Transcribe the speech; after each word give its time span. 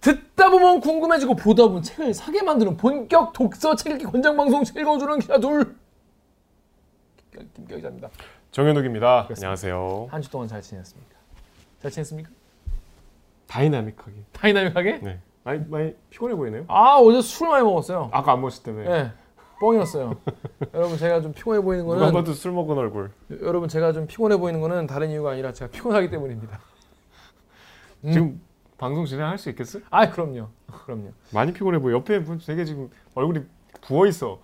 듣다 0.00 0.48
보면 0.50 0.80
궁금해지고 0.80 1.36
보다 1.36 1.64
보면 1.66 1.82
책을 1.82 2.14
사게 2.14 2.42
만드는 2.42 2.76
본격 2.76 3.32
독서 3.34 3.74
책 3.76 3.92
읽기 3.92 4.04
권장 4.06 4.36
방송 4.36 4.62
읽어주는 4.62 5.18
기자 5.18 5.38
둘 5.38 5.76
김경 7.54 7.76
기자입니다. 7.76 8.08
정현욱입니다. 8.50 9.28
안녕하세요. 9.30 10.08
한 10.10 10.22
주 10.22 10.30
동안 10.30 10.48
잘 10.48 10.60
지냈습니까? 10.62 11.14
잘 11.82 11.90
지냈습니까? 11.90 12.30
다이나믹하게. 13.46 14.12
다이나믹하게? 14.32 14.98
네. 14.98 15.20
많이 15.44 15.60
많이 15.68 15.94
피곤해 16.10 16.34
보이네요. 16.34 16.64
아 16.68 16.96
어제 16.96 17.20
술 17.20 17.48
많이 17.48 17.62
먹었어요. 17.64 18.08
아까 18.12 18.32
안 18.32 18.40
먹었을 18.40 18.62
때문에. 18.62 18.88
네, 18.88 19.12
뻥이었어요. 19.60 20.16
여러분 20.74 20.96
제가 20.96 21.20
좀 21.20 21.32
피곤해 21.32 21.60
보이는 21.60 21.84
누가 21.84 21.98
거는 21.98 22.12
봐도 22.12 22.32
술 22.32 22.50
먹은 22.52 22.76
얼굴. 22.76 23.10
여러분 23.42 23.68
제가 23.68 23.92
좀 23.92 24.06
피곤해 24.06 24.36
보이는 24.36 24.60
거는 24.60 24.86
다른 24.86 25.10
이유가 25.10 25.32
아니라 25.32 25.52
제가 25.52 25.70
피곤하기 25.70 26.10
때문입니다. 26.10 26.58
음. 28.04 28.10
지금 28.12 28.40
방송 28.78 29.04
진행할 29.04 29.38
수 29.38 29.50
있겠어? 29.50 29.78
아 29.90 30.10
그럼요, 30.10 30.48
그럼요. 30.84 31.10
많이 31.32 31.52
피곤해 31.52 31.78
보여. 31.78 31.96
옆에 31.96 32.24
분 32.24 32.38
되게 32.44 32.64
지금 32.64 32.90
얼굴이 33.14 33.44
부어 33.82 34.06
있어. 34.06 34.40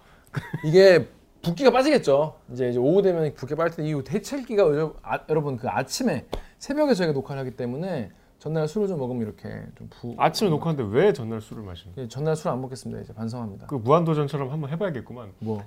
이게 0.65 1.09
붓기가 1.43 1.71
빠지겠죠. 1.71 2.37
이제, 2.53 2.69
이제 2.69 2.79
오후 2.79 3.01
되면 3.01 3.33
붓기 3.35 3.55
빠질 3.55 3.77
텐데 3.77 3.91
이 3.91 4.05
대체기가 4.05 4.65
아, 5.03 5.21
여러분 5.31 5.57
그 5.57 5.69
아침에 5.69 6.27
새벽에 6.59 6.93
저희가 6.93 7.13
녹화를 7.15 7.41
하기 7.41 7.57
때문에 7.57 8.11
전날 8.47 8.69
술을 8.69 8.87
좀 8.87 9.01
먹으면 9.01 9.23
이렇게 9.23 9.67
좀 9.77 9.89
부. 9.91 10.15
아침에 10.19 10.49
녹화하는데 10.51 10.97
왜 10.97 11.13
전날 11.13 11.41
술을 11.41 11.65
마시는? 11.65 11.95
예, 11.97 12.07
전날 12.07 12.37
술 12.37 12.49
안 12.53 12.61
먹겠습니다. 12.61 13.03
이제 13.03 13.13
반성합니다. 13.13 13.67
그 13.67 13.75
무한도전처럼 13.75 14.53
한번 14.53 14.71
해봐야겠구만. 14.71 15.33
뭐 15.41 15.65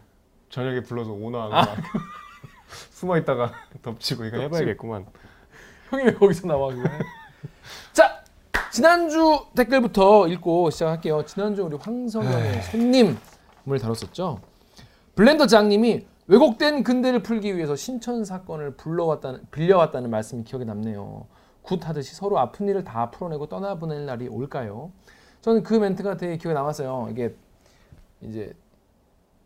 저녁에 0.47 0.81
불러서 0.83 1.11
오나 1.11 1.49
아. 1.51 1.75
숨어 2.91 3.17
있다가 3.17 3.51
덮치고 3.83 4.23
이거 4.23 4.37
해봐야겠구만. 4.37 5.05
형이 5.89 6.05
왜 6.05 6.13
거기서 6.13 6.47
나와 6.47 6.73
그거? 6.73 6.87
자 7.91 8.23
지난주 8.71 9.39
댓글부터 9.57 10.29
읽고 10.29 10.69
시작할게요. 10.69 11.25
지난주 11.25 11.63
우리 11.63 11.75
황석영의 11.75 12.61
손님을 12.63 13.17
다뤘었죠. 13.81 14.39
블렌더 15.15 15.47
장님이 15.47 16.07
왜곡된 16.27 16.83
근대를 16.83 17.23
풀기 17.23 17.57
위해서 17.57 17.75
신천 17.75 18.23
사건을 18.23 18.77
불러왔다는 18.77 19.41
빌려왔다는 19.51 20.09
말씀이 20.09 20.45
기억에 20.45 20.63
남네요. 20.63 21.27
굿 21.69 21.87
하듯이 21.87 22.15
서로 22.15 22.39
아픈 22.39 22.67
일을 22.67 22.83
다 22.83 23.11
풀어내고 23.11 23.47
떠나보낼 23.47 24.07
날이 24.07 24.27
올까요? 24.27 24.91
저는 25.41 25.61
그 25.61 25.75
멘트가 25.75 26.17
되게 26.17 26.35
기억에 26.37 26.55
남았어요. 26.55 27.09
이게 27.11 27.35
이제 28.21 28.53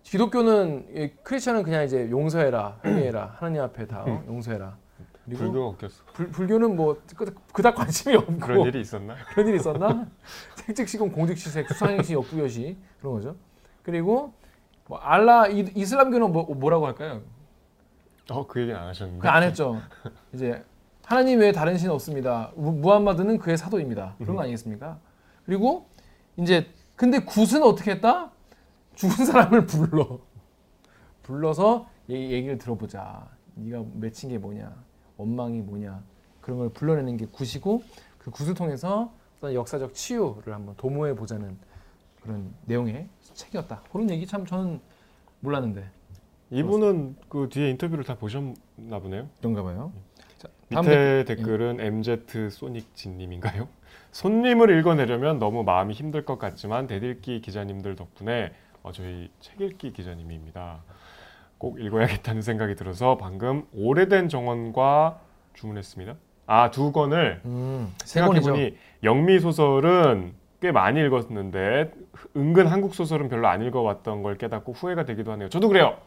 기독교는 0.04 0.88
이 0.96 1.12
크리스천은 1.24 1.64
그냥 1.64 1.84
이제 1.84 2.10
용서해라, 2.10 2.80
회개해라, 2.86 3.36
하나님 3.40 3.62
앞에 3.62 3.86
다 3.88 4.04
어? 4.08 4.24
용서해라. 4.26 4.78
그리고 5.26 5.40
불교가 5.40 5.68
웃겼어. 5.68 6.04
불, 6.14 6.32
불교는 6.32 6.76
뭐 6.78 7.02
그- 7.16 7.34
그닥 7.54 7.76
관심이 7.76 8.16
없고 8.16 8.38
그런 8.38 8.62
일이 8.68 8.80
있었나? 8.82 9.16
그런 9.34 9.48
일이 9.48 9.58
있었나? 9.58 10.08
색즉시공 10.56 11.12
공즉시색 11.12 11.68
수상행시 11.70 12.14
역부여시 12.14 12.78
그런 13.00 13.14
거죠. 13.16 13.36
그리고 13.84 14.34
뭐 14.88 14.98
알라 14.98 15.48
이, 15.48 15.60
이슬람교는 15.76 16.32
뭐, 16.32 16.44
뭐라고 16.56 16.88
할까요? 16.88 17.22
어, 18.32 18.48
그 18.48 18.62
얘기는 18.62 18.78
안 18.80 18.88
하셨는데. 18.88 19.22
그안 19.22 19.44
했죠. 19.44 19.82
이제 20.34 20.64
하나님 21.06 21.40
외에 21.40 21.52
다른 21.52 21.78
신 21.78 21.90
없습니다. 21.90 22.52
무, 22.56 22.72
무함마드는 22.72 23.38
그의 23.38 23.58
사도입니다. 23.58 24.16
그런 24.20 24.36
거 24.36 24.42
아니겠습니까? 24.44 25.00
그리고 25.46 25.88
이제 26.38 26.68
근데 26.96 27.20
굿은 27.20 27.62
어떻게 27.64 27.92
했다? 27.92 28.32
죽은 28.96 29.26
사람을 29.26 29.66
불러 29.66 30.20
불러서 31.24 31.88
얘- 32.10 32.32
얘기를 32.32 32.58
들어보자. 32.58 33.28
네가 33.56 33.84
맺힌 33.96 34.30
게 34.30 34.38
뭐냐, 34.38 34.74
원망이 35.18 35.62
뭐냐 35.62 36.02
그런 36.42 36.58
걸 36.60 36.70
불러내는 36.70 37.18
게 37.18 37.26
굿이고 37.28 37.84
그 38.18 38.32
굿을 38.32 38.54
통해서 38.56 39.14
어떤 39.38 39.54
역사적 39.54 39.94
치유를 39.94 40.54
한번 40.54 40.76
도모해 40.76 41.16
보자는 41.16 41.58
그런 42.22 42.54
내용의 42.66 43.08
책이었다. 43.34 43.84
그런 43.92 44.10
얘기 44.10 44.26
참 44.26 44.46
저는 44.46 44.80
몰랐는데 45.42 45.86
이분은 46.52 47.18
그 47.30 47.50
뒤에 47.52 47.70
인터뷰를 47.72 48.04
다 48.04 48.16
보셨나 48.16 49.00
보네요. 49.02 49.28
그런가 49.40 49.64
봐요. 49.64 49.92
자, 50.44 50.50
다음 50.74 50.86
밑에 50.86 51.24
댓글. 51.26 51.36
댓글은 51.36 51.80
MZ 51.80 52.50
소닉 52.52 52.96
진님인가요? 52.96 53.68
손님을 54.12 54.78
읽어내려면 54.78 55.40
너무 55.40 55.64
마음이 55.64 55.94
힘들 55.94 56.24
것 56.26 56.38
같지만 56.38 56.86
대들기 56.88 57.42
기자님들 57.42 57.96
덕분에 57.96 58.52
어, 58.84 58.92
저희 58.92 59.30
책 59.40 59.62
읽기 59.62 59.94
기자님입니다. 59.94 60.84
꼭 61.58 61.80
읽어야겠다는 61.80 62.42
생각이 62.42 62.76
들어서 62.76 63.18
방금 63.18 63.66
오래된 63.74 64.30
정원과 64.30 65.20
주문했습니다. 65.54 66.16
아 66.46 66.70
두 66.72 66.92
권을 66.92 67.42
음. 67.46 67.94
생각해보니 68.04 68.76
영미 69.04 69.40
소설은 69.40 70.34
꽤 70.62 70.72
많이 70.72 71.00
읽었는데 71.00 71.92
은근 72.36 72.68
한국 72.68 72.94
소설은 72.96 73.30
별로 73.30 73.48
안 73.48 73.62
읽어왔던 73.62 74.24
걸 74.24 74.38
깨닫고 74.38 74.74
후회가 74.74 75.06
되기도 75.06 75.32
하네요. 75.34 75.50
저도 75.50 75.70
그래요. 75.70 75.98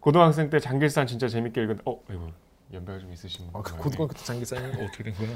고등학생 0.00 0.50
때 0.50 0.58
장길산 0.58 1.06
진짜 1.06 1.28
재밌게 1.28 1.62
읽은. 1.62 1.78
어, 1.84 2.00
이거 2.10 2.28
연배가 2.72 2.98
좀 2.98 3.12
있으신 3.12 3.46
아, 3.52 3.62
그. 3.62 3.76
고등학교 3.76 4.14
때 4.14 4.24
장기 4.24 4.44
쌓인 4.44 4.72
거 4.72 4.84
어떻게 4.84 5.04
된 5.04 5.14
거야? 5.14 5.30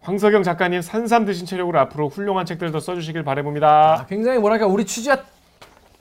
황석영 0.00 0.42
작가님 0.42 0.82
산삼 0.82 1.24
드신 1.24 1.46
체력으로 1.46 1.80
앞으로 1.80 2.08
훌륭한 2.08 2.46
책들 2.46 2.70
더 2.70 2.80
써주시길 2.80 3.24
바라봅니다. 3.24 4.00
아, 4.00 4.06
굉장히 4.06 4.38
뭐랄까 4.38 4.66
우리 4.66 4.84
취지와 4.84 5.18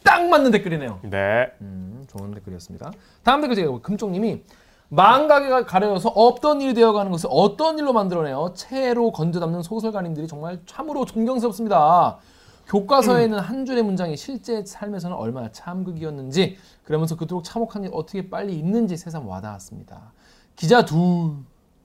딱 0.04 0.28
맞는 0.28 0.52
댓글이네요. 0.52 1.00
네. 1.04 1.52
음, 1.62 2.06
좋은 2.08 2.32
댓글이었습니다. 2.34 2.92
다음 3.24 3.42
댓글 3.42 3.56
제가 3.56 3.80
금쪽님이 3.80 4.44
망각에 4.90 5.64
가려져서 5.64 6.10
없던 6.10 6.62
일이 6.62 6.74
되어가는 6.76 7.12
것을 7.12 7.30
어떤 7.32 7.80
일로 7.80 7.92
만들어내어 7.94 8.54
채로 8.54 9.12
건져 9.12 9.40
담는 9.40 9.64
소설가님들이 9.64 10.28
정말 10.28 10.60
참으로 10.68 11.06
존경스럽습니다. 11.06 12.20
교과서에는 12.68 13.40
한 13.40 13.66
줄의 13.66 13.84
문장이 13.84 14.18
실제 14.18 14.64
삶에서는 14.64 15.16
얼마나 15.16 15.52
참극이었는지 15.52 16.58
그러면서 16.84 17.16
그토록 17.16 17.44
참혹한 17.44 17.84
일 17.84 17.92
어떻게 17.94 18.30
빨리 18.30 18.54
읽는지 18.56 18.98
새삼 18.98 19.28
와닿았습니다. 19.28 20.14
기자 20.56 20.86
둘 20.86 21.36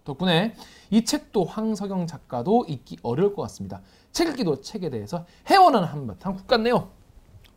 덕분에 0.05 0.55
이 0.91 1.05
책도 1.05 1.45
황석영 1.45 2.07
작가도 2.07 2.65
읽기 2.69 2.99
어려울 3.03 3.35
것 3.35 3.43
같습니다. 3.43 3.81
책 4.13 4.29
읽기도 4.29 4.61
책에 4.61 4.91
대해서 4.91 5.25
해원하는 5.47 5.87
한바탕 5.87 6.37
국 6.37 6.47
같네요. 6.47 6.89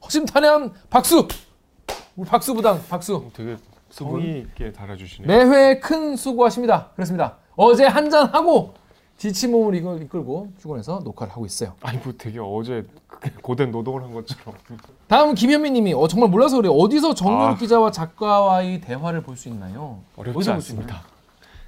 허심탄회한 0.04 0.74
박수! 0.90 1.28
우리 2.16 2.28
박수부당 2.28 2.84
박수! 2.90 3.30
되게 3.34 3.58
성의 3.90 4.42
있게 4.42 4.72
달아주시네요. 4.72 5.28
매회 5.28 5.80
큰 5.80 6.16
수고하십니다. 6.16 6.92
그렇습니다. 6.96 7.38
어제 7.56 7.86
한잔 7.86 8.28
하고 8.28 8.74
지친 9.24 9.52
몸을 9.52 9.74
이끌- 9.76 10.02
이끌고 10.04 10.52
출근해서 10.60 11.00
녹화를 11.02 11.32
하고 11.32 11.46
있어요. 11.46 11.76
아니 11.82 11.98
뭐 12.00 12.12
되게 12.18 12.40
어제 12.42 12.86
고된 13.42 13.72
노동을 13.72 14.04
한 14.04 14.12
것처럼. 14.14 14.54
다음 15.08 15.34
김현민님이 15.34 15.94
어, 15.94 16.10
정말 16.10 16.30
몰라서 16.30 16.58
그래요. 16.58 16.74
어디서 16.74 17.14
정유럽 17.14 17.42
아. 17.52 17.56
기자와 17.56 17.92
작가와의 17.92 18.82
대화를 18.82 19.24
볼 19.24 19.38
수 19.38 19.48
있나요? 19.48 20.02
어렵지? 20.18 20.52
않습니다. 20.52 21.04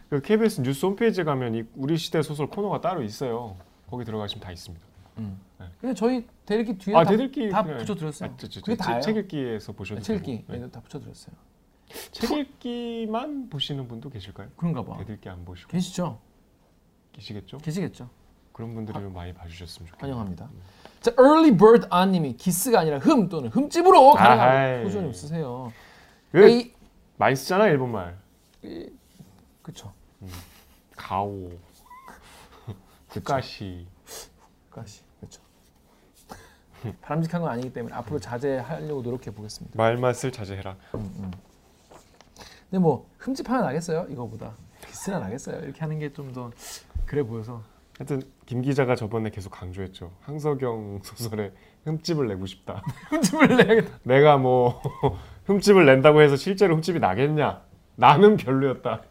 그 0.10 0.22
KBS 0.22 0.64
뉴스 0.64 0.86
홈페이지에 0.86 1.24
가면 1.24 1.56
이 1.56 1.64
우리 1.78 1.98
시대 1.98 2.22
소설 2.22 2.48
코너가 2.48 2.82
따로 2.82 3.02
있어요. 3.04 3.56
거기 3.90 4.04
들어가시면 4.04 4.44
다 4.44 4.52
있습니다. 4.52 4.86
근데 5.80 5.94
저희 5.96 6.28
대리기 6.46 6.78
뒤에 6.78 6.94
아 6.96 7.06
다, 7.06 7.12
대들기 7.12 7.50
다 7.50 7.64
그냥- 7.64 7.78
붙여드렸어요. 7.80 8.30
아, 8.30 8.34
저, 8.38 8.50
저, 8.50 8.60
그게 8.60 8.76
저, 8.76 8.84
다예요. 8.84 9.02
책 9.02 9.16
읽기에서 9.16 9.72
보셔도 9.72 10.02
책 10.02 10.18
읽기. 10.18 10.44
네. 10.50 10.58
네. 10.58 10.70
다 10.70 10.82
붙여드렸어요. 10.82 11.34
책 12.12 12.32
읽기만 12.32 13.48
보시는 13.50 13.88
분도 13.88 14.10
계실까요? 14.10 14.50
그런가 14.58 14.84
봐. 14.84 14.98
대들기 14.98 15.30
안 15.30 15.46
보시고 15.46 15.70
계시죠? 15.70 16.18
계시겠죠? 17.20 17.58
계시겠죠? 17.60 18.10
그런 18.52 18.74
분들이 18.74 18.98
많이 19.10 19.34
봐주셨으면 19.34 19.88
좋겠네요. 19.90 20.16
환영합니다. 20.16 20.50
자, 21.02 21.12
early 21.20 21.52
bird 21.58 21.88
안님이 21.90 22.36
기스가 22.38 22.80
아니라 22.82 23.00
흠 23.00 23.28
또는 23.30 23.50
흠집으로 23.50 24.14
가능한. 24.14 24.84
표준을 24.84 25.14
쓰세요. 25.14 25.72
그 26.32 26.50
이, 26.50 26.74
많이 27.18 27.36
쓰잖아 27.36 27.68
일본말. 27.68 28.18
이, 28.64 28.90
그쵸. 29.62 29.94
가오, 30.96 31.52
후가시. 33.10 33.88
가시 34.72 35.02
그렇죠. 35.20 35.42
바람직한 37.02 37.42
건 37.42 37.52
아니기 37.52 37.72
때문에 37.72 37.96
앞으로 37.96 38.20
자제하려고 38.20 39.02
노력해 39.02 39.32
보겠습니다. 39.32 39.78
말맛을 39.78 40.32
자제해라. 40.32 40.76
근데 40.92 42.80
뭐 42.80 43.10
흠집 43.20 43.50
하나 43.50 43.62
나겠어요? 43.64 44.08
이거보다 44.10 44.54
기스나 44.88 45.20
나겠어요? 45.20 45.60
이렇게 45.62 45.80
하는 45.80 46.00
게 46.00 46.12
좀 46.14 46.34
더 46.34 46.52
그래 47.06 47.24
보여서 47.24 47.62
하여튼 47.98 48.22
김 48.46 48.62
기자가 48.62 48.96
저번에 48.96 49.30
계속 49.30 49.50
강조했죠. 49.52 50.12
황석영 50.22 51.00
소설에 51.04 51.52
흠집을 51.86 52.28
내고 52.28 52.46
싶다. 52.46 52.82
흠집을 53.10 53.48
내야겠다. 53.58 54.00
내가 54.04 54.38
뭐 54.38 54.82
흠집을 55.46 55.86
낸다고 55.86 56.22
해서 56.22 56.36
실제로 56.36 56.76
흠집이 56.76 57.00
나겠냐? 57.00 57.62
나는 57.98 58.36
별로였다. 58.36 59.02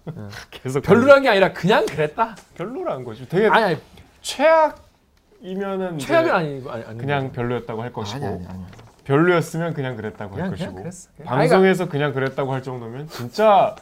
계속 0.51 0.83
별로란 0.83 1.23
게 1.23 1.31
아니라 1.31 1.53
그냥 1.55 1.87
그랬다. 1.87 2.35
별로라는 2.55 3.05
거죠. 3.05 3.27
되게 3.27 3.47
아니 3.49 3.65
아니 3.65 3.79
최악이면은 4.21 5.99
최악은 5.99 6.31
아니고 6.31 6.71
아니, 6.71 6.85
아니 6.85 6.99
그냥 6.99 7.33
별로였다고 7.33 7.81
할 7.83 7.93
것이고 7.93 8.17
아니 8.27 8.35
아니 8.37 8.47
아니. 8.47 8.65
별로였으면 9.05 9.73
그냥 9.73 9.97
그랬다고 9.97 10.33
그냥 10.35 10.51
할 10.51 10.57
그냥 10.57 10.69
것이고 10.73 10.83
그랬어. 10.83 11.11
그냥. 11.17 11.35
방송에서 11.35 11.89
그냥 11.89 12.13
그랬다고 12.13 12.53
할 12.53 12.63
정도면 12.63 13.09
진짜 13.09 13.75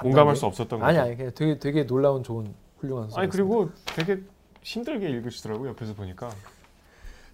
공감할 0.02 0.34
수 0.34 0.46
없었던 0.46 0.82
아니 0.82 0.96
거죠. 0.96 1.06
아니 1.06 1.16
그냥 1.16 1.32
되게 1.36 1.58
되게 1.60 1.86
놀라운 1.86 2.24
좋은 2.24 2.52
훌륭한. 2.86 3.10
아니 3.16 3.28
그리고 3.28 3.70
되게 3.84 4.20
힘들게 4.62 5.08
읽으시더라고요 5.08 5.70
옆에서 5.70 5.94
보니까. 5.94 6.30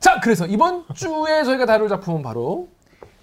자, 0.00 0.18
그래서 0.20 0.46
이번 0.46 0.84
주에 0.94 1.44
저희가 1.44 1.66
다룰 1.66 1.88
작품은 1.88 2.22
바로 2.22 2.68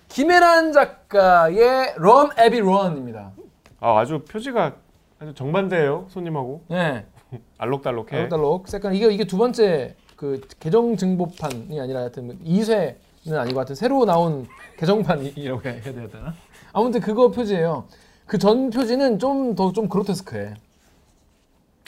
김애란 0.10 0.72
작가의 0.72 1.96
run 1.98 2.30
애비 2.38 2.60
run입니다. 2.60 3.32
아 3.80 4.00
아주 4.00 4.20
표지가 4.20 4.74
아주 5.20 5.34
정반대예요 5.34 6.08
손님하고 6.10 6.64
네. 6.70 7.06
알록달록해. 7.58 8.16
알록달록 8.16 8.68
second 8.68 8.96
이게 8.96 9.12
이게 9.12 9.26
두 9.26 9.38
번째 9.38 9.96
그 10.16 10.42
개정 10.60 10.96
증보판이 10.98 11.80
아니라 11.80 12.00
하여튼 12.02 12.40
2쇄는 12.44 13.38
아니고 13.38 13.60
하여튼 13.60 13.76
새로 13.76 14.06
나온 14.06 14.48
개정판이라고 14.78 15.62
해야 15.68 15.82
되나? 15.82 16.34
아무튼 16.74 17.02
그거 17.02 17.32
표지예요. 17.32 17.86
그 18.26 18.38
전 18.38 18.70
표지는 18.70 19.18
좀 19.20 19.56
더좀 19.56 19.90
그로테스크해. 19.90 20.54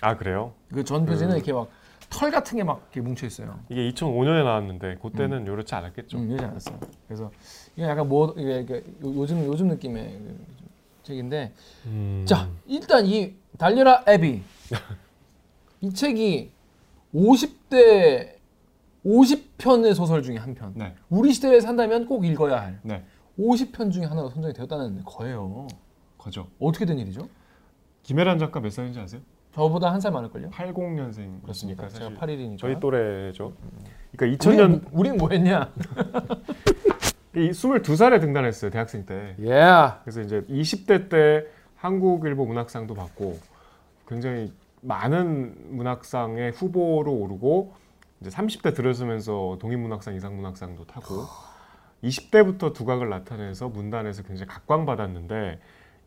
아 0.01 0.17
그래요? 0.17 0.53
그 0.73 0.83
전 0.83 1.05
표지는 1.05 1.31
음. 1.33 1.37
이렇게 1.37 1.53
막 1.53 1.69
털 2.09 2.29
같은 2.29 2.57
게 2.57 2.63
막 2.65 2.81
이렇게 2.91 2.99
뭉쳐 2.99 3.25
있어요. 3.25 3.57
이게 3.69 3.89
2005년에 3.91 4.43
나왔는데 4.43 4.95
그때는 5.01 5.47
요렇지 5.47 5.73
않았겠죠. 5.75 6.09
좀 6.09 6.27
이러지 6.29 6.43
않았어요. 6.43 6.77
그래서 7.07 7.31
이게 7.77 7.83
약간 7.87 8.09
뭐 8.09 8.33
이게, 8.37 8.59
이게 8.59 8.75
요- 8.75 9.15
요즘 9.15 9.45
요즘 9.45 9.69
느낌의 9.69 10.09
그 10.09 10.45
책인데 11.03 11.53
음. 11.85 12.25
자 12.27 12.49
일단 12.67 13.05
이 13.05 13.33
달려라 13.57 14.03
애비 14.05 14.41
이 15.81 15.93
책이 15.93 16.51
50대 17.15 18.35
50편의 19.05 19.93
소설 19.95 20.21
중에 20.21 20.35
한 20.37 20.53
편. 20.53 20.73
네. 20.75 20.93
우리 21.09 21.31
시대에 21.33 21.61
산다면 21.61 22.07
꼭 22.07 22.25
읽어야 22.25 22.61
할 22.61 22.79
네. 22.83 23.03
50편 23.39 23.91
중에 23.91 24.03
하나로 24.05 24.29
선정이 24.29 24.53
되었다는 24.53 25.03
거예요. 25.05 25.67
거죠. 26.17 26.47
어떻게 26.59 26.85
된 26.85 26.99
일이죠? 26.99 27.27
김혜란 28.03 28.37
작가 28.37 28.59
몇 28.59 28.69
살인지 28.71 28.99
아세요? 28.99 29.21
저보다 29.53 29.91
한 29.91 29.99
살 29.99 30.11
많을걸요? 30.11 30.49
80년생 30.49 31.41
그렇습니까? 31.41 31.87
제가 31.89 32.09
사실 32.09 32.17
8일이니까. 32.17 32.57
저희 32.57 32.79
또래죠. 32.79 33.53
그러니까 34.15 34.37
2000년 34.37 34.87
우린 34.91 35.17
뭐 35.17 35.29
했냐? 35.29 35.71
이 37.35 37.49
22살에 37.49 38.19
등단했어요 38.21 38.71
대학생 38.71 39.05
때. 39.05 39.35
예. 39.39 39.61
그래서 40.03 40.21
이제 40.21 40.41
20대 40.49 41.09
때 41.09 41.45
한국일보 41.77 42.45
문학상도 42.45 42.93
받고 42.93 43.39
굉장히 44.07 44.53
많은 44.81 45.55
문학상의 45.75 46.51
후보로 46.51 47.11
오르고 47.13 47.73
이제 48.21 48.29
30대 48.29 48.75
들어서면서 48.75 49.57
동인문학상, 49.59 50.15
이상문학상도 50.15 50.85
타고 50.85 51.25
20대부터 52.03 52.73
두각을 52.73 53.09
나타내서 53.09 53.69
문단에서 53.69 54.23
굉장히 54.23 54.47
각광받았는데 54.49 55.59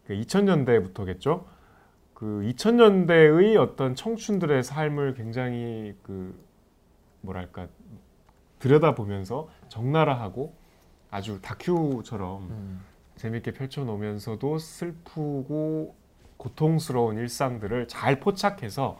그 0.06 0.14
2000년대부터겠죠. 0.14 1.44
그 2.24 2.40
2000년대의 2.40 3.60
어떤 3.60 3.94
청춘들의 3.94 4.62
삶을 4.62 5.12
굉장히 5.12 5.94
그 6.02 6.34
뭐랄까 7.20 7.68
들여다보면서 8.60 9.50
적나라하고 9.68 10.54
아주 11.10 11.42
다큐처럼 11.42 12.48
음. 12.48 12.80
재밌게 13.16 13.52
펼쳐놓으면서도 13.52 14.56
슬프고 14.56 15.94
고통스러운 16.38 17.18
일상들을 17.18 17.88
잘 17.88 18.20
포착해서 18.20 18.98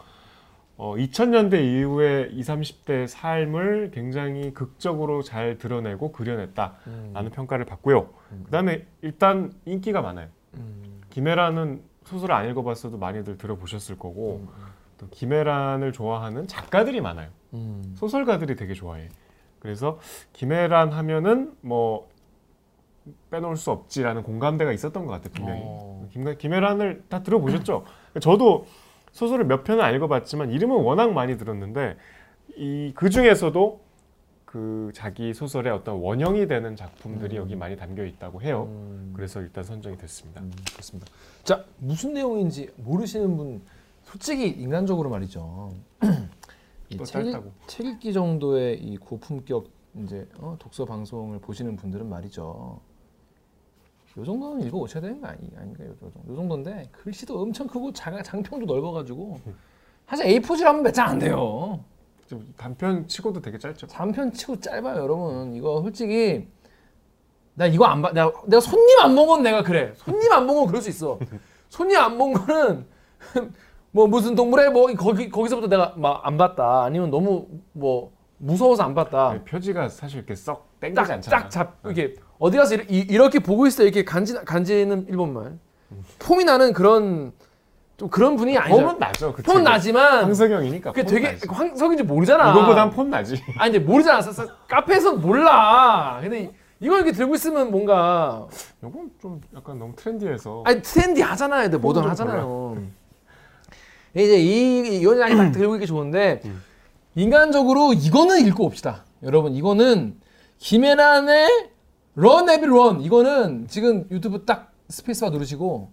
어, 0.77 0.95
2000년대 0.95 1.65
이후에 1.65 2.29
20, 2.31 2.85
30대 2.85 3.07
삶을 3.07 3.93
굉장히 3.95 4.53
극적으로 4.53 5.23
잘 5.23 5.57
드러내고 5.57 6.13
그려냈다라는 6.13 7.17
음. 7.17 7.31
평가를 7.31 7.65
받고요. 7.65 8.11
그다음에 8.45 8.87
일단 9.01 9.51
인기가 9.65 10.03
많아요. 10.03 10.29
음. 10.59 11.01
김혜란은 11.09 11.94
소설을 12.05 12.35
안 12.35 12.49
읽어봤어도 12.51 12.99
많이들 12.99 13.37
들어보셨을 13.39 13.99
거고 13.99 14.43
음. 14.43 14.49
또 14.99 15.09
김혜란을 15.11 15.93
좋아하는 15.93 16.47
작가들이 16.47 17.01
많아요. 17.01 17.29
음. 17.55 17.95
소설가들이 17.97 18.57
되게 18.57 18.75
좋아해. 18.75 19.09
그래서 19.59 19.99
김혜란 20.35 20.93
하면은 20.93 21.55
뭐 21.61 22.09
빼놓을 23.31 23.57
수 23.57 23.71
없지라는 23.71 24.23
공감대가 24.23 24.73
있었던 24.73 25.07
것 25.07 25.13
같아요 25.13 25.33
분명히. 25.33 25.61
어. 25.65 26.09
김, 26.13 26.37
김혜란을 26.37 27.05
다 27.09 27.23
들어보셨죠? 27.23 27.85
저도 28.21 28.67
소설을 29.13 29.45
몇 29.45 29.65
편은 29.65 29.83
안 29.83 29.95
읽어봤지만 29.95 30.51
이름은 30.51 30.77
워낙 30.83 31.13
많이 31.13 31.37
들었는데 31.39 31.97
이 32.57 32.93
그 32.95 33.11
중에서도 33.11 33.84
그 34.55 34.93
자기 34.95 35.35
소설의 35.35 35.73
어떤 35.73 35.97
원형이 35.97 36.47
되는 36.47 36.77
작품들이 36.77 37.35
음. 37.39 37.43
여기 37.43 37.57
많이 37.57 37.77
담겨 37.77 38.05
있다고 38.05 38.41
해요. 38.41 38.69
음. 38.71 39.13
그래서 39.17 39.41
일단 39.41 39.65
선정이 39.65 39.99
됐습니다. 39.99 40.41
음, 40.43 40.53
그렇습니다. 40.71 41.11
자 41.43 41.65
무슨 41.79 42.15
내용인지 42.15 42.71
모르시는 42.77 43.37
분 43.37 43.63
솔직히 44.05 44.47
인간적으로 44.51 45.11
말이죠. 45.11 45.75
책. 47.05 47.43
책 47.67 47.87
읽기 47.87 48.13
정도의 48.13 48.79
이 48.81 48.97
고품격 48.97 49.67
이제 50.05 50.29
어, 50.39 50.55
독서 50.61 50.85
방송을 50.85 51.41
보시는 51.41 51.75
분들은 51.75 52.09
말이죠. 52.09 52.79
요 54.17 54.25
정도는 54.25 54.65
읽어 54.69 54.79
오셔야 54.79 55.01
되는 55.03 55.21
거 55.21 55.27
아니 55.27 55.51
아닌가요? 55.57 55.89
요, 55.89 55.95
정도. 56.13 56.33
요 56.33 56.37
정도인데 56.37 56.91
글씨도 56.93 57.41
엄청 57.43 57.67
크고 57.67 57.93
장, 57.93 58.23
장평도 58.23 58.67
넓어가지고 58.73 59.41
사실 60.07 60.27
A4지로 60.27 60.63
하면 60.67 60.85
몇 60.85 60.93
장 60.93 61.09
안 61.09 61.19
돼요. 61.19 61.81
좀 62.27 62.53
단편 62.57 63.07
치고도 63.07 63.41
되게 63.41 63.59
짧죠. 63.59 63.87
3편 63.87 64.35
치고 64.35 64.61
짧아요, 64.61 65.03
여러분. 65.03 65.55
이거 65.55 65.83
솔직히 65.83 66.49
나 67.55 67.67
이거 67.67 67.85
안 67.87 68.03
봐. 68.03 68.13
내가, 68.13 68.33
내가 68.47 68.61
손님 68.61 68.99
안 69.01 69.15
본 69.15 69.27
건 69.29 69.43
내가 69.43 69.63
그래. 69.63 69.93
손님 69.97 70.33
안 70.33 70.47
본 70.47 70.57
건 70.57 70.67
그럴 70.67 70.81
수 70.83 70.89
있어. 70.89 71.19
손님 71.69 71.97
안 71.99 72.17
본 72.19 72.33
거는 72.33 72.87
뭐 73.93 74.07
무슨 74.07 74.35
동물에 74.35 74.71
뭐 74.71 74.93
거기 74.95 75.29
거기서부터 75.31 75.69
내가 75.69 75.95
막 75.97 76.23
안 76.27 76.37
봤다. 76.37 76.85
아니면 76.85 77.11
너무 77.11 77.47
뭐 77.73 78.13
무서워서 78.39 78.83
안 78.83 78.95
봤다. 78.95 79.31
아니, 79.31 79.45
표지가 79.45 79.89
사실 79.89 80.19
이렇게 80.19 80.35
썩 80.35 80.69
땡기지 80.81 81.01
않잖아. 81.13 81.21
딱딱잡 81.49 81.79
이게 81.91 82.15
어디 82.39 82.57
가서 82.57 82.75
이 82.75 82.79
렇게, 82.79 82.99
이렇게 82.99 83.39
보고 83.39 83.69
때 83.69 83.85
이렇게 83.85 84.05
간지 84.05 84.35
간지는 84.35 85.07
일본말. 85.09 85.59
폼이 86.19 86.45
나는 86.45 86.73
그런 86.73 87.33
좀 87.97 88.09
그런 88.09 88.35
분위기 88.37 88.59
아니죠. 88.59 88.81
폼은 88.83 88.99
나죠. 88.99 89.33
그 89.33 89.43
폼은 89.43 89.61
책은. 89.61 89.65
나지만 89.65 90.25
황석영이니까. 90.25 90.93
그게 90.93 91.05
폼 91.05 91.15
되게 91.15 91.33
나지. 91.33 91.47
황석인지 91.49 92.03
모르잖아. 92.03 92.51
이거보단 92.53 92.91
폼 92.91 93.11
나지. 93.11 93.41
아니 93.59 93.73
근데 93.73 93.79
모르잖아. 93.87 94.21
사- 94.21 94.33
사- 94.33 94.47
카페에서는 94.69 95.21
몰라. 95.21 96.19
근데 96.21 96.51
이거 96.81 96.97
이렇게 96.97 97.13
들고 97.13 97.35
있으면 97.37 97.71
뭔가 97.71 98.47
이건 98.83 99.11
좀 99.23 99.41
약간 99.57 99.79
너무 99.79 99.95
트렌디해서. 99.95 100.63
아니 100.67 100.83
트렌디 100.83 101.23
하잖아요. 101.23 101.63
근데 101.65 101.77
모던 101.79 102.03
좀 102.03 102.11
하잖아요. 102.11 102.79
이제 104.17 104.37
이 104.39 104.99
이원장이 105.01 105.37
딱 105.37 105.51
들고 105.53 105.75
있기 105.77 105.87
좋은데 105.87 106.41
음. 106.45 106.63
인간적으로 107.15 107.93
이거는 107.93 108.45
읽고 108.47 108.65
옵시다. 108.65 109.05
여러분 109.23 109.55
이거는 109.55 110.17
김혜란의 110.59 111.49
Run 112.17 112.49
애비 112.49 112.67
run 112.67 113.01
이거는 113.01 113.67
지금 113.69 114.07
유튜브 114.11 114.45
딱 114.45 114.73
스페이스바 114.89 115.31
누르시고 115.31 115.91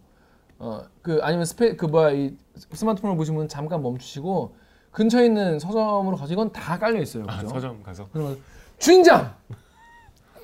어 0.62 0.84
그 1.02 1.20
아니면 1.24 1.46
스페 1.46 1.76
그 1.76 1.86
뭐야 1.88 2.12
이 2.12 2.38
스마트폰을 2.56 3.16
보시면 3.18 3.48
잠깐 3.48 3.82
멈추시고 3.82 4.56
근처에 4.92 5.26
있는 5.26 5.58
서점으로 5.58 6.16
가서 6.18 6.32
이건 6.34 6.52
다 6.52 6.78
깔려 6.78 7.02
있어요. 7.02 7.24
아, 7.28 7.38
그죠? 7.38 7.50
서점 7.50 7.82
가서. 7.82 8.08
그러면 8.14 8.38
주인장 8.78 9.34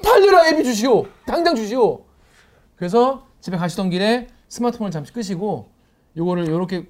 달려라 0.03 0.47
아비 0.49 0.63
주시오 0.63 1.05
당장 1.25 1.55
주시오 1.55 2.05
그래서 2.75 3.27
집에 3.41 3.57
가시던 3.57 3.89
길에 3.89 4.27
스마트폰을 4.47 4.91
잠시 4.91 5.11
끄시고 5.13 5.69
요거를 6.15 6.47
요렇게 6.47 6.89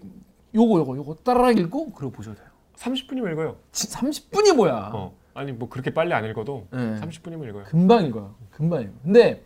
요거 0.55 0.79
요거 0.79 0.95
요거 0.97 1.15
따라락 1.23 1.57
읽고 1.57 1.91
그리고 1.91 2.11
보셔도 2.11 2.37
돼요 2.37 2.47
30분이면 2.77 3.31
읽어요. 3.33 3.57
30분이 3.71 4.55
뭐야 4.55 4.91
어. 4.93 5.13
아니 5.33 5.51
뭐 5.51 5.67
그렇게 5.67 5.93
빨리 5.93 6.13
안 6.13 6.23
읽어도 6.25 6.67
네. 6.71 6.77
30분이면 7.01 7.49
읽어요. 7.49 7.63
금방 7.65 8.05
읽어요 8.05 8.35
금방 8.51 8.83
읽어 8.83 8.91
근데 9.03 9.43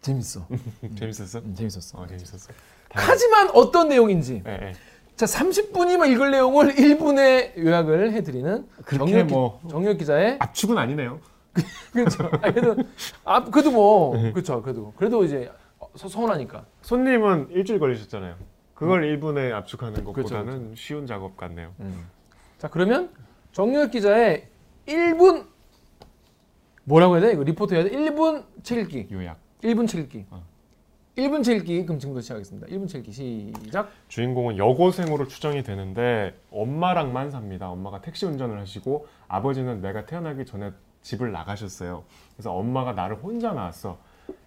재밌어 0.00 0.46
재밌었어? 0.98 1.38
음, 1.40 1.54
재밌었어 1.54 1.98
어 2.00 2.06
재밌었어. 2.06 2.52
하지만 2.92 3.50
어떤 3.54 3.88
내용인지 3.88 4.42
예, 4.46 4.50
예. 4.50 4.72
자 5.16 5.26
30분이면 5.26 6.10
읽을 6.12 6.30
내용을 6.30 6.74
1분에 6.74 7.56
요약을 7.58 8.12
해드리는 8.12 8.66
정혁, 8.96 9.26
기- 9.26 9.34
뭐- 9.34 9.60
정혁 9.68 9.98
기자의 9.98 10.36
압축은 10.40 10.76
아니네요. 10.78 11.20
그렇죠 11.92 12.24
아, 12.42 12.52
그래도 12.52 12.76
아 13.24 13.44
그래도 13.44 13.70
뭐 13.72 14.12
그렇죠 14.32 14.62
그래도 14.62 14.92
그래도 14.96 15.24
이제 15.24 15.50
서, 15.96 16.08
서운하니까 16.08 16.64
손님은 16.82 17.48
일주일 17.50 17.78
걸리셨잖아요. 17.80 18.36
그걸 18.74 19.02
1분에 19.02 19.52
압축하는 19.52 20.00
음. 20.00 20.12
그렇죠, 20.12 20.34
것보다는 20.34 20.74
쉬운 20.76 21.06
작업 21.06 21.36
같네요. 21.36 21.74
자 22.58 22.68
그러면 22.68 23.10
정유혁 23.52 23.90
기자의 23.90 24.46
1분 24.86 25.44
뭐라고 26.84 27.16
해야 27.16 27.26
돼? 27.26 27.32
이거 27.32 27.42
리포트 27.42 27.74
해야 27.74 27.84
돼? 27.84 27.90
1분 27.90 28.44
책 28.62 28.78
읽기. 28.78 29.08
요약. 29.12 29.38
1분 29.62 29.86
책 29.86 30.00
읽기. 30.00 30.24
어. 30.30 30.42
1분 31.16 31.42
책 31.42 31.56
읽기 31.58 31.84
그럼 31.84 31.98
지금부터 31.98 32.22
시작하겠습니다. 32.22 32.68
1분 32.68 32.88
책 32.88 33.00
읽기 33.00 33.12
시작. 33.12 33.90
주인공은 34.08 34.58
여고생으로 34.58 35.26
추정이 35.26 35.62
되는데 35.62 36.38
엄마랑만 36.50 37.30
삽니다. 37.30 37.68
엄마가 37.70 38.00
택시 38.00 38.26
운전을 38.26 38.58
하시고 38.60 39.06
아버지는 39.26 39.80
내가 39.80 40.06
태어나기 40.06 40.44
전에 40.44 40.70
집을 41.02 41.32
나가셨어요. 41.32 42.04
그래서 42.34 42.52
엄마가 42.52 42.92
나를 42.92 43.16
혼자 43.16 43.52
낳았어. 43.52 43.98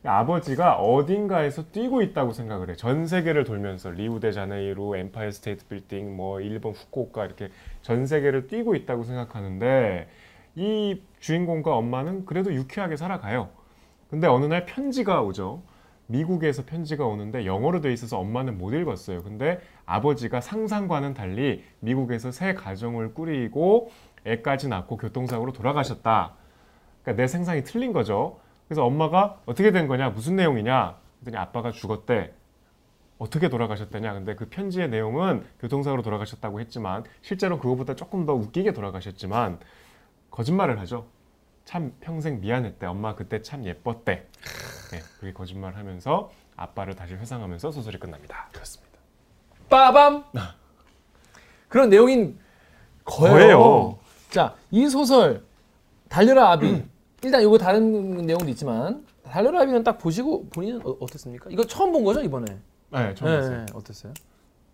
아버지가 0.05 0.77
어딘가에서 0.77 1.70
뛰고 1.72 2.01
있다고 2.01 2.32
생각을 2.32 2.70
해. 2.70 2.75
전 2.75 3.08
세계를 3.08 3.43
돌면서 3.43 3.89
리우데자네이루, 3.91 4.96
엠파이어 4.96 5.32
스테이트 5.32 5.67
빌딩, 5.67 6.15
뭐 6.15 6.39
일본 6.39 6.74
후쿠오카 6.74 7.25
이렇게 7.25 7.50
전 7.82 8.05
세계를 8.05 8.48
뛰고 8.48 8.75
있다고 8.75 9.03
생각하는데 9.03 10.08
이 10.55 11.01
주인공과 11.20 11.75
엄마는 11.75 12.25
그래도 12.25 12.53
유쾌하게 12.53 12.96
살아가요. 12.96 13.50
근데 14.10 14.27
어느 14.27 14.46
날 14.46 14.65
편지가 14.65 15.22
오죠. 15.24 15.63
미국에서 16.08 16.66
편지가 16.66 17.06
오는데 17.06 17.46
영어로 17.46 17.82
돼 17.82 17.94
있어서 17.94 18.20
엄마는 18.20 18.58
못 18.58 18.74
읽었어요. 18.74 19.24
근데 19.24 19.60
아버지가 19.86 20.42
상상과는 20.42 21.14
달리 21.14 21.64
미국에서 21.80 22.32
새 22.32 22.54
가정을 22.54 23.14
꾸리고 23.14 23.92
애까지 24.26 24.70
낳고 24.70 24.98
교통사고로 24.98 25.54
돌아가셨다. 25.54 26.34
그러니까 27.02 27.22
내 27.22 27.28
생상이 27.28 27.64
틀린 27.64 27.94
거죠. 27.94 28.40
그래서 28.68 28.86
엄마가 28.86 29.42
어떻게 29.46 29.72
된 29.72 29.88
거냐, 29.88 30.10
무슨 30.10 30.36
내용이냐, 30.36 30.98
그랬더니 31.20 31.38
아빠가 31.38 31.72
죽었대. 31.72 32.34
어떻게 33.18 33.50
돌아가셨다냐. 33.50 34.14
근데 34.14 34.36
그 34.36 34.50
편지의 34.50 34.90
내용은 34.90 35.46
교통사고로 35.60 36.02
돌아가셨다고 36.02 36.60
했지만 36.60 37.04
실제로 37.22 37.58
그거보다 37.60 37.96
조금 37.96 38.26
더 38.26 38.34
웃기게 38.34 38.74
돌아가셨지만 38.74 39.60
거짓말을 40.32 40.80
하죠. 40.82 41.08
참 41.64 41.94
평생 42.02 42.42
미안했대. 42.42 42.86
엄마 42.86 43.16
그때 43.16 43.42
참 43.42 43.66
예뻤대. 43.66 44.28
네, 44.92 45.02
그게 45.20 45.34
거짓말을 45.34 45.78
하면서 45.78 46.32
아빠를 46.56 46.96
다시 46.96 47.13
회상하면서 47.16 47.72
소설이 47.72 47.98
끝납니다. 48.00 48.48
그렇습니다. 48.52 48.94
빠밤. 49.70 50.24
그런 51.68 51.90
내용인 51.90 52.38
거예요. 53.06 53.34
거예요. 53.34 54.00
자, 54.30 54.56
이 54.72 54.88
소설 54.88 55.44
달려라 56.10 56.52
아비. 56.52 56.84
일단 57.24 57.42
이거 57.42 57.58
다른 57.58 58.18
내용도 58.25 58.48
있지만 58.50 59.06
달려라 59.24 59.62
아비는 59.62 59.84
딱 59.84 59.98
보시고 59.98 60.48
본인은 60.50 60.82
어, 60.86 60.96
어땠습니까? 61.00 61.50
이거 61.50 61.63
처음 61.66 61.92
본 61.92 62.04
거죠 62.04 62.22
이번에? 62.22 62.46
네, 62.92 63.16
처음 63.16 63.36
봤어요. 63.40 63.58
네, 63.58 63.66
어땠어요? 63.74 64.13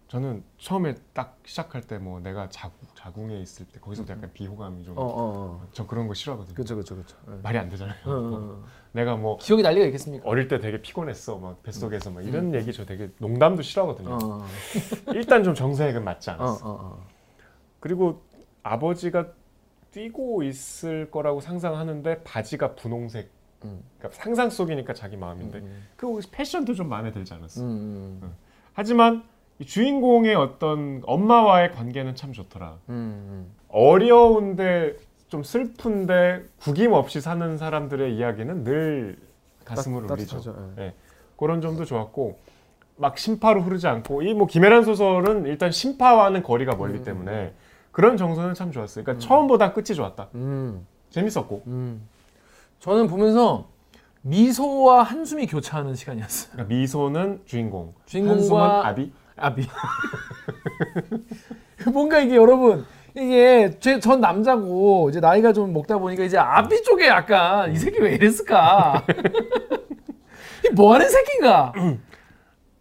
저는 0.10 0.44
처음에 0.58 0.96
딱 1.14 1.38
시작할 1.46 1.82
때 1.84 2.00
뭐 2.00 2.20
내가 2.20 2.50
자궁, 2.50 2.88
자궁에 2.96 3.40
있을 3.42 3.66
때 3.68 3.80
거기서부터 3.80 4.14
약간 4.16 4.32
비호감이 4.34 4.84
좀. 4.84 4.98
어, 4.98 5.02
어, 5.02 5.14
어. 5.62 5.68
저 5.72 5.86
그런 5.86 6.08
거 6.08 6.14
싫어하거든요. 6.14 6.56
그렇죠, 6.56 6.76
그렇죠, 6.76 6.96
그렇죠. 6.96 7.16
네. 7.28 7.38
말이 7.44 7.58
안 7.58 7.70
되잖아요. 7.70 7.96
어, 8.06 8.12
어, 8.12 8.14
어. 8.14 8.64
내가 8.92 9.16
뭐 9.16 9.38
기억이 9.38 9.62
날 9.62 9.76
리가 9.76 9.86
있겠습니까? 9.88 10.28
어릴 10.28 10.48
때 10.48 10.60
되게 10.60 10.82
피곤했어. 10.82 11.38
막 11.38 11.62
뱃속에서 11.62 12.10
막 12.12 12.26
이런 12.26 12.54
얘기 12.56 12.74
저 12.74 12.86
되게 12.86 13.12
농담도 13.20 13.62
싫어하거든요. 13.62 14.18
일단 15.14 15.44
좀 15.44 15.54
정서액은 15.54 16.04
맞지 16.04 16.32
어, 16.32 16.34
않았어. 16.34 17.00
그리고 17.80 18.24
아버지가 18.64 19.28
뛰고 19.92 20.44
있을 20.44 21.12
거라고 21.12 21.40
상상하는데 21.40 22.24
바지가 22.24 22.76
분홍색. 22.76 23.30
음. 23.66 23.84
그러니까 23.98 24.22
상상 24.22 24.50
속이니까 24.50 24.94
자기 24.94 25.18
마음인데 25.18 25.60
음, 25.60 25.88
그 25.98 26.20
패션도 26.32 26.74
좀 26.76 26.88
마음에 26.88 27.12
들지 27.12 27.34
않았어. 27.34 27.62
음, 27.62 28.20
음, 28.24 28.36
하지만 28.74 29.18
이 29.18 29.22
주인공의 29.66 30.36
어떤 30.36 31.02
엄마와의 31.06 31.74
관계는 31.74 32.16
참 32.16 32.32
좋더라. 32.34 32.78
음, 32.90 33.48
어려운데 33.68 34.96
좀 35.28 35.44
슬픈데 35.44 36.44
구김없이 36.62 37.22
사는 37.22 37.58
사람들의 37.58 38.16
이야기는 38.16 38.64
늘 38.64 39.18
가슴을 39.66 40.08
따- 40.08 40.14
울리죠. 40.16 40.38
따뜻하죠, 40.38 40.72
예. 40.78 40.82
네. 40.82 40.94
그런 41.38 41.62
점도 41.62 41.86
좋았고 41.86 42.38
막 42.98 43.18
심파로 43.18 43.62
흐르지 43.62 43.88
않고 43.88 44.24
이 44.24 44.34
뭐 44.34 44.48
김혜란 44.48 44.84
소설은 44.84 45.46
일단 45.46 45.72
심파와는 45.72 46.44
거리가 46.44 46.76
멀기 46.76 47.00
음. 47.00 47.04
때문에 47.04 47.54
그런 47.92 48.18
정서는 48.18 48.54
참 48.56 48.72
좋았어요. 48.72 49.04
그러니까 49.04 49.24
음. 49.24 49.28
처음보다 49.28 49.74
끝이 49.74 49.86
좋았다. 49.96 50.30
음, 50.36 50.86
재밌었고 51.12 51.64
음. 51.68 52.08
저는 52.80 53.08
보면서 53.08 53.68
미소와 54.22 55.04
한숨이 55.04 55.48
교차하는 55.48 55.96
시간이었어요. 55.96 56.52
그러니까 56.54 56.74
미소는 56.76 57.42
주인공, 57.46 57.94
주인공과- 58.06 58.28
한숨은 58.30 58.62
아비. 58.62 59.12
아비. 59.40 59.68
뭔가 61.94 62.20
이게 62.20 62.36
여러분 62.36 62.86
이게 63.16 63.72
제 63.80 64.00
전 64.00 64.22
남자고 64.22 65.10
이제 65.10 65.20
나이가 65.20 65.54
좀 65.54 65.74
먹다 65.74 65.98
보니까 65.98 66.24
이제 66.24 66.38
아비 66.38 66.84
쪽에 66.84 67.08
약간 67.08 67.72
이 67.72 67.78
새끼 67.78 68.00
왜 68.00 68.14
이랬을까? 68.16 69.04
이 70.66 70.70
뭐 70.76 70.94
하는 70.94 71.10
새끼인가? 71.10 71.74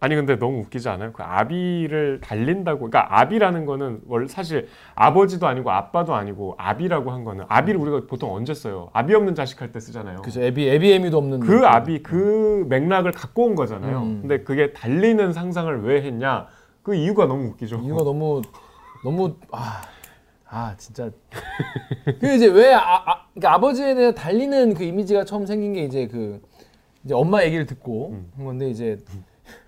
아니 0.00 0.14
근데 0.14 0.38
너무 0.38 0.60
웃기지 0.60 0.88
않아요? 0.90 1.12
그 1.12 1.22
아비를 1.24 2.20
달린다고 2.22 2.88
그러니까 2.88 3.18
아비라는 3.20 3.66
거는 3.66 4.02
원 4.06 4.28
사실 4.28 4.68
아버지도 4.94 5.48
아니고 5.48 5.70
아빠도 5.72 6.14
아니고 6.14 6.54
아비라고 6.56 7.10
한 7.10 7.24
거는 7.24 7.44
아비를 7.48 7.80
우리가 7.80 8.02
보통 8.06 8.32
언제 8.32 8.54
써요? 8.54 8.90
아비 8.92 9.12
없는 9.14 9.34
자식 9.34 9.60
할 9.60 9.72
때 9.72 9.80
쓰잖아요. 9.80 10.22
그죠 10.22 10.40
애비 10.42 10.68
애비 10.68 10.92
애미도 10.92 11.18
없는 11.18 11.40
그 11.40 11.66
아비 11.66 12.02
그 12.04 12.64
맥락을 12.68 13.10
갖고 13.12 13.46
온 13.46 13.54
거잖아요. 13.56 14.02
음. 14.02 14.18
근데 14.20 14.42
그게 14.44 14.72
달리는 14.72 15.32
상상을 15.32 15.82
왜 15.82 16.00
했냐? 16.02 16.46
그 16.82 16.94
이유가 16.94 17.26
너무 17.26 17.48
웃기죠. 17.48 17.80
이유가 17.82 18.04
너무 18.04 18.40
너무 19.04 19.34
아, 19.50 19.82
아 20.48 20.74
진짜 20.78 21.10
그 22.20 22.34
이제 22.34 22.46
왜 22.46 22.72
아, 22.72 22.80
아 23.04 23.26
그러니까 23.34 23.54
아버지에 23.54 23.94
대해 23.96 24.14
달리는 24.14 24.74
그 24.74 24.84
이미지가 24.84 25.24
처음 25.24 25.44
생긴 25.44 25.72
게 25.72 25.82
이제 25.82 26.06
그 26.06 26.40
이제 27.04 27.14
엄마 27.14 27.42
얘기를 27.42 27.66
듣고 27.66 28.10
음. 28.12 28.30
한 28.36 28.44
건데 28.44 28.70
이제 28.70 28.96
얘기 28.96 29.22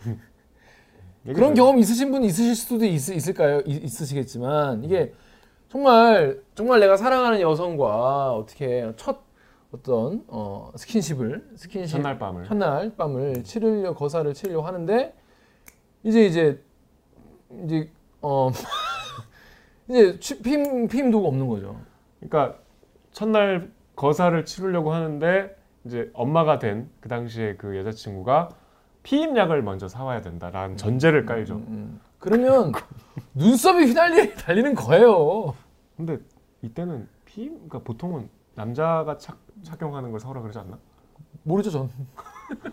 그런 1.25 1.49
좀- 1.51 1.55
경험 1.55 1.79
있으신 1.79 2.11
분 2.11 2.25
있으실 2.25 2.55
수도 2.57 2.85
있, 2.85 2.95
있을까요? 3.11 3.61
있, 3.67 3.85
있으시겠지만 3.85 4.85
이게 4.85 5.13
정말 5.69 6.41
정말 6.55 6.81
내가 6.81 6.97
사랑하는 6.97 7.41
여성과 7.41 8.35
어떻게 8.35 8.91
첫 8.97 9.21
어떤 9.73 10.25
어, 10.27 10.73
스킨십을 10.75 11.51
스킨십 11.57 11.93
첫날 11.99 12.19
밤을 12.19 12.45
첫날 12.45 12.93
밤을 12.97 13.45
치르려 13.45 13.95
거사를 13.95 14.33
치르려고 14.35 14.67
하는데 14.67 15.15
이제 16.03 16.25
이제 16.27 16.61
이제 17.65 17.91
어 18.23 18.51
이제 19.89 20.19
취- 20.19 20.43
피임 20.43 20.89
피임 20.89 21.11
도구 21.11 21.29
없는 21.29 21.47
거죠. 21.47 21.79
그러니까 22.21 22.59
첫날 23.13 23.71
거사를 23.97 24.45
치르려고 24.45 24.93
하는데 24.93 25.55
이제 25.85 26.11
엄마가 26.15 26.59
된 26.59 26.91
그 27.01 27.09
당시에 27.09 27.57
그 27.57 27.77
여자친구가 27.77 28.49
피임약을 29.03 29.63
먼저 29.63 29.89
사와야 29.89 30.21
된다라는 30.21 30.77
전제를 30.77 31.25
깔죠. 31.27 31.55
음, 31.55 31.65
음. 31.69 32.01
그러면 32.19 32.73
눈썹이 33.35 33.87
휘날리 33.87 34.35
달리는 34.35 34.75
거예요. 34.75 35.55
근데 35.97 36.19
이때는 36.63 37.09
피임 37.25 37.55
그러니까 37.55 37.79
보통은 37.81 38.29
남자가 38.55 39.17
착, 39.19 39.39
착용하는 39.63 40.11
걸 40.11 40.21
사오라 40.21 40.43
그러지 40.43 40.59
않나? 40.59 40.79
모르죠 41.43 41.71
전. 41.71 41.91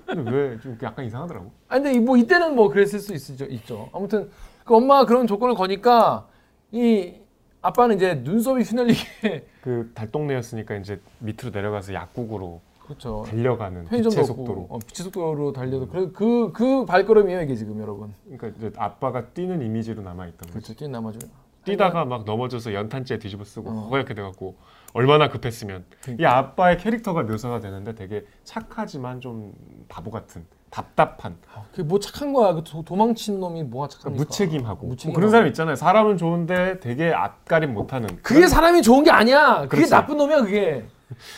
근데 0.05 0.29
왜 0.31 0.59
좀 0.59 0.77
약간 0.81 1.05
이상하더라고. 1.05 1.51
아니 1.69 1.83
근데 1.83 1.99
뭐 1.99 2.17
이때는 2.17 2.55
뭐 2.55 2.67
그랬을 2.69 2.99
수 2.99 3.13
있죠. 3.13 3.45
있죠. 3.45 3.89
아무튼 3.93 4.29
그 4.65 4.75
엄마가 4.75 5.05
그런 5.05 5.27
조건을 5.27 5.55
거니까 5.55 6.27
이 6.71 7.13
아빠는 7.61 7.95
이제 7.95 8.15
눈썹이 8.15 8.63
휘날리게 8.63 9.47
그 9.61 9.91
달동네였으니까 9.93 10.75
이제 10.75 10.99
밑으로 11.19 11.51
내려가서 11.51 11.93
약국으로 11.93 12.61
그렇죠. 12.87 13.23
달려가는 13.27 13.83
편의점도 13.85 14.15
빛의 14.15 14.25
속도로. 14.25 14.67
어, 14.69 14.79
빛의 14.79 15.03
속도로 15.03 15.51
달려도 15.53 15.87
그래 15.89 16.07
그그 16.13 16.85
발걸음이에요 16.85 17.41
이게 17.41 17.55
지금 17.55 17.79
여러분. 17.81 18.13
그러니까 18.25 18.47
이제 18.47 18.71
아빠가 18.77 19.25
뛰는 19.27 19.61
이미지로 19.61 20.01
남아 20.01 20.25
있던 20.27 20.37
거죠. 20.39 20.53
그렇죠. 20.53 20.73
뛰는 20.73 20.93
남아줘요. 20.93 21.29
뛰다가 21.65 22.05
막 22.05 22.23
넘어져서 22.23 22.73
연탄재 22.73 23.19
뒤집어 23.19 23.43
쓰고 23.43 23.69
어. 23.69 23.73
허옇게 23.91 24.13
돼갖고 24.13 24.55
얼마나 24.93 25.27
급했으면 25.27 25.83
이 25.89 25.95
그러니까. 26.01 26.37
아빠의 26.37 26.77
캐릭터가 26.77 27.23
묘사가 27.23 27.59
되는데 27.59 27.93
되게 27.93 28.25
착하지만 28.45 29.19
좀 29.19 29.53
바보 29.89 30.09
같은 30.09 30.45
답답한 30.69 31.35
그게 31.71 31.83
뭐 31.83 31.99
착한 31.99 32.31
거야. 32.31 32.53
그 32.53 32.63
도, 32.63 32.83
도망친 32.83 33.39
놈이 33.41 33.63
뭐가 33.63 33.89
착합니까? 33.89 34.23
무책임하고 34.23 34.79
뭐 34.81 34.89
무책임하고. 34.91 35.15
그런 35.15 35.29
사람 35.29 35.47
있잖아요. 35.47 35.75
사람은 35.75 36.17
좋은데 36.17 36.79
되게 36.79 37.11
앞가림 37.11 37.73
못하는 37.73 38.07
그게 38.21 38.47
사람이 38.47 38.81
좋은 38.81 39.03
게 39.03 39.11
아니야. 39.11 39.61
그게 39.63 39.67
그렇지. 39.77 39.91
나쁜 39.91 40.17
놈이야 40.17 40.41
그게. 40.43 40.85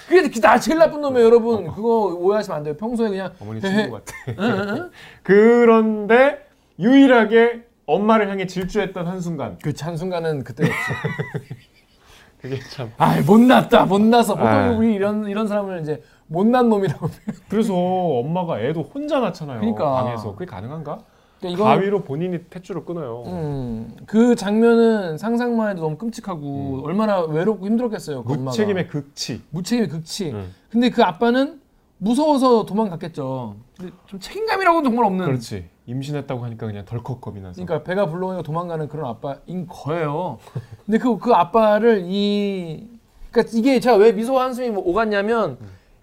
그게 0.07 0.29
나 0.41 0.59
제일 0.59 0.79
나쁜 0.79 1.01
놈이에요 1.01 1.25
여러분. 1.25 1.67
그거 1.67 2.15
오해하시면 2.17 2.57
안 2.57 2.63
돼요. 2.63 2.75
평소에 2.77 3.09
그냥 3.09 3.31
어머니. 3.39 3.61
친구 3.61 3.91
같아. 3.91 4.13
응? 4.39 4.89
그런데 5.23 6.47
유일하게 6.79 7.65
엄마를 7.85 8.29
향해 8.29 8.45
질주했던 8.47 9.07
한 9.07 9.19
순간 9.21 9.57
그 9.59 9.73
한 9.81 9.97
순간은 9.97 10.43
그때였지. 10.43 10.73
그게 12.41 12.57
참 12.69 12.89
아 12.97 13.19
못났다 13.21 13.85
못나서 13.85 14.33
보통 14.35 14.47
아. 14.49 14.69
우리 14.71 14.93
이런 14.93 15.27
이런 15.27 15.47
사람을 15.47 15.81
이제 15.81 16.01
못난 16.27 16.69
놈이라고. 16.69 17.09
그래서 17.49 17.73
엄마가 17.75 18.61
애도 18.61 18.81
혼자 18.93 19.19
낳잖아요. 19.19 19.59
그러니까. 19.59 19.91
방에서 20.03 20.33
그게 20.33 20.45
가능한가? 20.45 20.99
그러니까 21.39 21.63
가위로 21.63 22.03
본인이 22.03 22.37
탯줄을 22.37 22.85
끊어요. 22.85 23.23
음, 23.27 23.95
그 24.05 24.35
장면은 24.35 25.17
상상만 25.17 25.71
해도 25.71 25.81
너무 25.81 25.97
끔찍하고 25.97 26.81
얼마나 26.83 27.21
외롭고 27.21 27.65
힘들었겠어요. 27.65 28.23
그 28.23 28.33
엄마가. 28.33 28.41
음. 28.41 28.45
무책임의 28.45 28.87
극치. 28.87 29.41
무책임의 29.51 29.89
극치. 29.89 30.31
응. 30.33 30.49
근데 30.69 30.89
그 30.89 31.03
아빠는 31.03 31.61
무서워서 31.97 32.65
도망갔겠죠. 32.65 33.55
근데 33.77 33.93
좀 34.05 34.19
책임감이라고는 34.19 34.83
정말 34.83 35.05
없는. 35.05 35.25
그렇지. 35.25 35.65
임신했다고 35.85 36.43
하니까 36.43 36.67
그냥 36.67 36.85
덜컥 36.85 37.21
겁이 37.21 37.41
나서. 37.41 37.63
그러니까 37.63 37.83
배가 37.83 38.05
불러오니까 38.05 38.43
도망가는 38.43 38.87
그런 38.89 39.05
아빠인 39.07 39.65
거예요. 39.67 40.37
근데 40.85 40.97
그, 40.97 41.17
그 41.17 41.33
아빠를 41.33 42.03
이, 42.05 42.87
그러니까 43.31 43.57
이게 43.57 43.79
제가 43.79 43.95
왜 43.95 44.11
미소 44.11 44.37
한숨이 44.39 44.69
뭐 44.69 44.83
오갔냐면 44.85 45.57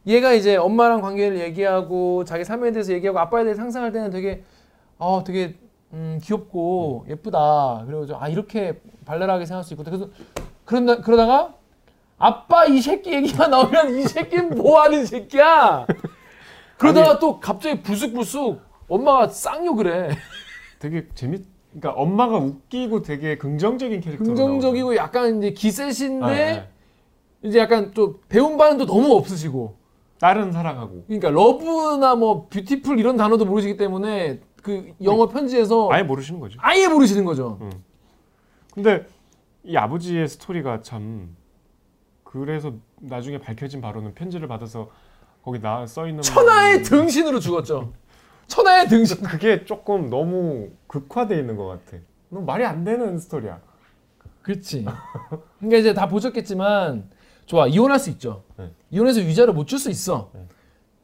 얘가 0.07 0.33
이제 0.33 0.57
엄마랑 0.57 1.02
관계를 1.02 1.38
얘기하고 1.40 2.25
자기 2.25 2.45
삶에 2.45 2.73
대해서 2.73 2.93
얘기하고 2.93 3.19
아빠에 3.19 3.45
대해 3.45 3.55
상상할 3.55 3.93
때는 3.93 4.11
되게 4.11 4.43
어 4.99 5.23
되게 5.25 5.57
음, 5.93 6.19
귀엽고 6.23 7.07
예쁘다. 7.09 7.85
그리고 7.87 8.07
좀, 8.07 8.17
아 8.21 8.29
이렇게 8.29 8.81
발랄하게 9.05 9.47
생각할 9.47 9.65
수 9.65 9.75
있고 9.75 9.85
그래서 9.85 10.09
그런다 10.65 11.00
그러다가 11.00 11.55
아빠 12.19 12.65
이 12.65 12.81
새끼 12.81 13.12
얘기가 13.12 13.47
나오면 13.49 13.99
이 13.99 14.03
새끼는 14.03 14.57
뭐 14.57 14.81
하는 14.83 15.05
새끼야? 15.07 15.87
그러다가 16.79 17.19
또 17.19 17.41
갑자기 17.41 17.83
불쑥불쑥 17.83 18.61
엄마가 18.88 19.29
쌍욕을 19.29 20.11
해. 20.11 20.17
되게 20.79 21.07
재밌. 21.15 21.45
그러니까 21.73 22.00
엄마가 22.00 22.38
웃기고 22.38 23.03
되게 23.03 23.37
긍정적인 23.37 24.00
캐릭터. 24.00 24.25
긍정적이고 24.25 24.97
약간 24.97 25.38
이제 25.38 25.50
기세신데 25.50 26.26
네, 26.26 26.69
이제 27.43 27.59
약간 27.59 27.91
또 27.93 28.21
배운 28.31 28.57
바는 28.57 28.79
또 28.79 28.87
너무 28.87 29.15
없으시고 29.15 29.76
딸은 30.19 30.53
사랑하고. 30.53 31.05
그러니까 31.07 31.29
러브나 31.31 32.15
뭐 32.15 32.47
뷰티풀 32.49 32.99
이런 32.99 33.17
단어도 33.19 33.45
모르시기 33.45 33.76
때문에 33.76 34.41
그 34.67 34.93
영어 35.05 35.29
편지에서 35.29 35.89
아예 35.93 36.03
모르시는 36.03 36.41
거죠. 36.41 36.59
아예 36.61 36.89
모르시는 36.89 37.25
거죠. 37.25 37.61
근데 38.75 39.07
이 39.63 39.77
아버지의 39.77 40.27
스토리가 40.27 40.83
참 40.83 41.37
그래서 42.25 42.73
나중에 43.01 43.39
밝혀진 43.39 43.81
바로는 43.81 44.15
편지를 44.15 44.49
받아서 44.49 44.91
거기 45.45 45.61
나 45.61 45.87
써 45.87 46.09
있는 46.09 46.21
천하의 46.23 46.83
등신으로 46.83 47.39
죽었죠. 47.39 47.93
천하의 48.49 48.89
등신. 48.89 49.23
그게 49.23 49.65
조금 49.65 50.11
너무 50.11 50.71
극화돼 50.89 51.39
있는 51.39 51.57
것 51.57 51.67
같아. 51.67 51.99
너무 52.29 52.45
말이 52.45 52.65
안 52.65 52.83
되는 52.83 53.17
스토리야. 53.19 53.61
그렇지. 54.43 54.85
그러니까 55.59 55.79
이제 55.79 55.95
다 55.95 56.09
보셨겠지만 56.09 57.09
좋아 57.47 57.69
이혼할 57.69 58.01
수 58.01 58.11
있죠. 58.11 58.43
네. 58.57 58.73
이혼해서 58.91 59.21
위자료 59.21 59.53
못 59.53 59.67
줄 59.67 59.79
수 59.79 59.91
있어. 59.91 60.31
네. 60.35 60.41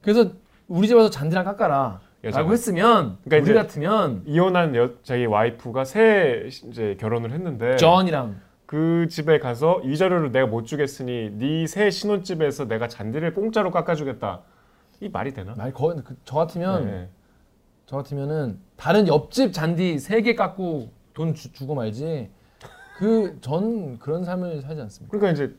그래서 0.00 0.32
우리 0.66 0.88
집 0.88 0.94
와서 0.96 1.10
잔디랑 1.10 1.44
깎아라. 1.44 2.00
여자가. 2.24 2.40
라고 2.42 2.52
했으면 2.52 3.18
그러니까 3.24 3.36
우리 3.36 3.42
이제 3.42 3.54
같으면 3.54 4.22
이혼한 4.26 4.76
여, 4.76 4.90
자기 5.02 5.26
와이프가 5.26 5.84
새 5.84 6.48
이제 6.48 6.96
결혼을 7.00 7.32
했는데 7.32 7.76
전이랑 7.76 8.36
그 8.66 9.06
집에 9.10 9.38
가서 9.38 9.80
이 9.82 9.96
자료를 9.96 10.30
내가 10.32 10.46
못 10.46 10.64
주겠으니 10.66 11.30
네 11.38 11.66
새 11.66 11.90
신혼집에서 11.90 12.68
내가 12.68 12.88
잔디를 12.88 13.34
공짜로 13.34 13.70
깎아주겠다. 13.70 14.40
이 15.00 15.08
말이 15.08 15.32
되나? 15.34 15.54
말 15.56 15.72
거의 15.72 15.96
그- 16.04 16.16
저 16.24 16.36
같으면 16.36 16.84
네. 16.86 17.08
저 17.86 17.96
같으면은 17.96 18.58
다른 18.76 19.08
옆집 19.08 19.52
잔디 19.52 19.98
세 19.98 20.22
개 20.22 20.34
깎고 20.34 20.90
돈 21.12 21.34
주, 21.34 21.52
주고 21.52 21.74
말지. 21.74 22.30
그 22.98 23.36
전 23.40 23.98
그런 23.98 24.22
삶을 24.24 24.62
살지 24.62 24.80
않습니다. 24.80 25.10
그러니까 25.10 25.32
이제 25.32 25.54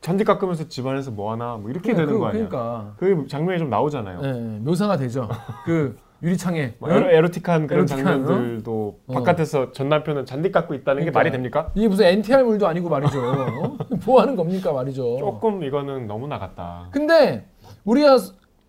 잔디 0.00 0.24
깎으면서 0.24 0.66
집안에서 0.68 1.10
뭐 1.10 1.30
하나 1.32 1.56
뭐 1.56 1.70
이렇게 1.70 1.92
되는 1.94 2.12
그, 2.14 2.18
거 2.18 2.26
아니야? 2.26 2.48
그러니까 2.48 2.94
그 2.96 3.26
장면이 3.28 3.58
좀 3.58 3.68
나오잖아요. 3.70 4.20
예, 4.22 4.28
예, 4.28 4.58
묘사가 4.60 4.96
되죠. 4.96 5.28
그 5.66 5.96
유리창에 6.22 6.74
뭐 6.78 6.90
에로, 6.90 7.10
에로틱한 7.10 7.66
그런 7.66 7.80
에로틱한, 7.80 8.04
장면들도 8.04 9.00
어? 9.06 9.12
바깥에서 9.12 9.72
전 9.72 9.88
남편은 9.88 10.24
잔디 10.26 10.50
깎고 10.50 10.74
있다는 10.74 11.00
게 11.04 11.10
그러니까. 11.10 11.18
말이 11.18 11.30
됩니까? 11.30 11.70
이게 11.74 11.88
무슨 11.88 12.06
NTR 12.06 12.42
물도 12.44 12.66
아니고 12.66 12.88
말이죠. 12.88 13.20
어? 13.20 13.76
뭐 14.06 14.20
하는 14.22 14.34
겁니까 14.36 14.72
말이죠. 14.72 15.18
조금 15.18 15.62
이거는 15.62 16.06
너무 16.06 16.26
나갔다. 16.26 16.88
근데 16.90 17.46
우리가 17.84 18.16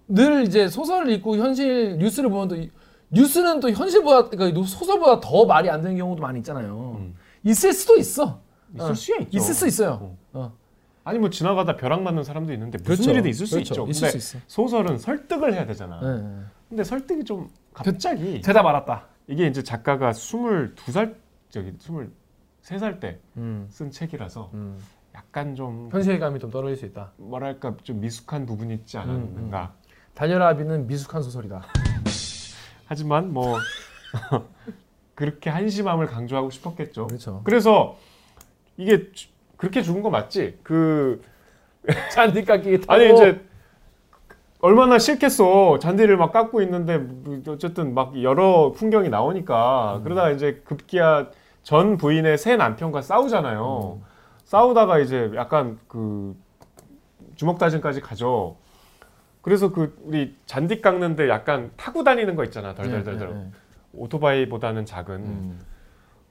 늘 0.10 0.44
이제 0.44 0.68
소설을 0.68 1.10
읽고 1.12 1.38
현실 1.38 1.98
뉴스를 1.98 2.30
보면 2.30 2.48
또 2.50 2.56
이- 2.56 2.70
뉴스는 3.10 3.62
또 3.62 3.70
현실보다 3.70 4.30
그러니까 4.30 4.62
소설보다 4.68 5.22
더 5.22 5.46
말이 5.46 5.70
안 5.70 5.82
되는 5.82 5.96
경우도 5.98 6.22
많이 6.22 6.40
있잖아요. 6.40 6.98
음. 7.00 7.16
있을 7.44 7.72
수도 7.72 7.96
있어. 7.96 8.42
있을 8.76 8.92
어, 8.92 8.94
수야 8.94 9.18
있죠. 9.20 9.38
있을 9.38 9.54
수 9.54 9.66
있어요. 9.68 9.92
어. 10.02 10.18
어. 10.34 10.54
아니 11.06 11.18
뭐 11.20 11.30
지나가다 11.30 11.78
벼락 11.78 12.02
맞는 12.02 12.26
사람도 12.26 12.52
있는데 12.52 12.78
무슨 12.80 12.96
그렇죠. 12.96 13.12
일이든 13.12 13.30
있을 13.30 13.48
수 13.48 13.56
그렇죠. 13.56 13.74
있죠. 13.74 13.88
있을 13.90 14.08
근데 14.08 14.20
수 14.20 14.36
있어. 14.38 14.44
소설은 14.48 14.98
설득을 14.98 15.54
해야 15.54 15.66
되잖아. 15.66 16.02
예, 16.04 16.08
예. 16.08 16.44
근데 16.70 16.84
설득이 16.84 17.24
좀 17.24 17.50
갑자기 17.74 18.42
대답 18.42 18.66
알았다. 18.66 19.06
이게 19.28 19.48
이제 19.48 19.64
작가가 19.64 20.12
22살 20.12 21.16
저기 21.50 21.74
23살 21.78 23.00
때쓴 23.00 23.20
음, 23.38 23.70
책이라서 23.92 24.52
음. 24.54 24.78
약간 25.16 25.56
좀 25.56 25.90
현실감이 25.92 26.40
좀 26.40 26.52
떨어질 26.52 26.78
수 26.78 26.86
있다. 26.86 27.12
뭐랄까 27.18 27.76
좀 27.84 28.02
미숙한 28.02 28.46
부분이 28.46 28.74
있지 28.74 28.98
않았는가. 28.98 29.74
달려라 30.14 30.56
비는 30.56 30.88
미숙한 30.88 31.22
소설이다. 31.22 31.62
하지만 32.88 33.34
뭐 33.34 33.58
그렇게 35.16 35.50
한심함을 35.50 36.08
강조하고 36.08 36.50
싶었겠죠. 36.50 37.08
그렇죠. 37.08 37.42
그래서 37.44 37.98
이게 38.78 39.12
주- 39.12 39.30
그렇게 39.58 39.82
죽은 39.82 40.02
거 40.02 40.10
맞지? 40.10 40.60
그 40.64 41.22
잔디 42.14 42.44
깎기 42.46 42.82
타고 42.82 42.94
아니 42.94 43.14
이제 43.14 43.42
얼마나 44.60 44.98
싫겠어 44.98 45.78
잔디를 45.80 46.18
막 46.18 46.32
깎고 46.32 46.62
있는데 46.64 46.98
뭐 46.98 47.42
어쨌든 47.50 47.94
막 47.94 48.22
여러 48.24 48.72
풍경이 48.72 49.10
나오니까 49.10 50.02
그러다가 50.04 50.32
이제 50.32 50.62
급기야 50.66 51.30
전 51.64 51.98
부인의 51.98 52.38
새 52.38 52.56
남편과 52.56 53.02
싸우잖아요. 53.02 54.02
싸우다가 54.46 55.00
이제 55.00 55.32
약간 55.36 55.78
그 55.88 56.36
주먹 57.36 57.60
다짐까지 57.60 58.02
가죠. 58.02 58.56
그래서 59.42 59.72
그 59.72 59.96
우리 60.04 60.36
잔디 60.46 60.82
깎는데 60.82 61.30
약간 61.30 61.72
타고 61.78 62.04
다니는 62.04 62.36
거 62.36 62.44
있잖아. 62.46 62.74
덜덜덜덜. 62.74 63.30
예, 63.30 63.34
예, 63.34 63.40
예. 63.40 63.52
오토바이보다는 63.94 64.86
작은 64.86 65.16
음. 65.16 65.60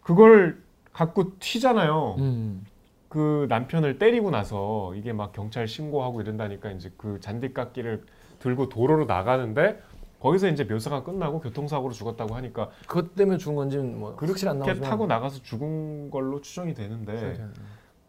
그걸 0.02 0.62
갖고 0.92 1.38
튀잖아요. 1.38 2.16
음. 2.18 2.64
그 3.08 3.46
남편을 3.48 3.98
때리고 3.98 4.30
나서 4.30 4.94
이게 4.94 5.12
막 5.12 5.32
경찰 5.32 5.68
신고하고 5.68 6.20
이런다니까 6.20 6.70
이제 6.72 6.92
그 6.96 7.20
잔디 7.20 7.54
깎기를 7.54 8.04
들고 8.38 8.68
도로로 8.68 9.04
나가는데 9.04 9.80
거기서 10.20 10.48
이제 10.48 10.64
묘사가 10.64 11.02
끝나고 11.04 11.40
교통사고로 11.40 11.92
죽었다고 11.92 12.34
하니까 12.34 12.70
그것 12.86 13.14
때문에 13.14 13.38
죽은 13.38 13.54
건지는 13.54 13.98
뭐 13.98 14.16
확실히 14.18 14.50
안 14.50 14.56
그렇게 14.56 14.72
나오지만 14.72 14.90
타고 14.90 15.06
나가서 15.06 15.42
죽은 15.42 16.10
걸로 16.10 16.40
추정이 16.40 16.74
되는데. 16.74 17.38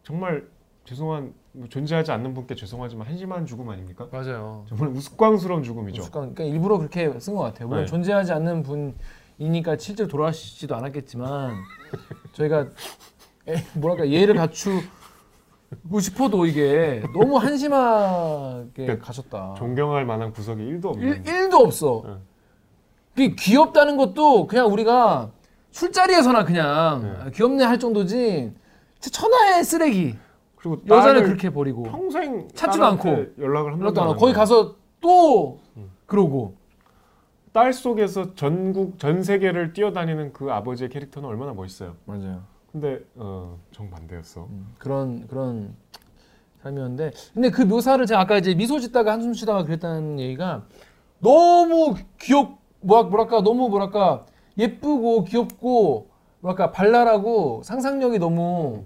정말 0.03 0.47
죄송한 0.85 1.33
뭐 1.51 1.67
존재하지 1.67 2.11
않는 2.13 2.33
분께 2.33 2.55
죄송하지만 2.55 3.07
한심한 3.07 3.45
죽음 3.45 3.67
아닙니까? 3.69 4.07
맞아요. 4.09 4.65
정말 4.69 4.87
우스꽝스러운 4.89 5.61
죽음이죠. 5.61 6.01
우스꽝, 6.01 6.33
그러니까 6.33 6.43
일부러 6.45 6.77
그렇게 6.77 7.19
쓴 7.19 7.35
것 7.35 7.41
같아요. 7.41 7.67
물론 7.67 7.83
네. 7.83 7.87
존재하지 7.87 8.31
않는 8.31 8.63
분이니까 8.63 9.77
실제로 9.77 10.07
돌아가시지도 10.07 10.77
않았겠지만 10.77 11.57
저희가 12.31 12.67
에, 13.49 13.55
뭐랄까 13.75 14.09
예를 14.09 14.35
갖추 14.35 14.79
고 15.89 15.99
싶어도 15.99 16.45
이게 16.45 17.03
너무 17.13 17.37
한심하게 17.37 18.85
그 18.85 18.99
가셨다. 18.99 19.55
존경할 19.57 20.05
만한 20.05 20.31
구석이 20.31 20.61
1도 20.61 20.85
없는 20.87 21.07
일, 21.07 21.27
일도 21.27 21.57
없어. 21.57 22.03
네. 22.05 22.13
그게 23.15 23.35
귀엽다는 23.37 23.97
것도 23.97 24.47
그냥 24.47 24.71
우리가 24.71 25.31
술자리에서나 25.71 26.45
그냥 26.45 27.01
네. 27.03 27.23
아, 27.25 27.29
귀엽네 27.31 27.63
할 27.65 27.79
정도지 27.79 28.53
천하의 28.99 29.63
쓰레기. 29.63 30.15
그리고 30.55 30.81
여자를 30.87 31.23
그렇게 31.23 31.49
버리고 31.49 31.83
평생 31.83 32.47
찾지도 32.53 32.83
않고 32.85 33.09
연락을 33.39 33.73
한 33.73 33.79
번도 33.79 34.01
안안 34.01 34.11
하고 34.13 34.19
거기. 34.19 34.33
가서 34.33 34.75
또 34.99 35.59
음. 35.75 35.91
그러고 36.05 36.55
딸 37.51 37.73
속에서 37.73 38.35
전국 38.35 38.97
전 38.99 39.21
세계를 39.23 39.73
뛰어다니는 39.73 40.33
그 40.33 40.51
아버지의 40.51 40.89
캐릭터는 40.89 41.27
얼마나 41.27 41.53
멋있어요. 41.53 41.95
맞아요. 42.05 42.43
근데 42.79 43.03
어, 43.15 43.57
정반대였어. 43.71 44.45
음, 44.51 44.67
그런 44.77 45.27
그런 45.27 45.75
삶이었는데 46.61 47.11
근데 47.33 47.49
그 47.49 47.63
묘사를 47.63 48.05
제가 48.05 48.21
아까 48.21 48.37
이제 48.37 48.53
미소 48.53 48.79
짓다가 48.79 49.13
한숨 49.13 49.33
쉬다가 49.33 49.63
그랬다는 49.63 50.19
얘기가 50.19 50.63
너무 51.17 51.95
귀엽 52.19 52.59
뭐라 52.81 53.09
뭐랄까 53.09 53.41
너무 53.41 53.69
뭐랄까 53.69 54.25
예쁘고 54.59 55.23
귀엽고 55.23 56.09
뭐랄까 56.41 56.71
발랄하고 56.71 57.61
상상력이 57.63 58.19
너무 58.19 58.83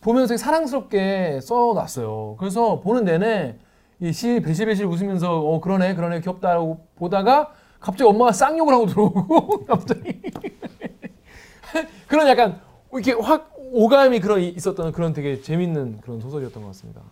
보면서 0.00 0.36
사랑스럽게 0.36 1.40
써놨어요. 1.42 2.36
그래서 2.38 2.78
보는 2.78 3.04
내내 3.04 3.58
이시 3.98 4.40
배실배실 4.40 4.86
웃으면서 4.86 5.40
어 5.40 5.60
그러네 5.60 5.96
그러네 5.96 6.20
귀엽다라고 6.20 6.86
보다가 6.94 7.50
갑자기 7.80 8.08
엄마가 8.08 8.30
쌍욕을 8.30 8.72
하고 8.72 8.86
들어오고 8.86 9.64
갑자기 9.66 10.22
그런 12.06 12.28
약간 12.28 12.60
이렇게 12.98 13.12
확 13.12 13.54
오감이 13.72 14.20
그런 14.20 14.40
있었던 14.40 14.92
그런 14.92 15.12
되게 15.12 15.40
재밌는 15.40 16.00
그런 16.00 16.20
소설이었던 16.20 16.62
것 16.62 16.68
같습니다. 16.70 17.02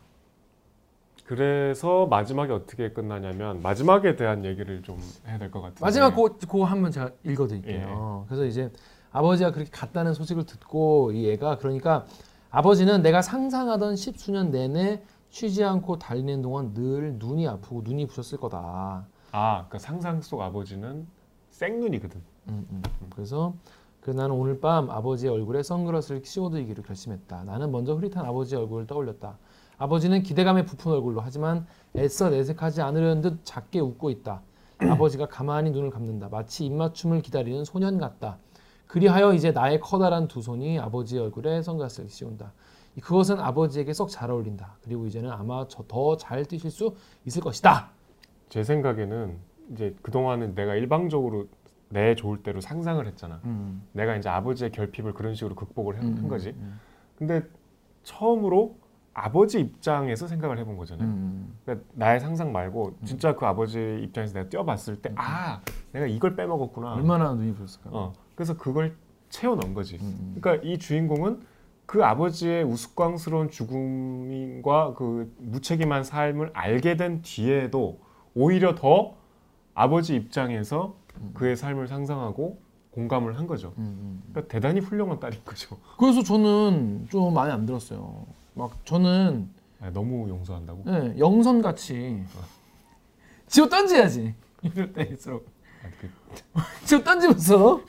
그래서 1.27 2.07
마지막에 2.07 2.53
어떻게 2.53 2.90
끝나냐면 2.92 3.62
마지막에 3.62 4.14
대한 4.16 4.44
얘기를 4.44 4.83
좀 4.83 5.01
해야 5.27 5.38
될 5.38 5.51
것 5.51 5.61
같은데. 5.62 5.81
마지막 5.83 6.14
그, 6.14 6.37
그거 6.38 6.64
한번 6.64 6.90
제가 6.90 7.11
읽어드릴게요. 7.25 8.25
그래서 8.29 8.44
이제 8.44 8.70
아버지가 9.11 9.53
그렇게 9.53 9.70
갔다는 9.70 10.12
소식을 10.12 10.44
듣고 10.44 11.12
이 11.12 11.31
애가 11.31 11.59
그러니까 11.59 12.05
아버지는 12.51 13.01
내가 13.03 13.23
상상하던 13.23 13.97
십수년 13.97 14.51
내내 14.51 15.03
쉬지 15.31 15.64
않고 15.64 15.99
달리는 15.99 16.42
동안 16.42 16.75
늘 16.75 17.14
눈이 17.18 17.49
아프고 17.49 17.81
눈이 17.83 18.07
부셨을 18.07 18.38
거다. 18.38 19.07
아, 19.33 19.66
그 19.68 19.79
상상 19.79 20.20
속 20.20 20.40
아버지는 20.42 21.07
생눈이거든. 21.51 22.20
음, 22.49 22.66
음. 22.70 22.83
그래서 23.11 23.55
그 24.05 24.11
나는 24.11 24.33
오늘 24.33 24.61
밤 24.61 24.90
아버지의 24.90 25.33
얼굴에 25.33 25.62
선글라스를 25.62 26.21
씌워드리기로 26.23 26.83
결심했다. 26.83 27.45
나는 27.45 27.73
먼저 27.73 27.95
흐릿한 27.95 28.27
아버지의 28.27 28.61
얼굴을 28.61 28.87
떠올렸다. 28.87 29.38
아버지는 29.79 30.23
기대감에 30.23 30.67
부푼 30.67 30.93
얼굴로 30.93 31.23
하지만 31.23 31.67
애써 31.97 32.29
내색하지 32.29 32.83
않으려는 32.83 33.23
듯 33.23 33.38
작게 33.45 33.81
웃고 33.81 34.11
있다. 34.11 34.43
아버지가 34.79 35.29
가만히 35.29 35.71
눈을 35.71 35.88
감는다. 35.88 36.29
마치 36.29 36.67
입맞춤을 36.67 37.23
기다리는 37.23 37.64
소년 37.64 37.97
같다. 37.97 38.37
그리하여 38.88 39.33
이제 39.33 39.53
나의 39.53 39.81
커다란 39.81 40.29
두 40.29 40.43
손이 40.43 40.79
아버지의 40.81 41.23
얼굴에 41.23 41.62
선글라스를 41.62 42.11
씌운다. 42.11 42.53
그것은 43.01 43.40
아버지에게 43.40 43.95
썩 43.95 44.11
잘 44.11 44.31
어울린다. 44.31 44.77
그리고 44.83 45.07
이제는 45.07 45.31
아마 45.31 45.67
더 45.88 46.19
잘 46.19 46.45
뛰실 46.45 46.71
수 46.71 46.95
있을 47.25 47.40
것이다. 47.40 47.88
제 48.51 48.62
생각에는 48.62 49.38
이제 49.73 49.97
그동안은 50.03 50.55
내가 50.55 50.75
일방적으로 50.75 51.47
내 51.88 52.14
좋을 52.14 52.42
대로 52.42 52.61
상상을 52.61 53.07
했잖아. 53.07 53.40
음. 53.44 53.83
내가 53.92 54.16
이제 54.16 54.29
아버지의 54.29 54.73
결핍을 54.73 55.14
그런 55.14 55.35
식으로 55.35 55.55
극복을 55.55 55.99
한, 55.99 56.05
음, 56.05 56.16
한 56.18 56.29
거지. 56.29 56.51
음, 56.51 56.81
근데 57.16 57.42
처음으로 58.03 58.77
아버지 59.14 59.61
입장에서 59.61 60.27
생각을 60.27 60.59
해본 60.59 60.77
거잖아요. 60.77 61.07
음. 61.07 61.55
그러니까 61.64 61.87
나의 61.94 62.20
상상 62.20 62.53
말고 62.53 62.97
진짜 63.05 63.37
그 63.37 63.47
아버지 63.47 64.01
입장에서 64.03 64.35
내가 64.35 64.49
뛰어봤을 64.49 65.01
때아 65.01 65.61
내가 65.92 66.07
이걸 66.07 66.35
빼먹었구나. 66.35 66.94
얼마나 66.94 67.33
눈이 67.33 67.55
부었을까. 67.55 67.90
어 67.92 68.12
그래서 68.35 68.57
그걸 68.57 68.97
채워 69.29 69.55
넣은 69.55 69.73
거지. 69.73 69.99
음. 70.01 70.37
그러니까 70.40 70.66
이 70.68 70.79
주인공은 70.79 71.42
그 71.87 72.05
아버지의 72.05 72.64
우스꽝스러운 72.64 73.51
죽음과 73.51 74.94
그 74.94 75.33
무책임한 75.38 76.03
삶을 76.03 76.51
알게 76.53 76.97
된 76.97 77.23
뒤에도 77.23 78.01
오히려 78.35 78.75
더 78.75 79.14
아버지 79.75 80.16
입장에서 80.16 80.97
그의 81.35 81.57
삶을 81.57 81.88
상상하고 81.88 82.59
공감을 82.90 83.38
한 83.38 83.46
거죠. 83.46 83.74
음, 83.79 83.83
음. 83.85 84.22
그러니까 84.31 84.53
대단히 84.53 84.81
훌륭한 84.81 85.18
딸인 85.18 85.40
거죠. 85.44 85.79
그래서 85.98 86.22
저는 86.22 87.09
좀 87.11 87.35
많이 87.35 87.53
안 87.53 87.66
들었어요. 87.66 88.27
막 88.55 88.85
저는 88.85 89.48
아, 89.81 89.90
너무 89.90 90.29
용서한다고. 90.29 90.83
네, 90.87 91.14
영선 91.18 91.61
같이 91.61 92.22
지워 93.48 93.68
던져야지 93.68 94.35
이럴 94.62 94.92
때일수록 94.92 95.46
아, 95.83 95.88
그, 96.00 96.09
지워 96.87 97.03
던지면서 97.03 97.81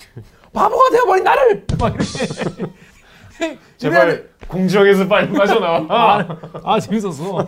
바보가 0.51 0.89
되어버린 0.91 1.23
나를 1.23 1.65
막 1.79 1.93
이렇게 1.95 2.73
제발 3.77 4.29
공지영에서 4.47 5.07
빨리 5.07 5.31
빠져나와. 5.33 5.85
아, 5.89 6.37
아 6.63 6.79
재밌었어. 6.79 7.45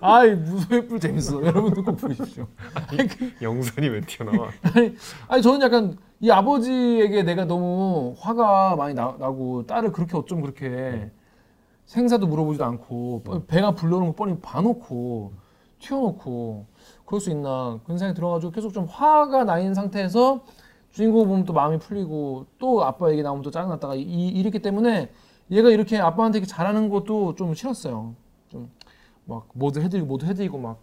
아이 0.00 0.34
무소의 0.34 0.88
재밌어. 1.00 1.44
여러분도 1.44 1.82
꼭 1.82 1.96
보십시오. 1.96 2.46
아니, 2.74 3.08
그- 3.08 3.32
영선이 3.40 3.88
왜 3.88 4.00
튀어나와? 4.00 4.48
아니, 4.74 4.94
아니 5.28 5.42
저는 5.42 5.60
약간 5.62 5.96
이 6.20 6.30
아버지에게 6.30 7.22
내가 7.22 7.44
너무 7.44 8.14
화가 8.18 8.76
많이 8.76 8.94
나, 8.94 9.12
고 9.12 9.64
딸을 9.66 9.92
그렇게 9.92 10.16
어쩜 10.16 10.40
그렇게 10.42 11.10
생사도 11.86 12.26
물어보지도 12.26 12.64
않고 12.64 13.22
뻔- 13.24 13.46
배가 13.46 13.72
불러오는 13.72 14.08
거 14.08 14.14
뻔히 14.14 14.38
봐놓고 14.40 15.32
튀어놓고 15.80 16.66
그럴 17.04 17.20
수 17.20 17.30
있나 17.30 17.78
그런 17.84 17.98
생각이 17.98 18.16
들어가지고 18.16 18.52
계속 18.52 18.72
좀 18.72 18.86
화가 18.86 19.44
나 19.44 19.58
있는 19.58 19.74
상태에서 19.74 20.44
주인공 20.92 21.26
보면 21.26 21.44
또 21.44 21.52
마음이 21.52 21.78
풀리고 21.78 22.46
또 22.58 22.84
아빠 22.84 23.10
얘기 23.10 23.22
나오면 23.22 23.42
또 23.42 23.50
짜증났다가 23.50 23.96
이, 23.96 24.28
이랬기 24.28 24.60
때문에 24.60 25.10
얘가 25.50 25.70
이렇게 25.70 25.98
아빠한테 25.98 26.38
이렇게 26.38 26.50
잘하는 26.50 26.88
것도 26.88 27.34
좀 27.34 27.54
싫었어요. 27.54 28.14
좀 28.48 28.70
막 29.26 29.48
뭐도 29.54 29.80
해드리고 29.82 30.06
뭐도 30.06 30.26
해드리고 30.26 30.58
막 30.58 30.78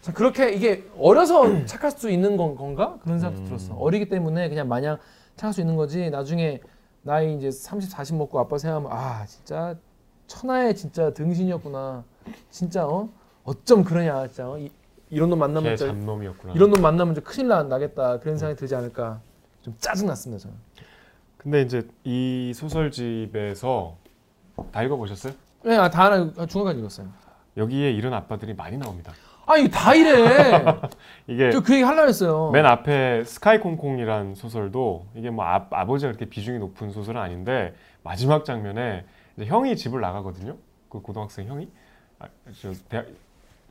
자, 0.00 0.12
그렇게 0.12 0.52
이게 0.52 0.88
어려서 0.98 1.44
착할 1.66 1.90
수 1.90 2.10
있는 2.10 2.36
건, 2.36 2.56
건가? 2.56 2.98
그런 3.02 3.18
생각도 3.18 3.42
음. 3.42 3.46
들었어. 3.46 3.74
어리기 3.74 4.08
때문에 4.08 4.48
그냥 4.48 4.68
마냥 4.68 4.98
착할 5.36 5.52
수 5.52 5.60
있는 5.60 5.76
거지. 5.76 6.10
나중에 6.10 6.60
나이 7.02 7.34
이제 7.36 7.50
30, 7.50 7.90
40 7.90 8.16
먹고 8.16 8.38
아빠 8.38 8.58
생각하면 8.58 8.90
아 8.92 9.24
진짜 9.26 9.76
천하의 10.26 10.74
진짜 10.76 11.12
등신이었구나. 11.12 12.04
진짜 12.50 12.86
어 12.86 13.08
어쩜 13.44 13.84
그러냐 13.84 14.26
진짜 14.28 14.48
어? 14.50 14.58
이, 14.58 14.70
이런 15.10 15.30
놈 15.30 15.38
만나면 15.38 15.76
진짜 15.76 15.92
잡놈이었구나. 15.92 16.52
이런 16.54 16.70
놈 16.70 16.82
만나면 16.82 17.14
큰일 17.22 17.48
나, 17.48 17.62
나겠다 17.62 18.20
그런 18.20 18.36
생각이 18.38 18.58
들지 18.58 18.74
않을까. 18.74 19.20
좀 19.62 19.74
짜증 19.78 20.06
났습니다 20.06 20.42
저는. 20.42 20.56
근데 21.44 21.60
이제 21.62 21.86
이 22.04 22.52
소설집에서 22.54 23.96
다 24.72 24.82
읽어보셨어요? 24.82 25.34
네, 25.64 25.76
아, 25.76 25.88
다 25.90 26.04
하나 26.06 26.30
아, 26.38 26.46
중간까지 26.46 26.78
읽었어요. 26.80 27.06
여기에 27.56 27.92
이런 27.92 28.14
아빠들이 28.14 28.54
많이 28.54 28.76
나옵니다. 28.78 29.12
아 29.46 29.56
이거 29.58 29.68
다 29.68 29.94
이래. 29.94 30.64
이게 31.28 31.50
저 31.52 31.60
그 31.60 31.74
얘기 31.74 31.82
하려고 31.82 32.08
했어요. 32.08 32.50
맨 32.50 32.64
앞에 32.64 33.24
스카이콩콩이란 33.24 34.34
소설도 34.34 35.06
이게 35.14 35.28
뭐 35.30 35.44
아, 35.44 35.66
아버지가 35.70 36.12
그렇게 36.12 36.24
비중이 36.30 36.58
높은 36.58 36.90
소설은 36.90 37.20
아닌데 37.20 37.74
마지막 38.02 38.44
장면에 38.46 39.04
이제 39.36 39.44
형이 39.46 39.76
집을 39.76 40.00
나가거든요. 40.00 40.56
그 40.88 41.00
고등학생 41.00 41.46
형이 41.46 41.68
아, 42.20 42.26
저 42.60 42.72
대학 42.88 43.06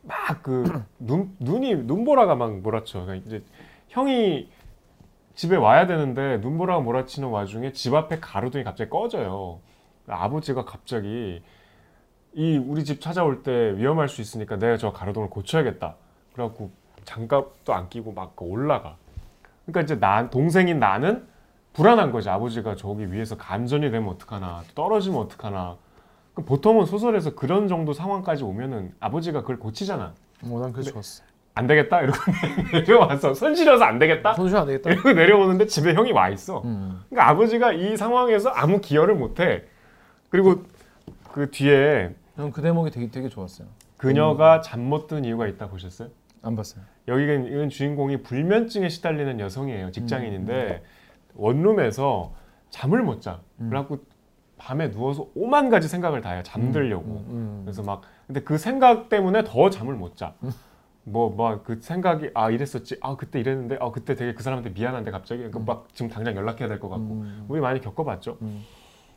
막그 0.04 0.84
눈 1.00 1.36
눈이 1.40 1.76
눈보라가 1.76 2.36
막 2.36 2.60
몰아쳐. 2.60 3.02
그러니까 3.06 3.26
이제 3.28 3.44
형이 3.90 4.50
집에 5.36 5.56
와야 5.56 5.88
되는데 5.88 6.38
눈보라가 6.38 6.82
몰아치는 6.82 7.30
와중에 7.30 7.72
집 7.72 7.94
앞에 7.94 8.20
가로등이 8.20 8.64
갑자기 8.64 8.90
꺼져요. 8.90 9.60
아버지가 10.08 10.66
갑자기 10.66 11.42
이 12.34 12.58
우리 12.58 12.84
집 12.84 13.02
찾아올 13.02 13.44
때 13.44 13.76
위험할 13.78 14.10
수 14.10 14.22
있으니까 14.22 14.58
내가 14.58 14.78
저 14.78 14.92
가로등을 14.92 15.30
고쳐야겠다. 15.30 15.96
그래갖고 16.34 16.72
장갑도 17.04 17.74
안 17.74 17.90
끼고 17.90 18.12
막 18.12 18.34
올라가. 18.38 18.98
그러니까 19.66 19.82
이제 19.82 20.00
나 20.00 20.30
동생인 20.30 20.80
나는 20.80 21.28
불안한 21.74 22.12
거지. 22.12 22.30
아버지가 22.30 22.76
저기 22.76 23.12
위에서 23.12 23.38
감전이 23.38 23.90
되면 23.92 24.10
어떡하나, 24.10 24.64
떨어지면 24.76 25.20
어떡하나. 25.22 25.78
그 26.34 26.44
보통은 26.44 26.86
소설에서 26.86 27.36
그런 27.36 27.68
정도 27.68 27.94
상황까지 27.94 28.44
오면은 28.44 28.94
아버지가 29.00 29.42
그걸 29.42 29.60
고치잖아. 29.60 30.14
어, 30.44 30.60
난 30.60 30.74
그게 30.74 30.92
좋았어. 30.92 31.24
안 31.56 31.68
되겠다 31.68 32.02
이러고 32.02 32.18
내려와서 32.74 33.34
손 33.34 33.56
시려서 33.56 33.84
안 33.86 34.00
되겠다 34.00 34.34
손실 34.34 34.58
안 34.58 34.66
되겠다. 34.66 34.90
이러고 34.92 35.14
내려오는데 35.14 35.68
집에 35.68 35.94
형이 35.94 36.12
와 36.12 36.30
있어. 36.30 36.62
음. 36.66 37.02
그러니까 37.10 37.30
아버지가 37.30 37.74
이 37.74 37.96
상황에서 37.96 38.50
아무 38.50 38.80
기여를 38.82 39.16
못해. 39.16 39.64
그리고 40.30 40.64
그 41.32 41.52
뒤에 41.52 42.16
저는 42.36 42.52
그 42.52 42.62
대목이 42.62 42.90
되게 42.92 43.10
되게 43.12 43.30
좋았어요. 43.30 43.68
그녀가 43.98 44.62
잠 44.62 44.82
못 44.82 45.08
든 45.08 45.24
이유가 45.26 45.48
있다 45.48 45.68
보셨어요? 45.70 46.10
안 46.42 46.56
봤어요. 46.56 46.84
여기는 47.08 47.70
주인공이 47.70 48.24
불면증에 48.24 48.90
시달리는 48.90 49.40
여성이에요. 49.40 49.92
직장인인데 49.92 50.84
원룸에서 51.36 52.34
잠을 52.72 53.04
못 53.04 53.22
자. 53.22 53.40
음. 53.60 53.70
그래갖고 53.70 54.00
밤에 54.58 54.90
누워서 54.92 55.28
오만 55.36 55.70
가지 55.70 55.88
생각을 55.88 56.22
다 56.22 56.32
해요. 56.32 56.42
잠들려고. 56.44 57.04
음, 57.06 57.26
음. 57.30 57.62
그래서 57.66 57.84
막 57.84 58.02
근데 58.28 58.42
그 58.42 58.58
생각 58.58 59.10
때문에 59.10 59.44
더 59.46 59.70
잠을 59.70 59.94
못 59.94 60.16
자. 60.18 60.34
뭐뭐그 61.06 61.82
생각이 61.82 62.32
아 62.34 62.50
이랬었지. 62.50 62.98
아 63.02 63.16
그때 63.16 63.40
이랬는데 63.40 63.78
아 63.82 63.92
그때 63.92 64.16
되게 64.16 64.34
그 64.34 64.42
사람한테 64.44 64.70
미안한데 64.72 65.12
갑자기 65.12 65.50
그막 65.52 65.88
지금 65.94 66.10
당장 66.10 66.36
연락해야 66.36 66.68
될 66.68 66.80
것 66.80 66.90
같고. 66.90 67.04
음. 67.06 67.46
우리 67.50 67.60
많이 67.62 67.82
겪어봤죠. 67.82 68.38
음. 68.42 68.64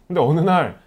근데 0.07 0.20
어느 0.20 0.40
날 0.40 0.81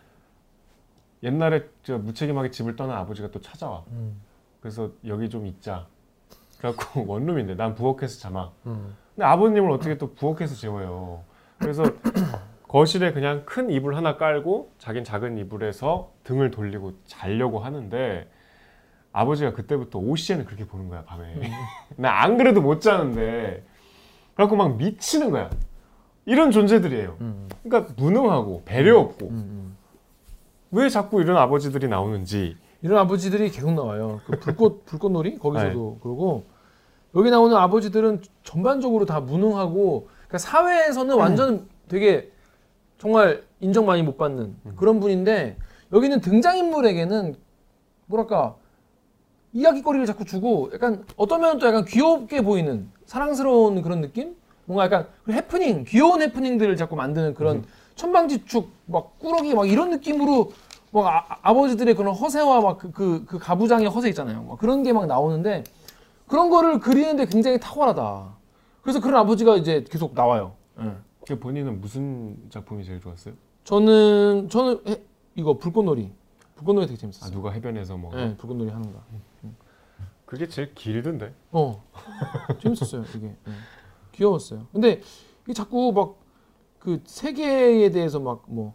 옛날에 1.23 1.65
저 1.83 1.97
무책임하게 1.97 2.51
집을 2.51 2.75
떠난 2.75 2.97
아버지가 2.97 3.31
또 3.31 3.41
찾아와. 3.41 3.83
음. 3.91 4.21
그래서 4.62 4.91
여기 5.05 5.29
좀 5.29 5.45
있자. 5.47 5.88
그래갖고 6.59 7.05
원룸인데 7.07 7.55
난 7.55 7.75
부엌에서 7.75 8.19
자마. 8.19 8.51
음. 8.65 8.95
근데 9.15 9.25
아버님을 9.25 9.71
어떻게 9.71 9.97
또 9.97 10.13
부엌에서 10.13 10.55
재워요. 10.55 11.23
그래서 11.57 11.83
거실에 12.67 13.12
그냥 13.13 13.43
큰 13.45 13.69
이불 13.69 13.95
하나 13.95 14.15
깔고 14.17 14.73
자긴 14.77 15.03
작은 15.03 15.38
이불에서 15.39 16.12
등을 16.23 16.51
돌리고 16.51 16.93
자려고 17.05 17.59
하는데 17.59 18.29
아버지가 19.19 19.53
그때부터 19.53 19.99
OCN을 19.99 20.45
그렇게 20.45 20.65
보는 20.65 20.88
거야 20.89 21.03
밤에. 21.03 21.34
나안 21.97 22.38
그래도 22.38 22.62
못 22.62 22.82
자는데 22.82 23.63
그래갖고 24.34 24.55
막 24.55 24.77
미치는 24.77 25.32
거야. 25.32 25.49
이런 26.25 26.51
존재들이에요. 26.51 27.17
음. 27.21 27.49
그러니까 27.63 27.93
무능하고 27.97 28.63
배려 28.65 28.99
없고 28.99 29.27
음. 29.27 29.36
음. 29.36 29.77
왜 30.71 30.88
자꾸 30.89 31.21
이런 31.21 31.38
아버지들이 31.38 31.88
나오는지 31.88 32.55
이런 32.82 32.99
아버지들이 32.99 33.49
계속 33.49 33.73
나와요. 33.73 34.21
그 34.25 34.39
불꽃 34.39 34.86
불꽃놀이 34.88 35.38
거기서도 35.38 35.99
그러고 36.01 36.45
여기 37.15 37.32
나오는 37.32 37.55
아버지들은 37.58 38.21
전반적으로 38.43 39.05
다 39.05 39.19
무능하고 39.19 40.08
그러니까 40.27 40.38
사회에서는 40.38 41.15
완전 41.15 41.67
되게 41.88 42.32
정말 42.99 43.43
인정 43.60 43.86
많이 43.86 44.03
못 44.03 44.17
받는 44.17 44.55
그런 44.75 44.99
분인데 44.99 45.58
여기는 45.91 46.21
등장인물에게는 46.21 47.36
뭐랄까 48.05 48.55
이야기거리를 49.53 50.05
자꾸 50.05 50.25
주고 50.25 50.69
약간 50.73 51.03
어떤 51.17 51.41
면은 51.41 51.59
또 51.59 51.67
약간 51.67 51.85
귀엽게 51.85 52.41
보이는 52.41 52.89
사랑스러운 53.05 53.81
그런 53.81 54.01
느낌? 54.01 54.35
뭔가 54.65 54.85
약간 54.85 55.07
그 55.23 55.31
해프닝 55.33 55.85
귀여운 55.88 56.21
해프닝들을 56.21 56.75
자꾸 56.75 56.95
만드는 56.95 57.33
그런 57.33 57.65
천방지축 57.95 58.69
막 58.85 59.17
꾸러기 59.19 59.55
막 59.55 59.67
이런 59.67 59.89
느낌으로 59.89 60.51
막 60.91 61.07
아, 61.07 61.38
아버지들의 61.41 61.95
그런 61.95 62.13
허세와 62.13 62.62
막그그 62.62 63.25
그 63.27 63.39
가부장의 63.39 63.88
허세 63.89 64.09
있잖아요. 64.09 64.43
막 64.43 64.57
그런 64.59 64.83
게 64.83 64.93
막 64.93 65.05
나오는데 65.07 65.63
그런 66.27 66.49
거를 66.49 66.79
그리는데 66.79 67.25
굉장히 67.25 67.59
탁월하다. 67.59 68.38
그래서 68.83 68.99
그런 69.01 69.19
아버지가 69.21 69.55
이제 69.57 69.83
계속 69.89 70.13
나와요. 70.13 70.53
예. 70.81 70.91
그 71.27 71.39
본인은 71.39 71.81
무슨 71.81 72.38
작품이 72.49 72.83
제일 72.85 72.99
좋았어요? 73.01 73.33
저는 73.63 74.49
저는 74.49 74.79
해- 74.88 75.01
이거 75.35 75.57
불꽃놀이 75.57 76.12
불꽃놀이 76.55 76.85
되게 76.88 76.97
아 76.97 77.01
재밌었어요. 77.01 77.31
누가 77.31 77.51
해변에서 77.51 77.97
뭐 77.97 78.13
네, 78.15 78.35
불꽃놀이 78.38 78.69
하는 78.71 78.91
거. 78.93 78.99
그게 80.29 80.47
제일 80.47 80.75
길던데. 80.75 81.33
어 81.51 81.83
재밌었어요 82.61 83.03
이게 83.15 83.27
네. 83.45 83.51
귀여웠어요. 84.11 84.67
근데 84.71 85.01
이게 85.43 85.53
자꾸 85.53 85.91
막 85.91 86.19
그 86.79 87.01
세계에 87.03 87.89
대해서 87.89 88.19
막 88.19 88.43
뭐 88.47 88.73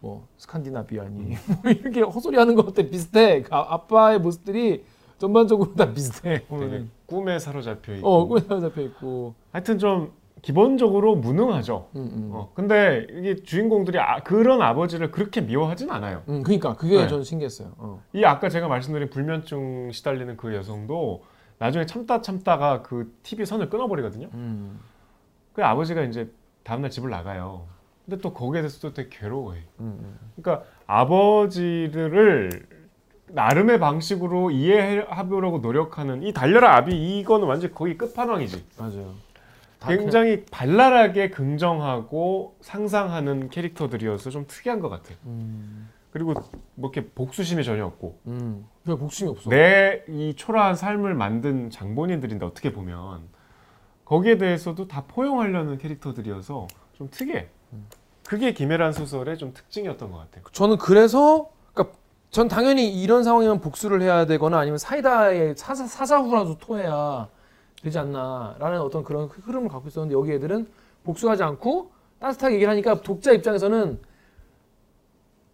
뭐 0.00 0.26
스칸디나비아니 0.36 1.36
뭐 1.62 1.70
이렇게 1.72 2.00
헛소리하는 2.02 2.56
것 2.56 2.66
같아 2.66 2.82
비슷해. 2.88 3.42
그 3.42 3.54
아, 3.54 3.74
아빠의 3.74 4.18
모습들이 4.20 4.84
전반적으로 5.16 5.74
다 5.74 5.92
비슷해. 5.92 6.44
꿈에 7.06 7.38
사로잡혀 7.38 7.94
있고. 7.94 8.08
어 8.08 8.26
꿈에 8.26 8.40
잡혀 8.40 8.82
있고. 8.82 9.34
하여튼 9.52 9.78
좀 9.78 10.12
기본적으로 10.46 11.16
무능하죠. 11.16 11.88
음, 11.96 12.00
음. 12.14 12.30
어, 12.32 12.52
근데 12.54 13.04
이게 13.10 13.34
주인공들이 13.34 13.98
아, 13.98 14.20
그런 14.20 14.62
아버지를 14.62 15.10
그렇게 15.10 15.40
미워하진 15.40 15.90
않아요. 15.90 16.22
음, 16.28 16.44
그러니까 16.44 16.74
그게 16.74 16.98
네. 17.02 17.08
저는 17.08 17.24
신기했어요. 17.24 17.72
어. 17.78 18.00
이 18.12 18.24
아까 18.24 18.48
제가 18.48 18.68
말씀드린 18.68 19.10
불면증 19.10 19.90
시달리는 19.90 20.36
그 20.36 20.54
여성도 20.54 21.24
나중에 21.58 21.84
참다 21.84 22.20
참다가 22.22 22.82
그 22.82 23.12
TV 23.24 23.44
선을 23.44 23.68
끊어버리거든요. 23.70 24.28
음, 24.34 24.78
그 25.52 25.64
아버지가 25.64 26.02
이제 26.02 26.30
다음날 26.62 26.90
집을 26.90 27.10
나가요. 27.10 27.66
근데 28.04 28.20
또 28.20 28.32
거기에 28.32 28.60
대해서 28.60 28.78
또 28.80 28.94
되게 28.94 29.08
괴로워해. 29.10 29.58
음, 29.80 29.98
음. 30.00 30.18
그러니까 30.36 30.64
아버지를 30.86 32.68
나름의 33.30 33.80
방식으로 33.80 34.52
이해하려고 34.52 35.58
노력하는 35.58 36.22
이 36.22 36.32
달려라 36.32 36.76
아비 36.76 37.18
이거는 37.18 37.48
완전 37.48 37.74
거의 37.74 37.98
끝판왕이지. 37.98 38.64
맞아요. 38.78 39.26
다 39.78 39.88
굉장히 39.96 40.44
발랄하게 40.46 41.30
긍정하고 41.30 42.56
상상하는 42.60 43.50
캐릭터들이어서 43.50 44.30
좀 44.30 44.46
특이한 44.46 44.80
것 44.80 44.88
같아. 44.88 45.14
음, 45.26 45.90
그리고 46.10 46.32
뭐 46.74 46.90
이렇게 46.92 47.08
복수심이 47.10 47.62
전혀 47.62 47.84
없고 47.84 48.18
음. 48.26 48.66
왜 48.86 48.96
복심이 48.96 49.28
없어? 49.30 49.50
내 49.50 50.04
이 50.08 50.34
초라한 50.34 50.74
삶을 50.76 51.14
만든 51.14 51.68
장본인들인데 51.70 52.44
어떻게 52.46 52.72
보면 52.72 53.28
거기에 54.04 54.38
대해서도 54.38 54.88
다 54.88 55.04
포용하려는 55.08 55.78
캐릭터들이어서 55.78 56.66
좀 56.94 57.08
특이해. 57.10 57.48
그게 58.26 58.52
김혜란 58.52 58.92
소설의 58.92 59.36
좀 59.38 59.52
특징이었던 59.52 60.10
것 60.10 60.18
같아요. 60.18 60.44
저는 60.52 60.78
그래서 60.78 61.50
그러니까 61.74 61.96
전 62.30 62.48
당연히 62.48 63.00
이런 63.02 63.22
상황이면 63.24 63.60
복수를 63.60 64.00
해야 64.02 64.26
되거나 64.26 64.58
아니면 64.58 64.78
사이다에 64.78 65.54
사사, 65.54 65.86
사사후라도 65.86 66.58
토해야 66.58 67.28
되지 67.82 67.98
않나라는 67.98 68.80
어떤 68.80 69.04
그런 69.04 69.26
흐름을 69.28 69.68
갖고 69.68 69.88
있었는데 69.88 70.14
여기 70.14 70.32
애들은 70.32 70.66
복수하지 71.04 71.42
않고 71.42 71.90
따뜻하게 72.18 72.54
얘기를 72.56 72.70
하니까 72.70 73.00
독자 73.02 73.32
입장에서는 73.32 74.00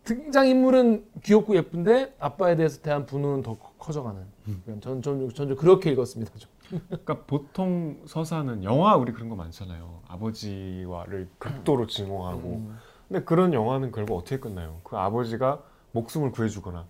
등장 0.05 0.49
인물은 0.49 1.05
귀엽고 1.23 1.55
예쁜데 1.57 2.17
아빠에 2.19 2.57
대해서 2.57 2.81
대한 2.83 3.07
분노는 3.07 3.43
더 3.43 3.57
커- 3.57 3.73
커져가는. 3.79 4.21
전, 4.67 4.81
전, 4.81 5.03
전, 5.03 5.33
전 5.35 5.57
그렇게 5.57 5.91
읽었습니다. 5.93 6.33
좀. 6.39 6.51
그러니까 6.89 7.19
보통 7.27 7.99
서사는 8.07 8.65
영화 8.65 8.97
우리 8.97 9.13
그런 9.13 9.29
거 9.29 9.37
많잖아요. 9.37 10.01
아버지와를 10.09 11.29
극도로 11.39 11.87
증오하고. 11.87 12.49
음, 12.49 12.79
근데 13.09 13.25
그런 13.25 13.53
영화는 13.53 13.93
결국 13.93 14.17
어떻게 14.17 14.39
끝나요? 14.39 14.81
그 14.83 14.97
아버지가 14.97 15.63
목숨을 15.93 16.33
구해주거나 16.33 16.87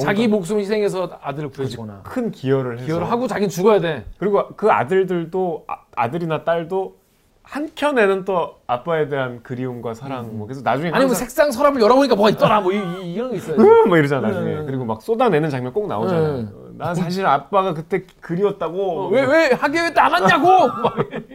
자기 0.00 0.28
목숨 0.28 0.58
희생해서 0.60 1.18
아들을 1.20 1.50
구해주거나 1.50 2.02
큰 2.04 2.30
기여를 2.30 2.78
해서 2.78 2.86
기여를 2.86 3.10
하고 3.10 3.26
자기는 3.26 3.48
죽어야 3.48 3.80
돼. 3.80 4.06
그리고 4.18 4.48
그 4.56 4.70
아들들도 4.70 5.64
아, 5.66 5.78
아들이나 5.96 6.44
딸도 6.44 7.00
한켠에는 7.42 8.24
또 8.24 8.60
아빠에 8.68 9.08
대한 9.08 9.42
그리움과 9.42 9.94
사랑 9.94 10.38
뭐 10.38 10.46
그래서 10.46 10.62
나중에 10.62 10.90
아니 10.90 11.04
뭐 11.04 11.14
색상 11.14 11.50
서랍을 11.50 11.80
열어보니까 11.80 12.14
뭐가 12.14 12.30
있더라 12.30 12.60
뭐 12.60 12.72
이, 12.72 12.76
이, 12.76 13.14
게 13.14 13.36
있어요. 13.36 13.56
으, 13.56 13.88
뭐 13.88 13.96
이러잖아 13.96 14.28
나중에 14.28 14.54
음. 14.54 14.66
그리고 14.66 14.84
막 14.84 15.02
쏟아내는 15.02 15.50
장면 15.50 15.72
꼭 15.72 15.88
나오잖아요. 15.88 16.34
음. 16.36 16.50
어, 16.54 16.70
난 16.78 16.94
사실 16.94 17.26
아빠가 17.26 17.74
그때 17.74 18.04
그리웠다고 18.20 19.08
왜왜 19.08 19.50
학교에 19.54 19.82
왜 19.82 19.90
나갔냐고 19.90 20.68
막 20.68 20.96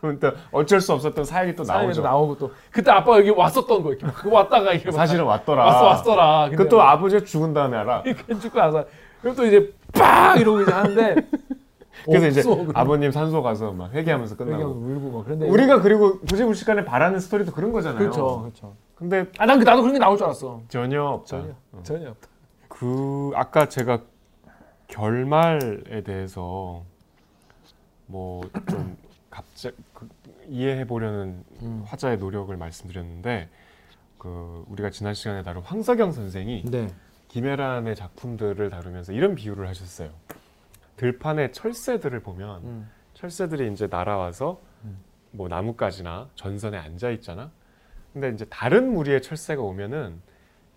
그러면 0.00 0.18
또 0.20 0.30
어쩔 0.52 0.80
수 0.80 0.92
없었던 0.92 1.24
사연이 1.24 1.54
또 1.54 1.62
나오죠. 1.62 2.02
나오고 2.02 2.38
또 2.38 2.52
그때 2.70 2.90
아빠가 2.90 3.18
여기 3.18 3.30
왔었던 3.30 3.82
거 3.82 3.90
이렇게 3.92 4.06
막 4.06 4.26
왔다가 4.32 4.72
이렇게 4.72 4.86
막 4.86 4.92
사실은 4.92 5.24
왔더라. 5.24 5.64
왔어 5.64 5.84
왔더라. 5.86 6.42
근데 6.44 6.56
그것도 6.56 6.80
아버지가 6.82 7.24
죽은 7.24 7.52
다음에 7.52 7.76
알아. 7.76 8.02
죽고 8.40 8.58
나서 8.58 8.84
그럼 9.20 9.36
또 9.36 9.44
이제 9.44 9.72
빡 9.92 10.40
이러고 10.40 10.62
이제 10.62 10.72
하는데 10.72 11.14
그래서 12.06 12.26
이제 12.28 12.40
없어, 12.40 12.56
그럼. 12.56 12.72
아버님 12.74 13.10
산소 13.10 13.42
가서 13.42 13.72
막 13.72 13.92
회개하면서 13.92 14.36
끝나고. 14.36 14.64
울고 14.64 15.10
막 15.18 15.24
그런데 15.26 15.46
우리가 15.48 15.80
그리고 15.82 16.18
부지불식간에 16.20 16.84
바라는 16.86 17.20
스토리도 17.20 17.52
그런 17.52 17.72
거잖아요. 17.72 17.98
그렇죠 17.98 18.40
그렇죠. 18.40 18.72
근데 18.94 19.26
아난 19.38 19.58
그 19.58 19.64
나도 19.64 19.82
그런 19.82 19.92
게 19.94 19.98
나올 19.98 20.16
줄 20.16 20.24
알았어. 20.24 20.60
전혀 20.68 21.02
없다. 21.04 21.26
전혀 21.26 21.52
어. 21.72 21.80
전혀 21.82 22.08
없다. 22.10 22.28
그 22.68 23.32
아까 23.34 23.66
제가 23.68 24.00
결말에 24.88 26.02
대해서 26.04 26.82
뭐 28.06 28.40
좀 28.68 28.96
갑자기 29.30 29.76
그 29.76 29.89
이해해 30.50 30.84
보려는 30.86 31.44
음. 31.62 31.82
화자의 31.86 32.18
노력을 32.18 32.54
말씀드렸는데 32.54 33.48
그 34.18 34.64
우리가 34.68 34.90
지난 34.90 35.14
시간에 35.14 35.42
다룬 35.42 35.62
황석영 35.62 36.12
선생이 36.12 36.64
네. 36.66 36.88
김혜란의 37.28 37.94
작품들을 37.94 38.68
다루면서 38.68 39.12
이런 39.12 39.36
비유를 39.36 39.68
하셨어요. 39.68 40.10
들판의 40.96 41.52
철새들을 41.52 42.20
보면 42.20 42.62
음. 42.64 42.90
철새들이 43.14 43.72
이제 43.72 43.86
날아와서 43.86 44.60
음. 44.84 44.98
뭐 45.30 45.48
나뭇가지나 45.48 46.28
전선에 46.34 46.76
앉아 46.76 47.10
있잖아. 47.10 47.52
근데 48.12 48.30
이제 48.30 48.44
다른 48.46 48.92
무리의 48.92 49.22
철새가 49.22 49.62
오면은 49.62 50.20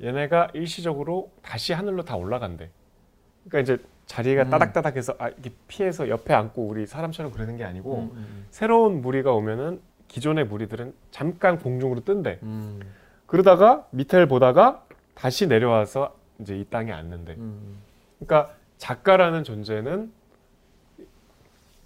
얘네가 0.01 0.49
일시적으로 0.53 1.31
다시 1.41 1.73
하늘로 1.73 2.05
다 2.05 2.15
올라간대. 2.15 2.69
그러니까 3.49 3.73
이제 3.73 3.83
자리가 4.13 4.43
음. 4.43 4.49
따닥따닥해서 4.51 5.15
아, 5.17 5.29
이렇게 5.29 5.51
피해서 5.67 6.07
옆에 6.07 6.35
앉고 6.35 6.67
우리 6.67 6.85
사람처럼 6.85 7.31
그러는 7.31 7.57
게 7.57 7.63
아니고 7.63 7.95
음, 7.95 8.11
음, 8.13 8.45
새로운 8.51 9.01
무리가 9.01 9.33
오면은 9.33 9.81
기존의 10.07 10.45
무리들은 10.45 10.93
잠깐 11.09 11.57
공중으로 11.57 12.01
뜬대. 12.01 12.37
음. 12.43 12.79
그러다가 13.25 13.87
밑을 13.89 14.27
보다가 14.27 14.85
다시 15.15 15.47
내려와서 15.47 16.15
이제 16.39 16.55
이 16.55 16.63
땅에 16.65 16.91
앉는데. 16.91 17.33
음. 17.39 17.79
그러니까 18.19 18.53
작가라는 18.77 19.43
존재는 19.43 20.11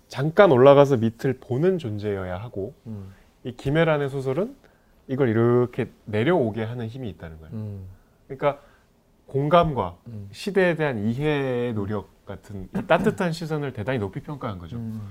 잠깐 0.09 0.51
올라가서 0.51 0.97
밑을 0.97 1.37
보는 1.39 1.77
존재여야 1.77 2.37
하고 2.37 2.73
음. 2.87 3.13
이 3.45 3.53
김혜란의 3.53 4.09
소설은 4.09 4.53
이걸 5.07 5.29
이렇게 5.29 5.89
내려오게 6.03 6.61
하는 6.61 6.87
힘이 6.87 7.09
있다는 7.11 7.39
거예요. 7.39 7.53
음. 7.53 7.87
그러니까 8.27 8.59
공감과 9.27 9.95
음. 10.07 10.27
시대에 10.33 10.75
대한 10.75 10.99
이해의 11.05 11.73
노력 11.73 12.16
같은 12.27 12.69
이 12.75 12.87
따뜻한 12.87 13.31
시선을 13.31 13.73
대단히 13.73 13.97
높이 13.97 14.21
평가한 14.21 14.59
거죠. 14.59 14.77
음. 14.77 15.01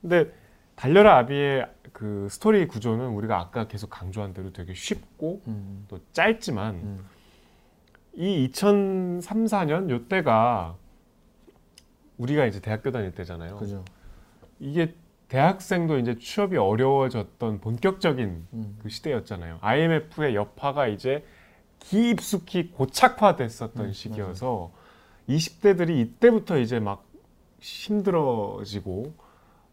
근데 0.00 0.32
달려라 0.76 1.16
아비의 1.16 1.66
그 1.92 2.28
스토리 2.30 2.68
구조는 2.68 3.08
우리가 3.08 3.40
아까 3.40 3.66
계속 3.66 3.90
강조한 3.90 4.32
대로 4.32 4.52
되게 4.52 4.74
쉽고 4.74 5.42
음. 5.48 5.86
또 5.88 5.98
짧지만 6.12 6.74
음. 6.76 7.04
이 8.14 8.44
2003, 8.44 9.46
4년 9.46 9.90
요때가 9.90 10.76
우리가 12.18 12.46
이제 12.46 12.60
대학교 12.60 12.92
다닐 12.92 13.12
때잖아요. 13.12 13.56
그죠. 13.56 13.84
이게 14.60 14.94
대학생도 15.28 15.98
이제 15.98 16.16
취업이 16.18 16.56
어려워졌던 16.56 17.60
본격적인 17.60 18.46
음. 18.52 18.78
그 18.82 18.88
시대였잖아요. 18.88 19.58
IMF의 19.60 20.34
여파가 20.34 20.86
이제 20.86 21.24
깊숙이 21.80 22.70
고착화됐었던 22.70 23.86
음, 23.86 23.92
시기여서 23.92 24.72
20대들이 25.28 25.98
이때부터 26.00 26.58
이제 26.58 26.80
막 26.80 27.04
힘들어지고 27.60 29.12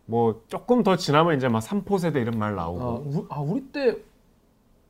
뭐 0.06 0.44
조금 0.48 0.84
더 0.84 0.96
지나면 0.96 1.38
이제 1.38 1.48
막 1.48 1.62
삼포 1.62 1.98
세대 1.98 2.22
이런 2.22 2.38
말 2.38 2.56
나오고 2.56 2.82
아, 2.82 2.94
우, 2.94 3.28
아 3.30 3.40
우리 3.40 3.62
때 3.72 3.98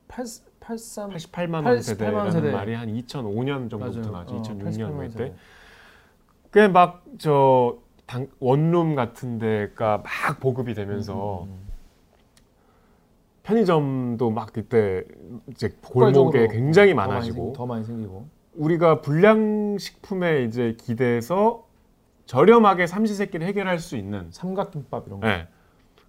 8, 0.08 0.26
83 0.60 1.10
88만 1.12 1.54
원 1.54 1.66
88만 1.66 1.82
세대라는 1.82 2.32
세대. 2.32 2.52
말이 2.52 2.74
한 2.74 2.88
2005년 2.90 3.70
정도부터. 3.70 4.12
나죠. 4.12 4.36
어, 4.36 4.42
2006년 4.42 4.90
88만 4.90 4.92
뭐 4.92 5.08
세대. 5.10 5.26
이때. 5.26 5.36
그게 6.50 6.68
막저 6.68 7.78
원룸 8.40 8.96
같은 8.96 9.40
데가 9.40 10.04
막 10.04 10.40
보급이 10.40 10.74
되면서 10.74 11.44
음, 11.44 11.50
음, 11.50 11.66
편의점도 13.44 14.32
막 14.32 14.54
그때 14.54 15.04
이제 15.50 15.76
골목에 15.84 16.48
굉장히 16.48 16.94
많아지고 16.94 17.54
더 17.56 17.66
많이 17.66 17.84
생기고 17.84 18.28
우리가 18.58 19.02
불량식품에 19.02 20.44
이제 20.44 20.76
기대서 20.80 21.66
저렴하게 22.26 22.88
삼시세끼를 22.88 23.46
해결할 23.48 23.80
수 23.80 23.98
있는 23.98 24.28
삼각김밥 24.32 25.08
이런 25.08 25.20
거. 25.20 25.28
예. 25.28 25.48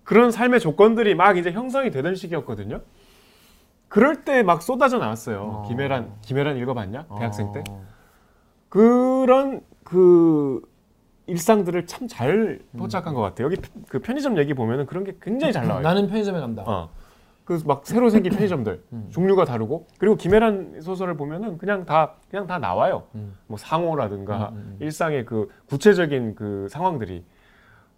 그런 0.04 0.30
삶의 0.30 0.60
조건들이 0.60 1.14
막 1.14 1.36
이제 1.36 1.50
형성이 1.52 1.90
되던 1.90 2.14
시기였거든요. 2.14 2.80
그럴 3.88 4.24
때 4.24 4.42
막 4.42 4.62
쏟아져 4.62 4.98
나왔어요. 4.98 5.40
어. 5.40 5.68
김혜란 5.68 6.14
김혜란 6.22 6.56
읽어봤냐? 6.58 7.06
대학생 7.18 7.52
때 7.52 7.62
어. 7.68 7.82
그런 8.68 9.60
그 9.84 10.60
일상들을 11.26 11.86
참 11.86 12.06
잘 12.08 12.60
포착한 12.78 13.14
것 13.14 13.20
같아요. 13.20 13.46
여기 13.46 13.56
그 13.88 13.98
편의점 14.00 14.38
얘기 14.38 14.54
보면은 14.54 14.86
그런 14.86 15.02
게 15.04 15.16
굉장히 15.20 15.52
잘 15.52 15.66
나와요. 15.66 15.82
나는 15.82 16.06
편의점에 16.08 16.38
간다. 16.40 16.62
어. 16.66 16.90
그 17.46 17.58
막 17.64 17.86
새로 17.86 18.10
생긴 18.10 18.32
편의점들 18.36 18.82
음. 18.92 19.08
종류가 19.10 19.44
다르고 19.46 19.86
그리고 19.98 20.16
김혜란 20.16 20.80
소설을 20.82 21.16
보면은 21.16 21.56
그냥 21.58 21.86
다 21.86 22.16
그냥 22.28 22.46
다 22.46 22.58
나와요. 22.58 23.04
음. 23.14 23.34
뭐 23.46 23.56
상호라든가 23.56 24.50
음, 24.50 24.54
음, 24.56 24.58
음. 24.58 24.76
일상의 24.80 25.24
그 25.24 25.48
구체적인 25.68 26.34
그 26.34 26.66
상황들이 26.68 27.24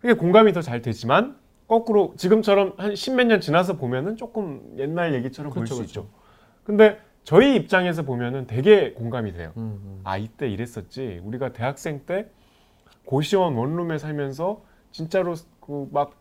그게 0.01 0.13
공감이 0.15 0.53
더 0.53 0.61
잘 0.61 0.81
되지만 0.83 1.37
거꾸로 1.67 2.15
지금처럼 2.17 2.75
한 2.77 2.95
십몇 2.95 3.27
년 3.27 3.41
지나서 3.41 3.77
보면은 3.77 4.17
조금 4.17 4.63
옛날 4.79 5.13
얘기처럼 5.15 5.51
그렇죠, 5.51 5.75
볼수 5.77 5.83
그렇죠. 5.83 6.01
있죠. 6.09 6.15
근데 6.65 6.99
저희 7.25 7.57
입장에서 7.57 8.03
보면은 8.05 8.47
되게 8.47 8.93
공감이 8.93 9.33
돼요. 9.33 9.53
음, 9.57 9.81
음. 9.83 10.01
아 10.05 10.17
이때 10.19 10.49
이랬었지. 10.49 11.21
우리가 11.25 11.53
대학생 11.53 12.05
때 12.07 12.31
고시원 13.05 13.55
원룸에 13.55 13.99
살면서 13.99 14.63
진짜로 14.93 15.35
그 15.61 15.89
막 15.91 16.13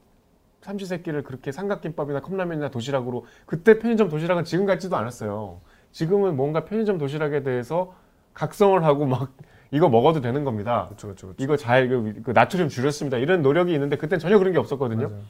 삼시세끼를 0.67 1.23
그렇게 1.23 1.51
삼각김밥이나 1.51 2.19
컵라면이나 2.21 2.69
도시락으로 2.69 3.25
그때 3.45 3.79
편의점 3.79 4.09
도시락은 4.09 4.43
지금 4.43 4.65
같지도 4.65 4.97
않았어요. 4.97 5.61
지금은 5.91 6.35
뭔가 6.35 6.65
편의점 6.65 6.97
도시락에 6.97 7.43
대해서 7.43 7.93
각성을 8.33 8.83
하고 8.83 9.05
막 9.05 9.33
이거 9.71 9.89
먹어도 9.89 10.21
되는 10.21 10.43
겁니다. 10.43 10.85
그렇죠, 10.87 11.07
그렇죠. 11.07 11.33
이거 11.39 11.57
잘 11.57 11.89
그, 11.89 12.21
그 12.23 12.31
나트륨 12.31 12.69
줄였습니다. 12.69 13.17
이런 13.17 13.41
노력이 13.41 13.73
있는데 13.73 13.97
그땐 13.97 14.19
전혀 14.19 14.37
그런 14.37 14.53
게 14.53 14.59
없었거든요. 14.59 15.09
맞아요. 15.09 15.23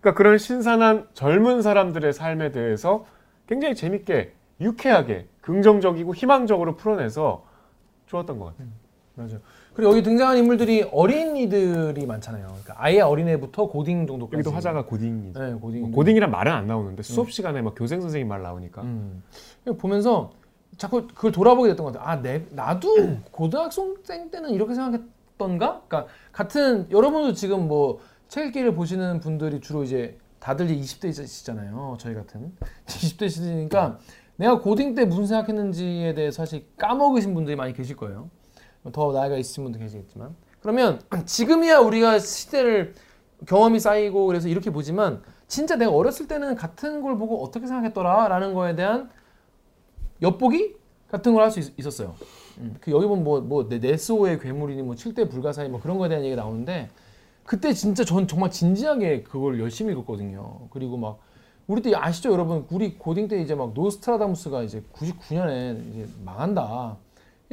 그러니까 0.00 0.18
그런 0.18 0.38
신선한 0.38 1.08
젊은 1.14 1.62
사람들의 1.62 2.12
삶에 2.12 2.52
대해서 2.52 3.06
굉장히 3.46 3.74
재밌게 3.74 4.34
유쾌하게 4.60 5.28
긍정적이고 5.40 6.14
희망적으로 6.14 6.76
풀어내서 6.76 7.44
좋았던 8.06 8.38
것 8.38 8.46
같아요. 8.46 8.68
맞아요. 9.14 9.40
그리고 9.74 9.90
여기 9.92 10.02
등장한 10.02 10.38
인물들이 10.38 10.82
어린이들이 10.92 12.06
많잖아요. 12.06 12.46
그러니까 12.46 12.74
아예 12.78 13.00
어린애부터 13.00 13.68
고딩 13.68 14.06
정도까지. 14.06 14.36
여기도 14.36 14.50
화자가 14.52 14.84
고딩이죠. 14.86 15.42
네, 15.42 15.52
고딩. 15.54 15.90
고딩이란 15.92 16.30
말은 16.30 16.52
안 16.52 16.66
나오는데 16.66 17.02
수업 17.02 17.30
시간에 17.32 17.60
막 17.62 17.74
교생 17.76 18.00
선생님 18.00 18.28
말 18.28 18.42
나오니까 18.42 18.82
음. 18.82 19.22
보면서 19.78 20.32
자꾸 20.76 21.06
그걸 21.08 21.32
돌아보게 21.32 21.70
됐던 21.70 21.86
것 21.86 21.92
같아요. 21.92 22.08
아, 22.08 22.22
내, 22.22 22.44
나도 22.50 23.18
고등학생 23.30 24.30
때는 24.30 24.50
이렇게 24.50 24.74
생각했던가? 24.74 25.82
그러니까 25.88 26.06
같은 26.32 26.86
여러분도 26.90 27.32
지금 27.34 27.68
뭐 27.68 27.98
책 28.28 28.46
읽기를 28.46 28.74
보시는 28.74 29.20
분들이 29.20 29.60
주로 29.60 29.84
이제 29.84 30.18
다들 30.40 30.68
이제 30.68 30.98
20대시잖아요. 30.98 31.98
저희 31.98 32.14
같은 32.14 32.52
20대 32.86 33.28
시대니까 33.30 33.98
내가 34.36 34.58
고딩 34.58 34.94
때 34.96 35.04
무슨 35.04 35.26
생각했는지에 35.26 36.14
대해서 36.14 36.38
사실 36.38 36.66
까먹으신 36.76 37.32
분들이 37.34 37.54
많이 37.54 37.72
계실 37.72 37.94
거예요. 37.96 38.30
더 38.92 39.12
나이가 39.12 39.36
있으신 39.36 39.64
분도 39.64 39.78
계시겠지만 39.78 40.34
그러면 40.60 41.00
지금이야 41.26 41.78
우리가 41.78 42.18
시대를 42.18 42.94
경험이 43.46 43.80
쌓이고 43.80 44.26
그래서 44.26 44.48
이렇게 44.48 44.70
보지만 44.70 45.22
진짜 45.48 45.76
내가 45.76 45.90
어렸을 45.92 46.26
때는 46.28 46.54
같은 46.54 47.02
걸 47.02 47.18
보고 47.18 47.42
어떻게 47.42 47.66
생각했더라라는 47.66 48.54
거에 48.54 48.74
대한 48.74 49.10
엿보기 50.22 50.76
같은 51.10 51.32
걸 51.34 51.42
할 51.42 51.50
수 51.50 51.60
있었어요. 51.76 52.14
음, 52.58 52.76
그 52.80 52.90
여기 52.90 53.06
보면 53.06 53.24
뭐뭐 53.24 53.68
네스호의 53.70 54.40
괴물이니 54.40 54.82
뭐 54.82 54.94
7대 54.94 55.28
불가사의 55.30 55.68
뭐 55.68 55.80
그런 55.80 55.98
거에 55.98 56.08
대한 56.08 56.24
얘기가 56.24 56.42
나오는데 56.42 56.88
그때 57.44 57.72
진짜 57.72 58.04
전 58.04 58.26
정말 58.26 58.50
진지하게 58.50 59.22
그걸 59.22 59.60
열심히 59.60 59.92
읽었거든요. 59.92 60.68
그리고 60.70 60.96
막 60.96 61.18
우리 61.66 61.82
때 61.82 61.92
아시죠 61.94 62.32
여러분 62.32 62.66
우리 62.70 62.94
고딩 62.98 63.28
때 63.28 63.40
이제 63.40 63.54
막 63.54 63.72
노스트라다무스가 63.74 64.62
이제 64.62 64.82
99년에 64.94 65.90
이제 65.90 66.08
망한다. 66.24 66.96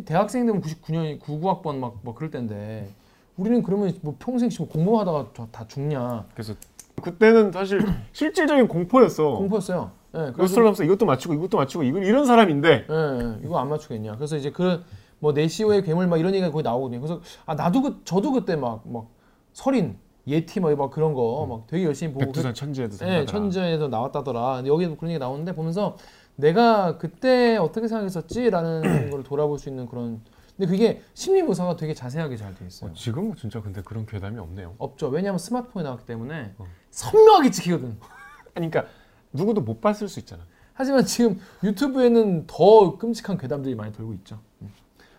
대학생 0.06 0.46
되면 0.46 0.62
99년 0.62 1.20
99학번 1.20 1.76
막뭐 1.78 2.14
그럴 2.16 2.32
때인데 2.32 2.90
우리는 3.38 3.62
그러면 3.64 3.94
뭐 4.02 4.16
평생 4.20 4.50
지금 4.50 4.68
공부하다가 4.68 5.30
저- 5.36 5.48
다 5.52 5.66
죽냐 5.68 6.26
그래서 6.34 6.54
그때는 7.02 7.52
사실 7.52 7.80
실질적인 8.14 8.68
공포였어. 8.68 9.32
공포였어요. 9.38 9.92
예, 10.14 10.18
그래서 10.18 10.42
노스트라다무스 10.42 10.84
이것도 10.84 11.06
맞추고 11.06 11.34
이것도 11.36 11.58
맞추고 11.58 11.84
이거 11.84 12.00
이런 12.00 12.26
사람인데 12.26 12.86
예, 12.90 12.94
예, 12.94 13.40
이거 13.46 13.58
안 13.60 13.70
맞추겠냐. 13.70 14.16
그래서 14.16 14.38
이제 14.38 14.52
그 14.52 14.84
뭐 15.24 15.34
네시오의 15.34 15.84
괴물 15.84 16.08
막 16.08 16.18
이런 16.20 16.34
얘기가 16.34 16.50
거의 16.52 16.64
나오거든요. 16.64 17.00
그래서 17.00 17.22
아 17.46 17.54
나도 17.54 17.84
그 17.84 18.02
저도 18.06 18.32
그때 18.32 18.56
막막 18.56 19.06
설인 19.54 19.96
예티 20.26 20.60
막, 20.60 20.76
막 20.76 20.90
그런 20.90 21.14
거막 21.14 21.68
되게 21.68 21.86
열심히 21.86 22.12
보고 22.12 22.26
백두산 22.26 22.56
천지에도 22.56 22.94
그, 22.94 22.98
생각나. 22.98 23.22
예, 23.22 23.26
천재에서 23.28 23.88
나왔다더라. 23.88 24.56
근데 24.56 24.70
여기도 24.70 24.96
그런 24.98 25.12
얘기 25.12 25.20
나오는데 25.20 25.54
보면서 25.54 25.96
내가 26.36 26.98
그때 26.98 27.58
어떻게 27.58 27.88
생각했었지라는 27.88 29.10
걸 29.12 29.24
돌아볼 29.24 29.60
수 29.60 29.70
있는 29.70 29.86
그런 29.88 30.22
근데 30.58 30.70
그게 30.72 31.02
심리 31.14 31.42
묘사가 31.42 31.76
되게 31.76 31.94
자세하게 31.94 32.36
잘 32.38 32.54
돼 32.56 32.66
있어요. 32.68 32.92
어, 32.92 32.94
지금은 32.94 33.36
진짜 33.36 33.62
근데 33.62 33.82
그런 33.82 34.06
괴담이 34.06 34.38
없네요. 34.38 34.76
없죠. 34.78 35.08
왜냐하면 35.08 35.40
스마트폰이 35.40 35.84
나왔기 35.84 36.06
때문에 36.06 36.54
어. 36.60 36.66
선명하게 36.92 37.50
찍히거든. 37.52 37.98
그러니까 38.54 38.86
누구도 39.34 39.62
못 39.62 39.82
봤을 39.82 40.08
수 40.08 40.20
있잖아. 40.20 40.44
하지만 40.74 41.04
지금 41.06 41.40
유튜브에는 41.64 42.46
더 42.48 42.98
끔찍한 42.98 43.38
괴담들이 43.38 43.76
많이 43.76 43.92
돌고 43.94 44.14
있죠. 44.16 44.40
음. 44.62 44.72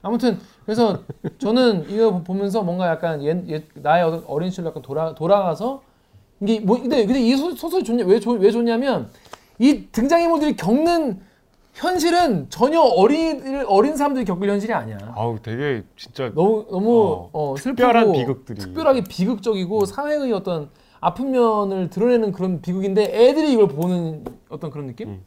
아무튼 0.03 0.39
그래서 0.65 1.03
저는 1.39 1.89
이거 1.91 2.23
보면서 2.23 2.63
뭔가 2.63 2.89
약간 2.89 3.23
옛, 3.23 3.49
옛 3.49 3.65
나의 3.75 4.05
어린 4.27 4.51
시절 4.51 4.67
약간 4.67 4.83
돌아 4.83 5.15
돌아가서 5.15 5.83
이게 6.41 6.61
뭐 6.61 6.81
근데 6.81 7.05
근데 7.07 7.21
이 7.21 7.37
소- 7.37 7.55
소설이 7.55 7.85
좋냐 7.85 8.05
왜, 8.05 8.19
좋, 8.21 8.33
왜 8.33 8.51
좋냐면 8.51 9.11
이 9.63 9.87
등장인물들이 9.93 10.57
겪는 10.57 11.21
현실은 11.73 12.51
전혀 12.51 12.81
어린 12.81 13.65
어린 13.69 13.97
사람들이 13.97 14.25
겪을 14.25 14.51
현실이 14.51 14.73
아니야. 14.73 14.99
아우 15.15 15.39
되게 15.41 15.85
진짜 15.97 16.33
너무 16.35 16.67
너무 16.69 16.99
어, 17.01 17.31
어, 17.33 17.55
특별한 17.57 18.11
비극들이. 18.11 18.59
특별하게 18.61 19.05
비극적이고 19.05 19.87
사회의 19.87 20.33
어떤 20.33 20.69
아픈 21.01 21.31
면을 21.31 21.91
드러내는 21.91 22.33
그런 22.33 22.61
비극인데 22.61 23.05
애들이 23.05 23.53
이걸 23.53 23.69
보는 23.69 24.25
어떤 24.49 24.71
그런 24.73 24.89
느낌? 24.89 25.11
음. 25.11 25.25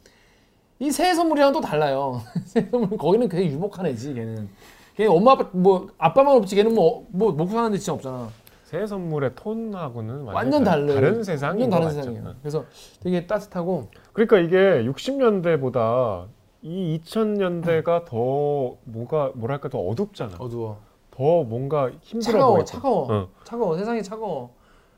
이 0.80 0.90
새해 0.90 1.14
선물이랑 1.14 1.54
또 1.54 1.62
달라요. 1.62 2.20
새해 2.44 2.68
선물 2.70 2.98
거기는 2.98 3.26
되게 3.30 3.50
유복한 3.50 3.86
애지 3.86 4.12
걔는. 4.12 4.50
걔 4.96 5.06
엄마 5.06 5.32
아빠 5.32 5.48
뭐 5.52 5.88
아빠만 5.96 6.36
없지 6.36 6.54
걔는 6.56 6.74
뭐뭐 6.74 7.32
먹고 7.32 7.48
사는데 7.52 7.78
진짜 7.78 7.94
없잖아. 7.94 8.28
새 8.66 8.84
선물의 8.84 9.36
톤하고는 9.36 10.22
완전, 10.24 10.34
완전 10.34 10.64
다른. 10.64 10.86
다른 10.88 11.22
세상인 11.22 11.70
완전 11.70 11.80
다른. 11.82 11.94
세상이에요. 11.94 12.34
그래서 12.42 12.64
되게 13.00 13.24
따뜻하고 13.24 13.86
그러니까 14.12 14.38
이게 14.40 14.82
60년대보다 14.84 16.26
이 16.62 17.00
2000년대가 17.00 18.04
더 18.04 18.76
뭐가 18.82 19.30
뭐랄까 19.36 19.68
더 19.68 19.78
어둡잖아. 19.78 20.38
어두워. 20.40 20.78
더 21.12 21.44
뭔가 21.44 21.92
힘들어 22.00 22.32
차가워, 22.32 22.54
보여. 22.54 22.64
차가워, 22.64 23.12
어. 23.12 23.28
차가워. 23.44 23.76
세상이 23.78 24.02
차가워. 24.02 24.50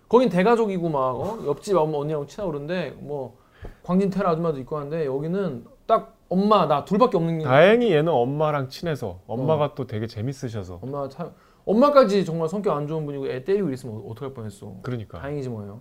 거긴 0.08 0.30
대가족이고 0.30 0.88
막 0.88 0.98
어? 1.16 1.38
옆집 1.46 1.76
엄마 1.76 1.98
언니하고 1.98 2.24
친하고 2.24 2.50
그러는데 2.52 2.96
뭐 2.98 3.36
광진 3.82 4.08
테라 4.08 4.30
아줌마도 4.30 4.58
있고 4.60 4.78
하는데 4.78 5.04
여기는 5.04 5.66
딱 5.86 6.16
엄마 6.30 6.66
나 6.66 6.86
둘밖에 6.86 7.18
없는 7.18 7.40
게 7.40 7.44
다행히 7.44 7.92
얘는 7.92 8.10
엄마랑 8.10 8.70
친해서 8.70 9.20
엄마가 9.26 9.64
어. 9.66 9.74
또 9.74 9.86
되게 9.86 10.06
재밌으셔서 10.06 10.78
엄마 10.82 11.06
차, 11.10 11.30
엄마까지 11.72 12.24
정말 12.24 12.48
성격 12.48 12.74
안 12.74 12.86
좋은 12.86 13.04
분이고 13.04 13.28
애 13.28 13.44
때리고 13.44 13.68
이랬으면 13.68 14.02
어떡할 14.08 14.32
뻔했어. 14.32 14.74
그러니까 14.82 15.18
다행이지 15.20 15.50
뭐예요. 15.50 15.80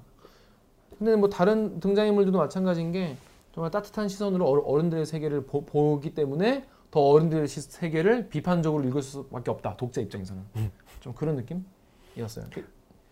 근데 0.97 1.15
뭐 1.15 1.29
다른 1.29 1.79
등장인물들도 1.79 2.37
마찬가지인 2.37 2.91
게 2.91 3.15
정말 3.53 3.71
따뜻한 3.71 4.09
시선으로 4.09 4.45
어른- 4.45 4.63
어른들의 4.65 5.05
세계를 5.05 5.45
보, 5.45 5.63
보기 5.65 6.13
때문에 6.13 6.65
더 6.91 6.99
어른들의 6.99 7.47
시- 7.47 7.61
세계를 7.61 8.27
비판적으로 8.27 8.83
읽을 8.83 9.01
수밖에 9.01 9.49
없다. 9.49 9.77
독자 9.77 10.01
입장에서는 10.01 10.43
음. 10.57 10.71
좀 10.99 11.13
그런 11.13 11.35
느낌이었어요. 11.37 12.47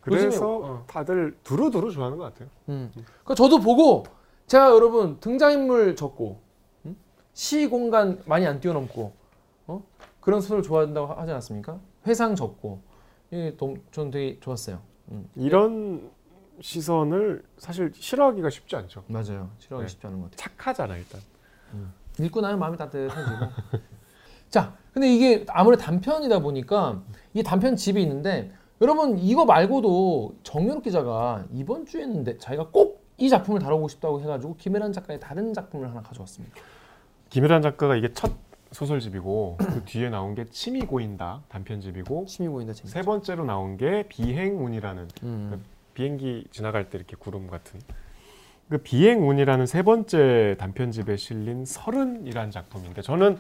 그래서 0.02 0.30
요즘에- 0.30 0.42
어. 0.44 0.84
다들 0.88 1.38
두루두루 1.44 1.92
좋아하는 1.92 2.18
것 2.18 2.26
같아요. 2.26 2.50
음. 2.70 2.92
그러니까 2.94 3.36
저도 3.36 3.60
보고 3.62 4.04
제가 4.48 4.70
여러분 4.72 5.18
등장인물 5.22 5.96
적고 5.96 6.40
음? 6.86 6.98
시 7.34 7.68
공간 7.68 8.22
많이 8.26 8.46
안 8.46 8.60
뛰어넘고 8.60 9.14
어? 9.68 9.84
그런 10.20 10.42
소설 10.42 10.62
좋아한다고 10.62 11.08
하- 11.08 11.22
하지 11.22 11.32
않았습니까? 11.32 11.80
회상 12.08 12.36
적고 12.36 12.82
이게 13.32 13.56
좀- 13.58 13.82
저는 13.92 14.12
되게 14.12 14.40
좋았어요. 14.40 14.80
음. 15.12 15.28
이런 15.36 16.10
시선을 16.62 17.44
사실 17.58 17.92
싫어하기가 17.94 18.50
쉽지 18.50 18.76
않죠. 18.76 19.04
맞아요. 19.08 19.50
싫어하기 19.60 19.86
네. 19.86 19.88
쉽지 19.92 20.08
않은 20.08 20.22
것 20.22 20.32
같아요. 20.32 20.38
착하잖아 20.38 20.98
일단. 20.98 21.20
읽고 22.20 22.40
나면 22.42 22.60
마음이 22.60 22.78
따뜻해지고. 22.78 23.22
자, 24.50 24.74
근데 24.94 25.14
이게 25.14 25.46
아무래도 25.50 25.82
단편이다 25.84 26.40
보니까 26.40 27.02
이 27.34 27.44
단편 27.44 27.76
집이 27.76 28.02
있는데 28.02 28.54
여러분 28.82 29.18
이거 29.18 29.44
말고도 29.46 30.36
정연욱 30.44 30.84
기자가 30.84 31.46
이번 31.52 31.86
주에는 31.86 32.24
내- 32.24 32.38
자기가 32.38 32.70
꼭 32.70 33.06
이 33.18 33.30
작품을 33.30 33.62
다루고 33.62 33.88
싶다고 33.88 34.20
해가지고 34.20 34.58
김혜란 34.58 34.92
작가의 34.92 35.22
다른 35.22 35.54
작품을 35.54 35.90
하나 35.90 36.02
가져왔습니다. 36.02 36.54
김혜란 37.30 37.62
작가가 37.62 37.96
이게 37.96 38.12
첫 38.12 38.30
소설집이고 38.72 39.58
그 39.60 39.84
뒤에 39.86 40.10
나온 40.10 40.36
게 40.36 40.46
침이 40.46 40.82
고인다 40.82 41.44
단편집이고 41.50 42.26
보인다 42.50 42.74
재밌. 42.74 42.90
세 42.90 43.02
번째로 43.04 43.46
나온 43.46 43.78
게 43.78 44.04
비행운이라는 44.10 45.08
음. 45.24 45.64
비행기 45.94 46.48
지나갈 46.52 46.90
때 46.90 46.98
이렇게 46.98 47.16
구름 47.16 47.48
같은 47.48 47.80
그 48.70 48.80
비행운이라는 48.80 49.66
세 49.66 49.82
번째 49.84 50.56
단편집에 50.60 51.16
실린 51.18 51.66
서른이라는 51.66 52.52
작품인데 52.52 53.02
저는 53.02 53.38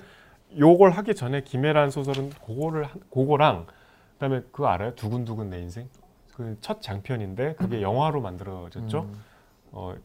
요걸 0.58 0.92
하기 0.92 1.16
전에 1.16 1.42
김혜란 1.44 1.90
소설은 1.90 2.30
그거를 2.46 2.86
한- 2.86 3.02
그거랑 3.12 3.66
그다음에 4.14 4.42
그거 4.52 4.68
알아요? 4.68 4.96
두근두근 4.96 5.50
내 5.50 5.60
인생 5.60 5.90
그 6.34 6.56
첫 6.62 6.82
장편인데 6.82 7.56
그게 7.56 7.82
영화로 7.82 8.22
만들어졌죠. 8.22 9.00
음. 9.02 9.24
어, 9.72 9.96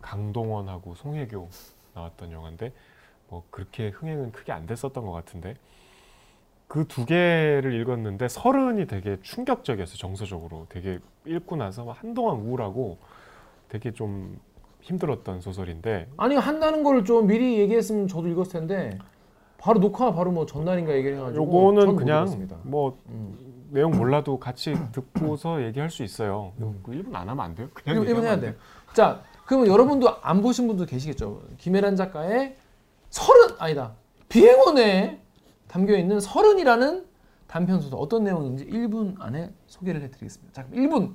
강동원하고 0.00 0.94
송혜교 0.94 1.48
나왔던 1.94 2.32
영화인데 2.32 2.72
뭐 3.30 3.44
그렇게 3.50 3.88
흥행은 3.88 4.32
크게 4.32 4.52
안 4.52 4.66
됐었던 4.66 5.04
것 5.04 5.12
같은데 5.12 5.54
그 6.68 6.84
두 6.86 7.04
개를 7.04 7.74
읽었는데 7.80 8.28
서른이 8.28 8.86
되게 8.86 9.18
충격적이었어요 9.22 9.96
정서적으로 9.96 10.66
되게 10.68 10.98
읽고 11.26 11.56
나서 11.56 11.84
막 11.84 11.96
한동안 12.02 12.36
우울하고 12.36 12.98
되게 13.68 13.92
좀 13.92 14.38
힘들었던 14.82 15.40
소설인데 15.40 16.08
아니 16.16 16.36
한다는 16.36 16.82
걸 16.84 17.04
좀 17.04 17.26
미리 17.26 17.58
얘기했으면 17.58 18.06
저도 18.08 18.28
읽었을 18.28 18.52
텐데 18.60 18.98
바로 19.58 19.78
녹화 19.80 20.12
바로 20.12 20.30
뭐 20.32 20.46
전날인가 20.46 20.92
얘기를 20.94 21.16
해가지고 21.18 21.44
요거는 21.44 21.96
그냥. 21.96 22.48
뭐 22.62 22.98
음. 23.08 23.36
내용 23.70 23.92
몰라도 23.92 24.38
같이 24.40 24.74
듣고서 24.92 25.62
얘기할 25.62 25.90
수 25.90 26.02
있어요. 26.02 26.52
음. 26.60 26.80
그 26.82 26.92
1분 26.92 27.14
안 27.14 27.28
하면 27.28 27.40
안 27.40 27.54
돼요? 27.54 27.68
그냥 27.74 27.96
일본 28.02 28.08
얘기하면 28.08 28.24
해야 28.24 28.32
안 28.32 28.40
돼. 28.40 28.46
돼요? 28.52 28.54
자, 28.94 29.22
그러면 29.44 29.68
여러분도 29.68 30.08
안 30.22 30.40
보신 30.40 30.66
분도 30.66 30.86
계시겠죠. 30.86 31.42
김혜란 31.58 31.94
작가의 31.96 32.56
서른 33.10 33.56
아니다 33.58 33.94
비행원에 34.28 35.20
담겨 35.68 35.96
있는 35.96 36.20
서른이라는 36.20 37.06
단편 37.46 37.80
소설 37.80 37.98
어떤 38.00 38.24
내용인지 38.24 38.64
1분 38.66 39.20
안에 39.20 39.52
소개를 39.66 40.02
해드리겠습니다. 40.02 40.52
자, 40.52 40.66
그럼 40.66 40.84
1분 40.84 41.14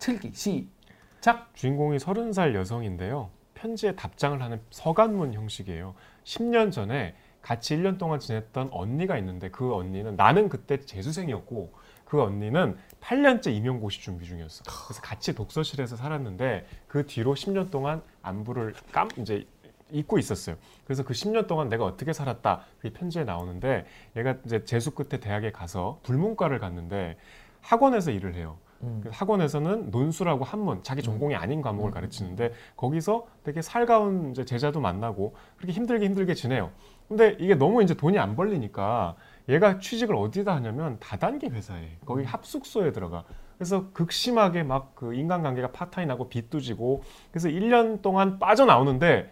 틀기 0.00 0.32
시작. 0.34 1.54
주인공이 1.54 1.98
30살 1.98 2.54
여성인데요. 2.54 3.30
편지에 3.54 3.94
답장을 3.94 4.42
하는 4.42 4.60
서간문 4.70 5.34
형식이에요. 5.34 5.94
10년 6.24 6.72
전에 6.72 7.14
같이 7.42 7.76
1년 7.76 7.96
동안 7.98 8.18
지냈던 8.18 8.70
언니가 8.72 9.16
있는데 9.18 9.50
그 9.50 9.72
언니는 9.72 10.16
나는 10.16 10.48
그때 10.48 10.80
재수생이었고 10.80 11.72
그 12.04 12.20
언니는 12.20 12.76
8년째 13.00 13.54
임용고시 13.54 14.00
준비 14.00 14.26
중이었어. 14.26 14.64
그래서 14.64 15.00
같이 15.00 15.32
독서실에서 15.34 15.96
살았는데 15.96 16.66
그 16.88 17.06
뒤로 17.06 17.34
10년 17.34 17.70
동안 17.70 18.02
안부를 18.22 18.74
깜 18.90 19.08
이제 19.18 19.46
잊고 19.92 20.18
있었어요. 20.18 20.56
그래서 20.84 21.02
그 21.04 21.12
10년 21.12 21.46
동안 21.46 21.68
내가 21.68 21.84
어떻게 21.84 22.12
살았다 22.12 22.62
그 22.80 22.90
편지에 22.92 23.24
나오는데 23.24 23.86
얘가 24.16 24.36
이제 24.44 24.64
재수 24.64 24.92
끝에 24.92 25.20
대학에 25.20 25.52
가서 25.52 26.00
불문과를 26.02 26.58
갔는데 26.58 27.16
학원에서 27.60 28.10
일을 28.10 28.34
해요. 28.34 28.58
음. 28.82 29.00
그 29.04 29.10
학원에서는 29.12 29.90
논술하고 29.90 30.44
한문 30.44 30.82
자기 30.82 31.02
전공이 31.02 31.36
아닌 31.36 31.62
과목을 31.62 31.92
가르치는데 31.92 32.52
거기서 32.76 33.26
되게 33.44 33.62
살가운 33.62 34.32
이제 34.32 34.44
제자도 34.44 34.80
만나고 34.80 35.34
그렇게 35.56 35.72
힘들게 35.72 36.04
힘들게 36.04 36.34
지내요. 36.34 36.70
근데 37.08 37.36
이게 37.38 37.54
너무 37.54 37.82
이제 37.82 37.94
돈이 37.94 38.18
안 38.18 38.34
벌리니까 38.34 39.16
얘가 39.48 39.78
취직을 39.78 40.16
어디다 40.16 40.54
하냐면 40.54 40.98
다단계 40.98 41.48
회사에 41.48 41.98
거기 42.06 42.24
합숙소에 42.24 42.92
들어가. 42.92 43.24
그래서 43.58 43.90
극심하게 43.92 44.64
막 44.64 44.92
그 45.02 45.14
인간관계가 45.14 45.72
파타이나고 45.72 46.28
빚도 46.28 46.60
지고 46.60 47.02
그래서 47.30 47.48
1년 47.48 48.02
동안 48.02 48.38
빠져나오는데 48.38 49.30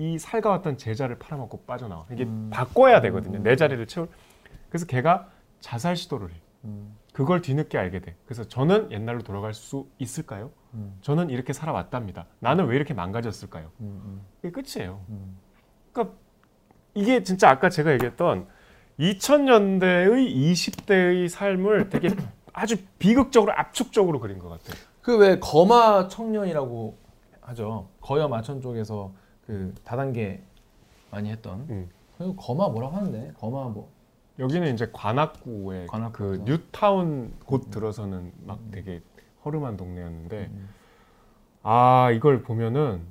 이 0.00 0.18
살가웠던 0.18 0.78
제자를 0.78 1.18
팔아먹고 1.18 1.64
빠져나와. 1.66 2.06
이게 2.10 2.24
음. 2.24 2.48
바꿔야 2.50 3.02
되거든요. 3.02 3.38
내 3.42 3.54
자리를 3.54 3.86
채울. 3.86 4.08
그래서 4.70 4.86
걔가 4.86 5.28
자살 5.60 5.94
시도를 5.94 6.30
해. 6.30 6.34
음. 6.64 6.96
그걸 7.12 7.42
뒤늦게 7.42 7.76
알게 7.76 8.00
돼. 8.00 8.16
그래서 8.24 8.44
저는 8.44 8.92
옛날로 8.92 9.20
돌아갈 9.22 9.52
수 9.52 9.86
있을까요? 9.98 10.50
음. 10.72 10.96
저는 11.02 11.28
이렇게 11.28 11.52
살아왔답니다. 11.52 12.24
나는 12.38 12.64
왜 12.66 12.76
이렇게 12.76 12.94
망가졌을까요? 12.94 13.70
음. 13.80 14.22
이게 14.42 14.50
끝이에요. 14.50 15.04
음. 15.10 15.36
그러니까 15.92 16.16
이게 16.94 17.22
진짜 17.22 17.50
아까 17.50 17.68
제가 17.68 17.92
얘기했던 17.92 18.46
2000년대의 18.98 20.34
20대의 20.34 21.28
삶을 21.28 21.90
되게 21.90 22.08
아주 22.54 22.76
비극적으로 22.98 23.52
압축적으로 23.52 24.18
그린 24.18 24.38
것 24.38 24.48
같아요. 24.48 24.80
그 25.02 25.18
왜 25.18 25.38
거마 25.38 26.08
청년이라고 26.08 26.96
하죠. 27.42 27.88
거여 28.00 28.28
마천 28.28 28.62
쪽에서 28.62 29.12
그 29.50 29.74
다단계 29.82 30.40
많이 31.10 31.28
했던. 31.28 31.66
음. 31.70 31.88
그 32.16 32.32
거마 32.36 32.68
뭐라고 32.68 32.96
하는데? 32.96 33.32
거마 33.36 33.64
뭐? 33.64 33.90
여기는 34.38 34.72
이제 34.72 34.88
관악구에 34.92 35.86
관악구에서. 35.86 36.44
그 36.44 36.50
뉴타운 36.50 37.34
곧 37.44 37.68
들어서는 37.70 38.32
막 38.46 38.60
되게 38.70 39.02
허름한 39.44 39.76
동네였는데 39.76 40.50
음. 40.52 40.68
아 41.64 42.12
이걸 42.12 42.42
보면은 42.42 43.02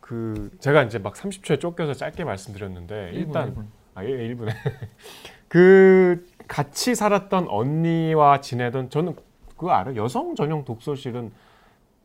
그 0.00 0.50
제가 0.58 0.82
이제 0.82 0.98
막 0.98 1.14
30초에 1.14 1.60
쫓겨서 1.60 1.94
짧게 1.94 2.24
말씀드렸는데 2.24 3.12
일본, 3.12 3.18
일단 3.20 3.48
일본. 3.48 3.68
아, 3.94 4.02
1분에. 4.02 4.52
그 5.46 6.26
같이 6.48 6.96
살았던 6.96 7.46
언니와 7.48 8.40
지내던 8.40 8.90
저는 8.90 9.14
그거 9.50 9.70
알아요. 9.70 9.94
여성 9.94 10.34
전용 10.34 10.64
독서실은 10.64 11.30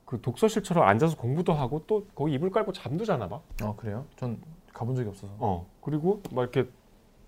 그 0.08 0.22
독서실처럼 0.22 0.88
앉아서 0.88 1.18
공부도 1.18 1.51
하고 1.53 1.84
또 1.86 2.08
거기 2.16 2.34
이불 2.34 2.49
깔고 2.49 2.72
잠도 2.72 3.03
자나 3.03 3.28
봐. 3.28 3.41
어 3.62 3.76
그래요? 3.76 4.05
전 4.16 4.39
가본 4.74 4.95
적이 4.95 5.10
없어서. 5.10 5.34
어. 5.38 5.68
그리고 5.82 6.22
막 6.32 6.43
이렇게 6.43 6.70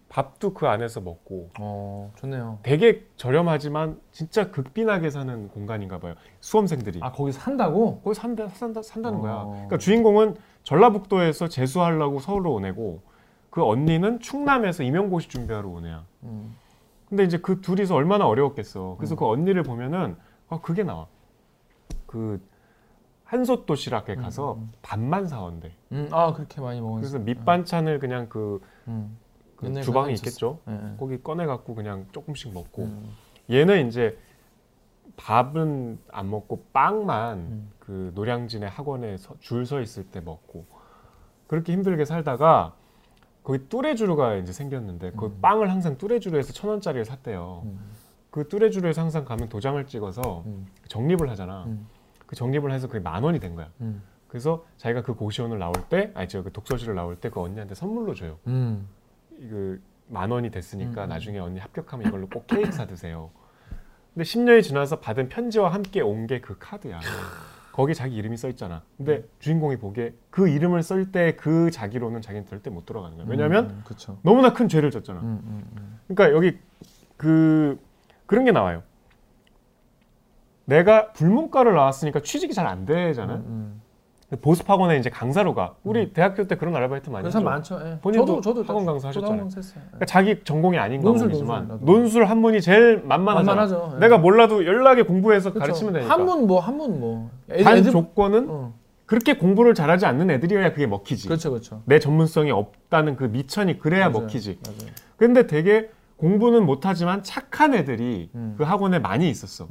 밥도 0.07 0.53
그 0.53 0.65
안에서 0.65 1.01
먹고 1.01 1.49
어 1.59 2.13
좋네요. 2.15 2.59
되게 2.63 3.05
저렴하지만 3.17 3.99
진짜 4.13 4.49
극빈하게 4.49 5.09
사는 5.09 5.49
공간인가 5.49 5.99
봐요. 5.99 6.15
수험생들이. 6.39 7.01
아 7.03 7.11
거기 7.11 7.33
산다고? 7.33 7.99
거기 7.99 8.15
산다, 8.15 8.47
산다, 8.47 8.81
산다는 8.81 9.19
거야. 9.19 9.33
어. 9.33 9.49
그러니까 9.49 9.77
주인공은 9.77 10.37
전라북도에서 10.63 11.49
재수하려고 11.49 12.19
서울로 12.19 12.53
오내고 12.53 13.01
그 13.49 13.61
언니는 13.61 14.21
충남에서 14.21 14.83
임용고시 14.83 15.27
준비하러 15.27 15.67
오네야. 15.67 16.05
음. 16.23 16.55
근데 17.09 17.25
이제 17.25 17.39
그 17.39 17.59
둘이서 17.59 17.93
얼마나 17.93 18.25
어려웠겠어. 18.25 18.95
그래서 18.97 19.15
음. 19.15 19.17
그 19.17 19.25
언니를 19.27 19.63
보면은 19.63 20.15
아 20.47 20.61
그게 20.61 20.83
나와. 20.83 21.07
그 22.05 22.41
한솥 23.29 23.67
도시락에 23.67 24.15
가서 24.15 24.53
음, 24.53 24.61
음. 24.61 24.71
밥만 24.81 25.27
사온대. 25.27 25.71
음, 25.91 26.09
아 26.11 26.33
그렇게 26.33 26.59
많이 26.61 26.81
먹었어. 26.81 26.99
그래서 27.01 27.19
밑반찬을 27.19 27.99
그냥 27.99 28.27
그, 28.27 28.59
음. 28.87 29.17
그거 29.55 30.09
있겠죠. 30.09 30.59
예. 30.67 30.95
거기 30.97 31.21
꺼내 31.21 31.45
갖고 31.45 31.75
그냥 31.75 32.07
조금씩 32.11 32.51
먹고. 32.53 32.85
음. 32.85 33.13
얘는 33.51 33.87
이제 33.87 34.17
밥은 35.15 35.99
안 36.11 36.29
먹고 36.31 36.63
빵만 36.73 37.37
음. 37.37 37.71
그 37.77 38.11
노량진의 38.15 38.67
학원에 38.67 39.17
줄 39.39 39.63
서 39.65 39.79
있을 39.79 40.05
때 40.05 40.21
먹고 40.21 40.65
그렇게 41.45 41.71
힘들게 41.73 42.05
살다가 42.05 42.73
거기 43.43 43.67
뚜레쥬르가 43.69 44.35
이제 44.37 44.51
생겼는데 44.53 45.11
그 45.11 45.25
음. 45.27 45.37
빵을 45.41 45.69
항상 45.69 45.99
뚜레쥬르에서 45.99 46.51
천 46.53 46.71
원짜리를 46.71 47.05
샀대요. 47.05 47.61
음. 47.65 47.79
그 48.31 48.47
뚜레쥬르에서 48.47 49.01
항상 49.01 49.23
가면 49.23 49.49
도장을 49.49 49.85
찍어서 49.85 50.43
음. 50.47 50.65
적립을 50.87 51.29
하잖아. 51.29 51.67
음. 52.29 52.31
그 52.31 52.35
적립을 52.35 52.71
해서 52.71 52.87
그게 52.87 52.99
만 52.99 53.23
원이 53.23 53.39
된 53.39 53.55
거야. 53.55 53.69
음. 53.81 54.03
그래서 54.27 54.63
자기가 54.77 55.01
그 55.01 55.15
고시원을 55.15 55.57
나올 55.57 55.73
때, 55.89 56.11
아니 56.13 56.27
저그 56.27 56.51
독서실을 56.51 56.93
나올 56.93 57.15
때 57.15 57.29
그 57.29 57.41
언니한테 57.41 57.73
선물로 57.73 58.13
줘요. 58.13 58.37
음. 58.45 58.87
그만 59.39 60.29
원이 60.29 60.51
됐으니까 60.51 61.05
음. 61.05 61.09
나중에 61.09 61.39
언니 61.39 61.59
합격하면 61.59 62.07
이걸로 62.07 62.27
꼭 62.27 62.45
케이크 62.45 62.71
사 62.71 62.85
드세요. 62.85 63.31
근데 64.13 64.23
10년이 64.23 64.61
지나서 64.63 64.99
받은 64.99 65.29
편지와 65.29 65.73
함께 65.73 66.01
온 66.01 66.27
게 66.27 66.41
그 66.41 66.57
카드야. 66.59 66.99
거기 67.71 67.95
자기 67.95 68.15
이름이 68.17 68.35
써 68.37 68.49
있잖아. 68.49 68.83
근데 68.97 69.23
주인공이 69.39 69.77
보기에 69.77 70.13
그 70.29 70.49
이름을 70.49 70.83
쓸 70.83 71.11
때 71.11 71.35
그 71.37 71.71
자기로는 71.71 72.21
자기는 72.21 72.45
절대 72.45 72.69
못 72.69 72.85
돌아가는 72.85 73.15
거야. 73.17 73.25
왜냐면 73.27 73.69
음, 73.69 73.81
그쵸. 73.85 74.19
너무나 74.21 74.53
큰 74.53 74.67
죄를 74.67 74.91
졌잖아. 74.91 75.21
음, 75.21 75.41
음, 75.43 75.63
음. 75.77 75.99
그러니까 76.07 76.35
여기 76.35 76.59
그 77.17 77.79
그런 78.25 78.43
게 78.45 78.51
나와요. 78.51 78.83
내가 80.69 81.11
불문과를 81.13 81.73
나왔으니까 81.73 82.21
취직이 82.21 82.53
잘 82.53 82.67
안 82.67 82.85
되잖아. 82.85 83.35
음, 83.37 83.81
보습학원에 84.41 84.97
이제 84.97 85.09
강사로 85.09 85.55
가. 85.55 85.73
우리 85.83 86.13
대학교 86.13 86.45
때 86.47 86.55
그런 86.55 86.75
아르바이트 86.75 87.09
많이 87.09 87.25
했죠. 87.25 87.41
많죠. 87.41 87.79
예. 87.83 87.97
본인도 87.99 88.41
저도 88.41 88.63
저도 88.63 88.63
학원 88.67 88.85
다- 88.85 88.91
강사 88.91 89.07
하셨잖아요. 89.07 89.47
그러니까 89.49 90.05
자기 90.05 90.43
전공이 90.43 90.77
아닌 90.77 91.01
논술, 91.01 91.29
과목이지만 91.29 91.79
논술, 91.81 92.25
한문이 92.25 92.61
제일 92.61 93.01
만만하잖아. 93.03 93.93
예. 93.95 93.99
내가 93.99 94.19
몰라도 94.19 94.65
연락에 94.67 95.01
공부해서 95.01 95.49
그쵸. 95.49 95.59
가르치면 95.61 95.93
되니까. 95.93 96.13
한문 96.13 96.45
뭐 96.45 96.59
한문 96.59 96.99
뭐. 96.99 97.31
애들- 97.49 97.63
단 97.63 97.77
애들- 97.77 97.91
조건은 97.91 98.45
어. 98.49 98.73
그렇게 99.07 99.33
공부를 99.37 99.73
잘하지 99.73 100.05
않는 100.05 100.29
애들이어야 100.29 100.73
그게 100.73 100.85
먹히지. 100.85 101.27
그렇죠, 101.27 101.49
그렇죠. 101.49 101.81
내 101.85 101.97
전문성이 101.97 102.51
없다는 102.51 103.15
그 103.15 103.23
미천이 103.23 103.79
그래야 103.79 104.09
맞아요. 104.09 104.21
먹히지. 104.25 104.59
맞아요. 104.63 104.91
근데 105.17 105.47
되게 105.47 105.89
공부는 106.17 106.67
못하지만 106.67 107.23
착한 107.23 107.73
애들이 107.73 108.29
음. 108.35 108.53
그 108.59 108.63
학원에 108.63 108.99
많이 108.99 109.27
있었어. 109.27 109.67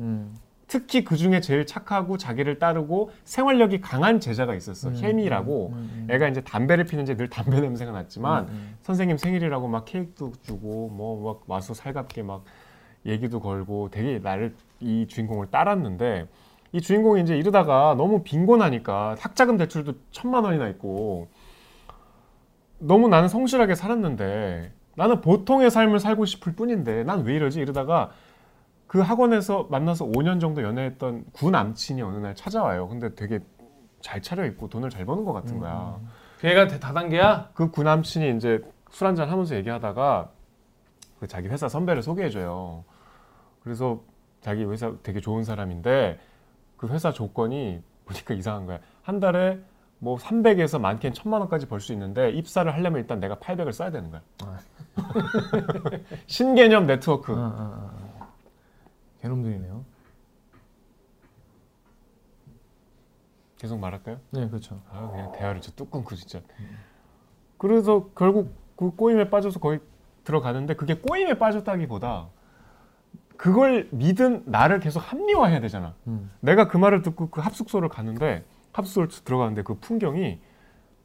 음. 0.68 0.70
특히 0.70 1.02
그 1.02 1.16
중에 1.16 1.40
제일 1.40 1.64
착하고 1.66 2.18
자기를 2.18 2.58
따르고 2.58 3.10
생활력이 3.24 3.80
강한 3.80 4.20
제자가 4.20 4.54
있었어. 4.54 4.90
음, 4.90 4.96
혜미라고. 4.96 5.68
음, 5.72 5.90
음, 5.94 6.06
애가 6.10 6.28
이제 6.28 6.42
담배를 6.42 6.84
피는지 6.84 7.16
늘 7.16 7.28
담배 7.28 7.60
냄새가 7.60 7.90
났지만 7.90 8.44
음, 8.44 8.48
음. 8.50 8.76
선생님 8.82 9.16
생일이라고 9.16 9.66
막 9.68 9.84
케이크도 9.86 10.32
주고 10.42 10.90
뭐 10.90 11.22
막 11.24 11.42
와서 11.46 11.72
살갑게 11.74 12.22
막 12.22 12.44
얘기도 13.06 13.40
걸고 13.40 13.88
되게 13.90 14.18
나를 14.18 14.54
이 14.80 15.06
주인공을 15.08 15.46
따랐는데 15.50 16.26
이 16.72 16.80
주인공이 16.82 17.22
이제 17.22 17.36
이러다가 17.36 17.94
너무 17.96 18.22
빈곤하니까 18.22 19.16
학자금 19.18 19.56
대출도 19.56 19.94
천만 20.10 20.44
원이나 20.44 20.68
있고 20.68 21.28
너무 22.78 23.08
나는 23.08 23.28
성실하게 23.28 23.74
살았는데 23.74 24.72
나는 24.96 25.20
보통의 25.20 25.70
삶을 25.70 25.98
살고 25.98 26.26
싶을 26.26 26.52
뿐인데 26.54 27.04
난 27.04 27.22
왜 27.24 27.34
이러지 27.36 27.60
이러다가 27.60 28.10
그 28.88 29.00
학원에서 29.00 29.68
만나서 29.70 30.06
5년 30.06 30.40
정도 30.40 30.62
연애했던 30.62 31.26
구 31.32 31.50
남친이 31.50 32.02
어느 32.02 32.16
날 32.16 32.34
찾아와요. 32.34 32.88
근데 32.88 33.14
되게 33.14 33.38
잘 34.00 34.20
차려입고 34.22 34.68
돈을 34.68 34.90
잘 34.90 35.04
버는 35.04 35.24
것 35.24 35.32
같은 35.34 35.56
음. 35.56 35.60
거야. 35.60 35.98
걔가 36.40 36.66
다- 36.66 36.78
다단계야? 36.80 37.50
그 37.54 37.70
구 37.70 37.82
남친이 37.82 38.36
이제 38.36 38.62
술 38.90 39.06
한잔 39.06 39.28
하면서 39.28 39.54
얘기하다가 39.56 40.30
그 41.20 41.26
자기 41.26 41.48
회사 41.48 41.68
선배를 41.68 42.02
소개해줘요. 42.02 42.84
그래서 43.62 44.00
자기 44.40 44.64
회사 44.64 44.92
되게 45.02 45.20
좋은 45.20 45.44
사람인데 45.44 46.18
그 46.78 46.88
회사 46.88 47.12
조건이 47.12 47.82
보니까 48.06 48.32
이상한 48.34 48.64
거야. 48.66 48.78
한 49.02 49.20
달에 49.20 49.58
뭐 49.98 50.16
300에서 50.16 50.80
많게는 50.80 51.12
1000만 51.14 51.40
원까지 51.40 51.66
벌 51.66 51.80
수 51.80 51.92
있는데 51.92 52.30
입사를 52.30 52.72
하려면 52.72 53.00
일단 53.00 53.20
내가 53.20 53.34
800을 53.34 53.72
써야 53.72 53.90
되는 53.90 54.10
거야. 54.10 54.22
아. 54.44 54.58
신개념 56.26 56.86
네트워크. 56.86 57.32
아, 57.32 57.36
아, 57.36 57.90
아. 58.04 58.07
개놈들이네요. 59.20 59.84
계속 63.58 63.78
말할까요? 63.78 64.20
네, 64.30 64.48
그렇죠. 64.48 64.80
아 64.90 65.10
그냥 65.10 65.32
대화를 65.32 65.60
저뚝 65.60 65.90
끊고 65.90 66.14
진짜. 66.14 66.40
그래서 67.58 68.08
결국 68.14 68.54
그 68.76 68.90
꼬임에 68.90 69.30
빠져서 69.30 69.58
거기 69.58 69.80
들어가는데 70.22 70.74
그게 70.74 70.94
꼬임에 70.94 71.38
빠졌다기보다 71.38 72.28
그걸 73.36 73.88
믿은 73.90 74.44
나를 74.46 74.78
계속 74.80 75.00
합리화해야 75.00 75.60
되잖아. 75.60 75.94
음. 76.06 76.30
내가 76.40 76.68
그 76.68 76.76
말을 76.76 77.02
듣고 77.02 77.30
그 77.30 77.40
합숙소를 77.40 77.88
갔는데 77.88 78.44
합숙소를 78.72 79.08
들어가는데 79.08 79.62
그 79.62 79.74
풍경이 79.74 80.40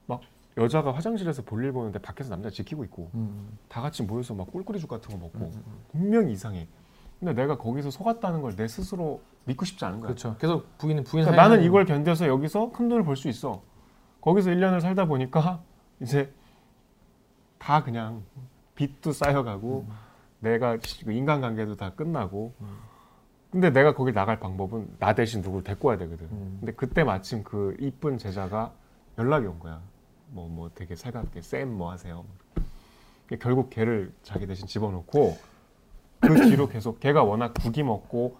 막 0.05 0.21
여자가 0.57 0.93
화장실에서 0.93 1.41
볼일 1.43 1.71
보는데 1.71 1.99
밖에서 1.99 2.29
남자 2.29 2.49
지키고 2.51 2.83
있고 2.85 3.09
음. 3.15 3.57
다 3.67 3.81
같이 3.81 4.03
모여서 4.03 4.35
막 4.35 4.51
꿀꿀이죽 4.51 4.89
같은 4.89 5.11
거 5.11 5.17
먹고 5.17 5.51
분명히 5.91 6.33
이상해. 6.33 6.67
근데 7.23 7.33
내가 7.41 7.57
거기서 7.57 7.89
속았다는 7.89 8.41
걸 8.41 8.53
내 8.55 8.67
스스로 8.67 9.21
믿고 9.45 9.65
싶지 9.65 9.83
않은 9.85 9.99
거야. 10.01 10.07
그렇죠. 10.09 10.35
계속 10.37 10.77
부인은 10.77 11.03
부인 11.05 11.23
그러니까 11.23 11.41
나는 11.41 11.63
이걸 11.63 11.85
견뎌서 11.85 12.27
여기서 12.27 12.71
큰 12.71 12.87
돈을 12.89 13.03
벌 13.03 13.15
수 13.15 13.27
있어. 13.29 13.61
거기서 14.21 14.51
1년을 14.51 14.79
살다 14.81 15.05
보니까 15.05 15.61
이제 16.01 16.31
다 17.57 17.83
그냥 17.83 18.23
빚도 18.75 19.11
쌓여가고 19.13 19.85
내가 20.39 20.77
그 21.05 21.11
인간관계도 21.11 21.75
다 21.77 21.91
끝나고 21.91 22.53
근데 23.51 23.69
내가 23.69 23.93
거길 23.93 24.13
나갈 24.13 24.39
방법은 24.39 24.95
나 24.99 25.13
대신 25.13 25.41
누구를 25.41 25.63
데리고 25.63 25.89
와야 25.89 25.97
되거든. 25.97 26.25
음. 26.31 26.57
근데 26.59 26.73
그때 26.73 27.03
마침 27.03 27.43
그 27.43 27.75
이쁜 27.79 28.17
제자가 28.17 28.71
연락이 29.17 29.45
온 29.47 29.59
거야. 29.59 29.81
뭐뭐 30.29 30.71
되게 30.75 30.95
살갑게 30.95 31.41
쌤 31.41 31.69
뭐 31.77 31.91
하세요. 31.91 32.25
결국 33.39 33.69
걔를 33.69 34.11
자기 34.23 34.45
대신 34.47 34.67
집어넣고 34.67 35.37
그 36.27 36.49
뒤로 36.49 36.67
계속 36.67 36.99
걔가 36.99 37.23
워낙 37.23 37.53
국이 37.61 37.83
먹고 37.83 38.37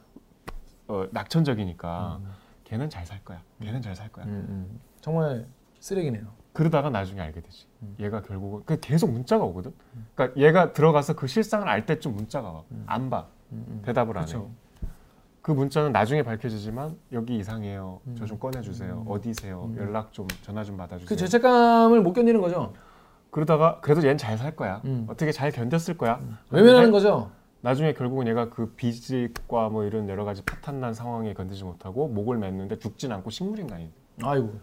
어, 0.87 1.05
낙천적이니까 1.11 2.19
걔는 2.63 2.89
잘 2.89 3.05
살 3.05 3.23
거야. 3.23 3.41
걔는 3.61 3.81
잘 3.81 3.95
살 3.95 4.09
거야. 4.11 4.25
음, 4.25 4.45
음. 4.49 4.79
정말 5.01 5.45
쓰레기네요. 5.79 6.23
그러다가 6.53 6.89
나중에 6.89 7.19
알게 7.21 7.41
되지. 7.41 7.65
음. 7.81 7.95
얘가 7.99 8.21
결국은 8.21 8.61
그 8.65 8.79
계속 8.79 9.11
문자가 9.11 9.43
오거든. 9.43 9.73
그러니까 10.15 10.39
얘가 10.39 10.71
들어가서 10.73 11.13
그 11.15 11.27
실상을 11.27 11.67
알 11.67 11.85
때쯤 11.85 12.15
문자가 12.15 12.51
와. 12.51 12.63
안 12.85 13.09
봐. 13.09 13.27
음, 13.51 13.65
음. 13.67 13.81
대답을 13.85 14.17
안 14.17 14.27
해. 14.27 14.33
그 15.41 15.51
문자는 15.51 15.91
나중에 15.91 16.23
밝혀지지만 16.23 16.97
여기 17.11 17.37
이상해요. 17.37 17.99
음. 18.07 18.15
저좀 18.15 18.39
꺼내주세요. 18.39 19.03
어디세요? 19.07 19.65
음. 19.65 19.77
연락 19.77 20.13
좀 20.13 20.25
전화 20.41 20.63
좀 20.63 20.77
받아주세요. 20.77 21.07
그 21.09 21.15
죄책감을 21.17 22.01
못 22.01 22.13
견디는 22.13 22.39
거죠. 22.39 22.73
그러다가 23.29 23.79
그래도 23.81 24.01
얘는 24.03 24.17
잘 24.17 24.37
살 24.37 24.55
거야. 24.55 24.81
음. 24.85 25.05
어떻게 25.09 25.31
잘 25.31 25.51
견뎠을 25.51 25.97
거야. 25.97 26.19
외면하는 26.49 26.91
거죠. 26.91 27.29
나중에 27.63 27.93
결국은 27.93 28.27
얘가 28.27 28.49
그 28.49 28.73
비직과 28.75 29.69
뭐 29.69 29.85
이런 29.85 30.09
여러 30.09 30.25
가지 30.25 30.43
파탄난 30.43 30.93
상황에 30.93 31.33
견디지 31.33 31.63
못하고 31.63 32.09
목을 32.09 32.37
맸는데 32.37 32.79
죽진 32.79 33.13
않고 33.13 33.29
식물인간이. 33.29 33.89
아이고. 34.21 34.59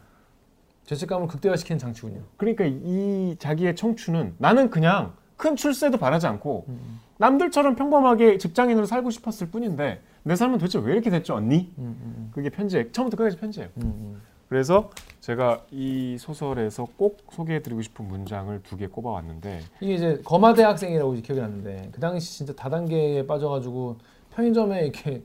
죄책감을 0.85 1.27
극대화시키는 1.29 1.79
장치군요. 1.79 2.21
그러니까 2.37 2.67
이 2.67 3.37
자기의 3.39 3.75
청춘은 3.75 4.35
나는 4.37 4.69
그냥 4.69 5.15
큰 5.39 5.57
출세도 5.57 5.97
바라지 5.97 6.27
않고 6.27 6.67
음. 6.69 7.01
남들처럼 7.17 7.75
평범하게 7.75 8.37
직장인으로 8.37 8.85
살고 8.85 9.09
싶었을 9.09 9.49
뿐인데 9.49 10.03
내 10.23 10.37
삶은 10.37 10.59
도대체 10.59 10.79
왜 10.79 10.93
이렇게 10.93 11.09
됐죠 11.09 11.37
언니? 11.37 11.73
음, 11.79 11.97
음, 12.03 12.31
그게 12.35 12.51
편지에 12.51 12.93
처음부터 12.93 13.17
끝까지 13.17 13.39
편지예요. 13.39 13.71
그래서 14.51 14.91
제가 15.21 15.65
이 15.71 16.17
소설에서 16.19 16.85
꼭 16.97 17.19
소개해드리고 17.31 17.83
싶은 17.83 18.07
문장을 18.09 18.61
두 18.65 18.77
개 18.77 18.89
꼽아왔는데 18.89 19.61
이게 19.81 19.95
이제 19.95 20.21
거마대 20.25 20.65
학생이라고 20.65 21.13
기억이 21.13 21.41
나는데 21.41 21.91
그 21.93 22.01
당시 22.01 22.37
진짜 22.39 22.53
다단계에 22.55 23.27
빠져가지고 23.27 23.97
편의점에 24.35 24.83
이렇게 24.83 25.23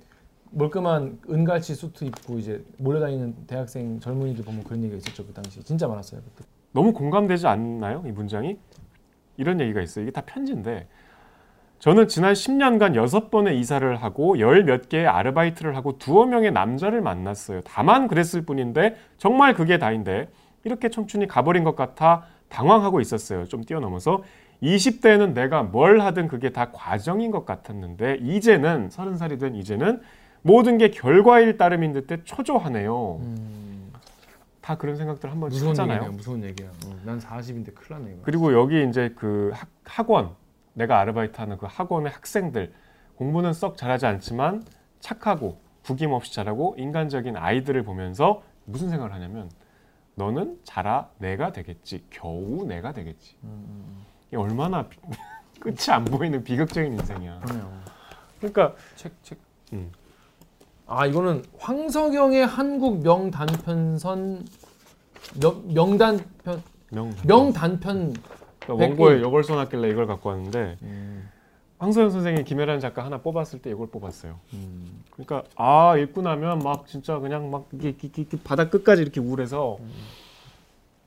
멀끔한 0.51 1.19
은갈치 1.27 1.73
수트 1.73 2.05
입고 2.05 2.37
이제 2.37 2.63
몰려다니는 2.77 3.47
대학생 3.47 3.99
젊은이들 3.99 4.45
보면 4.45 4.63
그런 4.63 4.83
얘기가 4.83 4.97
있었죠 4.97 5.25
그 5.25 5.33
당시 5.33 5.63
진짜 5.63 5.87
많았어요 5.87 6.21
그때. 6.21 6.47
너무 6.71 6.93
공감되지 6.93 7.47
않나요? 7.47 8.03
이 8.05 8.11
문장이? 8.11 8.57
이런 9.37 9.59
얘기가 9.59 9.81
있어요. 9.81 10.03
이게 10.03 10.11
다 10.11 10.21
편지인데 10.21 10.87
저는 11.85 12.07
지난 12.07 12.33
10년간 12.33 12.95
여섯 12.95 13.29
번의 13.29 13.59
이사를 13.59 13.95
하고 13.97 14.39
열 14.39 14.65
몇 14.65 14.89
개의 14.89 15.05
아르바이트를 15.05 15.75
하고 15.75 15.99
두어 15.99 16.25
명의 16.25 16.51
남자를 16.51 16.99
만났어요. 16.99 17.61
다만 17.63 18.07
그랬을 18.07 18.41
뿐인데 18.41 18.95
정말 19.19 19.53
그게 19.53 19.77
다인데 19.77 20.27
이렇게 20.63 20.89
청춘이 20.89 21.27
가버린 21.27 21.63
것 21.63 21.75
같아 21.75 22.23
당황하고 22.49 23.01
있었어요. 23.01 23.45
좀 23.45 23.63
뛰어넘어서 23.63 24.23
20대에는 24.63 25.33
내가 25.35 25.61
뭘 25.61 26.01
하든 26.01 26.27
그게 26.27 26.49
다 26.49 26.71
과정인 26.71 27.29
것 27.29 27.45
같았는데 27.45 28.17
이제는 28.19 28.89
서른 28.89 29.15
살이 29.15 29.37
된 29.37 29.53
이제는 29.53 30.01
모든 30.41 30.79
게 30.79 30.89
결과일 30.89 31.59
따름인 31.59 31.93
듯해 31.93 32.23
초조하네요. 32.23 33.21
다 34.59 34.75
그런 34.75 34.95
생각들 34.95 35.29
한 35.29 35.39
번씩 35.39 35.59
무서운 36.13 36.43
얘기야 36.45 36.67
어, 36.67 36.95
난 37.03 37.19
40인데 37.19 37.75
큰일 37.75 37.99
났네 37.99 38.11
이거 38.13 38.21
그리고 38.23 38.53
여기 38.53 38.83
이제 38.89 39.13
그 39.15 39.51
학, 39.53 39.69
학원 39.83 40.31
내가 40.75 40.99
아르바이트하는 40.99 41.57
그 41.57 41.65
학원의 41.65 42.11
학생들 42.11 42.73
공부는 43.15 43.53
썩 43.53 43.77
잘하지 43.77 44.05
않지만 44.05 44.63
착하고 44.99 45.57
구김없이 45.83 46.33
잘하고 46.33 46.75
인간적인 46.77 47.35
아이들을 47.37 47.83
보면서 47.83 48.43
무슨 48.65 48.89
생각을 48.89 49.13
하냐면 49.13 49.49
너는 50.15 50.59
자라 50.63 51.09
내가 51.17 51.51
되겠지 51.51 52.05
겨우 52.09 52.65
내가 52.65 52.93
되겠지. 52.93 53.35
음, 53.43 54.05
이게 54.27 54.37
얼마나 54.37 54.87
비- 54.87 54.97
끝이 55.59 55.77
안 55.91 56.05
보이는 56.05 56.43
비극적인 56.43 56.93
인생이야. 56.93 57.39
그러네요. 57.39 57.81
그러니까 58.39 58.75
책 58.95 59.13
책. 59.23 59.37
음. 59.73 59.91
아 60.87 61.05
이거는 61.05 61.43
황석영의 61.57 62.45
한국 62.45 63.01
명단편선 63.01 64.45
명, 65.41 65.73
명단편 65.73 66.63
명, 66.91 67.15
명단편 67.25 68.13
그러니까 68.65 68.85
원고에 68.85 69.19
이걸 69.19 69.43
써놨길래 69.43 69.89
이걸 69.89 70.07
갖고 70.07 70.29
왔는데 70.29 70.77
음, 70.81 71.29
황소영 71.77 72.09
선생이 72.09 72.43
김혜란 72.43 72.79
작가 72.79 73.05
하나 73.05 73.19
뽑았을 73.19 73.61
때 73.61 73.69
이걸 73.69 73.87
뽑았어요 73.87 74.39
음, 74.53 75.03
그러니까 75.11 75.43
아 75.55 75.97
읽고 75.97 76.21
나면 76.21 76.59
막 76.59 76.87
진짜 76.87 77.19
그냥 77.19 77.51
막 77.51 77.67
이게, 77.73 77.89
이게, 77.89 78.21
이게 78.21 78.37
바닥 78.43 78.71
끝까지 78.71 79.01
이렇게 79.01 79.19
우울해서 79.19 79.77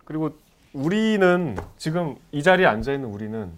그리고 0.04 0.30
우리는 0.72 1.56
지금 1.76 2.16
이 2.32 2.42
자리에 2.42 2.66
앉아 2.66 2.92
있는 2.92 3.08
우리는 3.08 3.50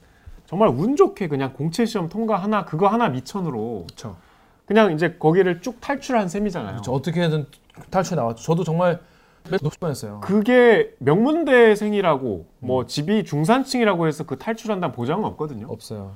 정말 0.47 0.69
운 0.69 0.97
좋게 0.97 1.29
그냥 1.29 1.53
공채 1.53 1.85
시험 1.87 2.09
통과 2.09 2.37
하나 2.37 2.65
그거 2.65 2.89
하나 2.89 3.09
미천으로 3.09 3.85
그렇죠. 3.87 4.17
그냥 4.67 4.93
이제 4.93 5.17
거기를 5.19 5.61
쭉 5.61 5.81
탈출한 5.81 6.29
셈이잖아요. 6.29 6.73
그렇죠. 6.73 6.93
어떻게든 6.93 7.47
탈출 7.91 8.17
나왔죠. 8.17 8.43
저도 8.43 8.65
정말 8.65 9.01
뻔했어요. 9.81 10.21
그게 10.23 10.95
명문대생이라고 10.99 12.47
뭐 12.61 12.87
집이 12.87 13.25
중산층이라고 13.25 14.07
해서 14.07 14.25
그 14.25 14.39
탈출한다는 14.39 14.95
보장은 14.95 15.25
없거든요. 15.25 15.67
없어요. 15.69 16.13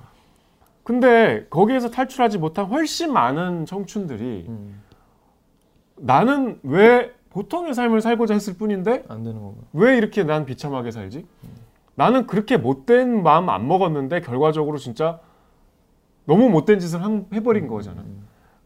근데 0.83 1.47
거기에서 1.51 1.91
탈출하지 1.91 2.39
못한 2.39 2.67
훨씬 2.67 3.13
많은 3.13 3.65
청춘들이 3.67 4.47
음, 4.49 4.83
나는 5.97 6.59
왜 6.63 7.13
보통의 7.31 7.75
삶을 7.75 8.01
살고자 8.01 8.35
했을 8.35 8.55
뿐인데 8.55 9.05
안 9.09 9.25
되는 9.25 9.41
건가? 9.41 9.61
왜 9.73 9.97
이렇게 9.97 10.23
난 10.25 10.45
비참하게 10.45 10.91
살지? 10.91 11.27
나는 11.97 12.27
그렇게 12.27 12.57
못된 12.57 13.23
마음 13.23 13.49
안 13.49 13.67
먹었는데 13.67 14.21
결과적으로 14.21 14.79
진짜 14.79 15.21
너무 16.27 16.49
못된 16.51 16.79
짓을 16.81 17.03
한- 17.03 17.27
해버린 17.33 17.67
거잖아. 17.69 18.03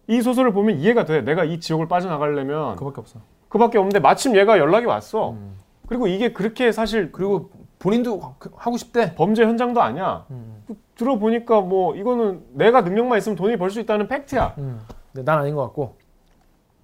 이 0.06 0.20
소설을 0.22 0.52
보면 0.52 0.78
이해가 0.78 1.04
돼. 1.04 1.20
내가 1.22 1.44
이 1.44 1.60
지옥을 1.60 1.86
빠져나가려면 1.88 2.76
그밖에 2.76 3.00
없어. 3.00 3.20
그밖에 3.48 3.78
없는데 3.78 4.00
마침 4.00 4.36
얘가 4.36 4.58
연락이 4.58 4.86
왔어. 4.86 5.30
음. 5.30 5.56
그리고 5.86 6.06
이게 6.06 6.32
그렇게 6.32 6.70
사실 6.72 7.10
그리고 7.12 7.50
본인도 7.78 8.18
하- 8.20 8.34
하고 8.56 8.76
싶대. 8.76 9.14
범죄 9.14 9.44
현장도 9.44 9.80
아니야. 9.80 10.26
음. 10.30 10.64
들어보니까 10.96 11.60
뭐 11.60 11.94
이거는 11.96 12.42
내가 12.52 12.80
능력만 12.82 13.18
있으면 13.18 13.36
돈이 13.36 13.56
벌 13.56 13.70
수 13.70 13.80
있다는 13.80 14.08
팩트야. 14.08 14.54
음. 14.58 14.80
근데 15.12 15.24
난 15.24 15.38
아닌 15.40 15.54
것 15.54 15.62
같고. 15.62 15.96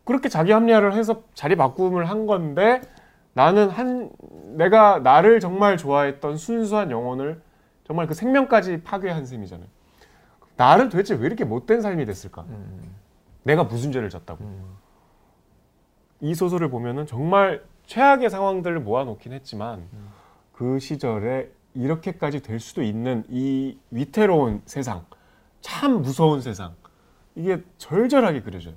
그렇게 0.05 0.29
자기 0.29 0.53
합리화를 0.53 0.95
해서 0.95 1.23
자리 1.35 1.57
바꿈을 1.57 2.05
한 2.09 2.27
건데 2.27 2.81
나는 3.33 3.69
한 3.71 4.11
내가 4.57 4.99
나를 5.01 5.41
정말 5.41 5.77
좋아했던 5.77 6.37
순수한 6.37 6.91
영혼을 6.91 7.41
정말 7.85 8.07
그 8.07 8.15
생명까지 8.15 8.83
파괴한 8.83 9.27
셈이잖아요. 9.27 9.67
나를 10.57 10.89
도대체 10.89 11.15
왜 11.15 11.27
이렇게 11.27 11.45
못된 11.45 11.81
삶이 11.81 12.05
됐을까? 12.05 12.43
음. 12.49 12.81
내가 13.43 13.65
무슨 13.65 13.93
죄를 13.93 14.09
졌다고? 14.11 14.45
음. 14.45 14.77
이 16.25 16.35
소설을 16.35 16.71
보면은 16.71 17.07
정말 17.07 17.63
최악의 17.85 18.31
상황들을 18.31 18.81
모아놓긴 18.81 19.35
했지만 19.35 19.87
그 20.53 20.79
시절에 20.79 21.51
이렇게까지 21.75 22.41
될 22.41 22.61
수도 22.61 22.83
있는 22.83 23.25
이 23.29 23.77
위태로운 23.91 24.63
세상, 24.65 25.05
참 25.61 26.01
무서운 26.01 26.41
세상 26.41 26.75
이게 27.35 27.63
절절하게 27.77 28.41
그려져요. 28.41 28.73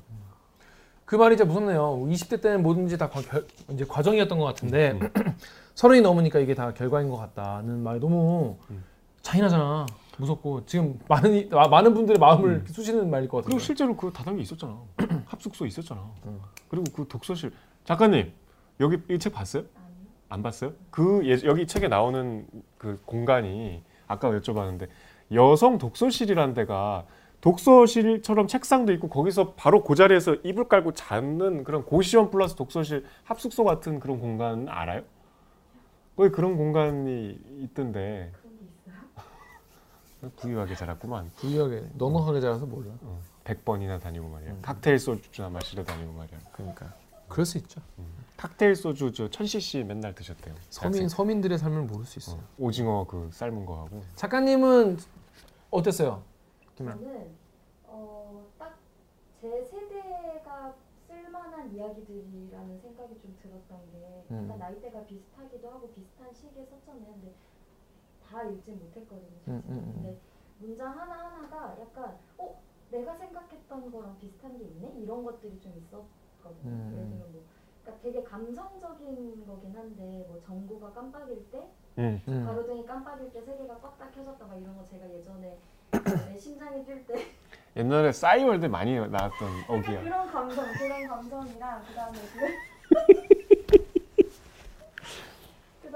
그 1.05 1.15
말이 1.15 1.35
이제 1.35 1.45
무섭네요. 1.45 1.99
20대 1.99 2.41
때는 2.41 2.61
뭐든지 2.63 2.97
다 2.97 3.07
과, 3.07 3.21
결, 3.21 3.47
이제 3.69 3.85
과정이었던 3.85 4.37
것 4.37 4.43
같은데 4.43 4.99
음. 5.01 5.09
서른이 5.73 6.01
넘으니까 6.01 6.39
이게 6.39 6.53
다 6.53 6.73
결과인 6.73 7.09
것 7.09 7.15
같다는 7.15 7.81
말이 7.81 8.01
너무 8.01 8.57
음. 8.71 8.83
잔인하잖아. 9.21 9.85
무섭고 10.17 10.65
지금 10.65 10.99
많은 11.07 11.49
많은 11.49 11.93
분들의 11.93 12.19
마음을 12.19 12.49
음. 12.49 12.65
쑤시는 12.67 13.09
말일 13.09 13.29
것 13.29 13.37
같아요. 13.37 13.47
그리고 13.47 13.59
실제로 13.59 13.95
그 13.95 14.11
다단계 14.11 14.41
있었잖아. 14.41 14.77
합숙소 15.25 15.65
있었잖아. 15.65 16.03
음. 16.25 16.39
그리고 16.69 16.85
그 16.95 17.07
독서실 17.07 17.51
작가님 17.85 18.31
여기 18.79 18.97
이 19.09 19.17
책 19.19 19.33
봤어요? 19.33 19.63
안 20.29 20.43
봤어요? 20.43 20.73
그 20.91 21.21
예, 21.25 21.37
여기 21.45 21.65
책에 21.67 21.87
나오는 21.87 22.45
그 22.77 22.99
공간이 23.05 23.81
아까 24.07 24.29
여쭤봤는데 24.31 24.87
여성 25.33 25.77
독서실이라는 25.77 26.53
데가 26.53 27.05
독서실처럼 27.39 28.47
책상도 28.47 28.91
있고 28.93 29.09
거기서 29.09 29.53
바로 29.53 29.83
그 29.83 29.95
자리에서 29.95 30.35
이불 30.43 30.67
깔고 30.67 30.93
자는 30.93 31.63
그런 31.63 31.85
고시원 31.85 32.29
플러스 32.31 32.55
독서실 32.55 33.05
합숙소 33.23 33.63
같은 33.63 33.99
그런 33.99 34.19
공간 34.19 34.67
알아요? 34.67 35.03
거기 36.15 36.29
그런 36.29 36.57
공간이 36.57 37.37
있던데 37.61 38.31
부유하게 40.35 40.75
자랐구만. 40.75 41.31
부유하게 41.37 41.89
넉넉하게 41.95 42.41
자라서 42.41 42.65
몰라. 42.65 42.93
어, 43.01 43.21
100번이나 43.43 43.99
다니고 44.01 44.27
말이야. 44.29 44.57
칵테일 44.61 44.99
소주나 44.99 45.49
마시러 45.49 45.83
다니고 45.83 46.11
말이야. 46.13 46.39
그러니까 46.51 46.93
그럴 47.27 47.45
수 47.45 47.57
있죠. 47.59 47.81
칵테일 48.37 48.75
소주 48.75 49.11
저 49.13 49.27
1000cc 49.29 49.83
맨날 49.85 50.13
드셨대요. 50.13 50.53
서민 50.69 50.91
대학생. 50.99 51.07
서민들의 51.09 51.57
삶을 51.57 51.83
모를 51.83 52.05
수 52.05 52.19
있어요. 52.19 52.37
어, 52.39 52.47
오징어 52.57 53.05
그 53.07 53.29
삶은 53.31 53.65
거 53.65 53.79
하고. 53.83 54.03
작가님은 54.15 54.97
어땠어요? 55.71 56.23
저는 56.75 57.31
어, 57.85 58.45
딱 58.59 58.77
제 59.41 59.47
세대가 59.69 60.73
쓸만한 61.07 61.71
이야기들이라는 61.73 62.81
생각이 62.81 63.19
좀 63.21 63.37
들었던 63.41 63.79
게 63.91 64.23
음. 64.31 64.43
약간 64.45 64.57
나이대가 64.59 65.05
비슷하기도 65.05 65.69
하고 65.69 65.89
비슷한 65.93 66.33
시기에 66.33 66.65
썼잖아요. 66.65 67.05
근데 67.13 67.33
다 68.37 68.43
읽지 68.43 68.71
못했거든요. 68.71 69.37
음, 69.47 69.61
사실. 69.65 69.71
음, 69.71 69.77
음. 69.79 69.93
근데 69.95 70.17
문장 70.59 70.91
하나 70.97 71.13
하나가 71.25 71.75
약간 71.81 72.15
어 72.37 72.61
내가 72.91 73.15
생각했던 73.15 73.91
거랑 73.91 74.15
비슷한 74.19 74.55
게 74.59 74.65
있네 74.65 74.93
이런 75.01 75.23
것들이 75.23 75.59
좀 75.59 75.73
있었거든요. 75.77 76.69
음. 76.71 76.93
예를 76.93 77.09
들면 77.09 77.31
뭐 77.31 77.43
그러니까 77.81 78.03
되게 78.03 78.23
감성적인 78.23 79.45
거긴 79.47 79.75
한데 79.75 80.25
뭐 80.27 80.39
전구가 80.45 80.91
깜빡일 80.93 81.49
때 81.51 81.67
음. 81.97 82.21
음. 82.27 82.45
가로등이 82.45 82.85
깜빡일 82.85 83.33
때 83.33 83.41
세계가 83.41 83.75
껐다 83.77 84.13
켜졌다 84.13 84.45
막 84.45 84.55
이런 84.61 84.77
거 84.77 84.85
제가 84.85 85.09
예전에 85.09 85.57
내 86.29 86.37
심장이 86.37 86.85
뛸 86.85 87.07
때 87.07 87.25
옛날에 87.75 88.11
싸이월드 88.11 88.67
많이 88.67 88.93
나왔던 88.95 89.49
어기야. 89.69 90.03
그런 90.03 90.27
감성 90.27 90.65
그런 90.73 91.07
감성이랑 91.07 91.83
그다음에 91.85 92.17
그그 92.19 93.26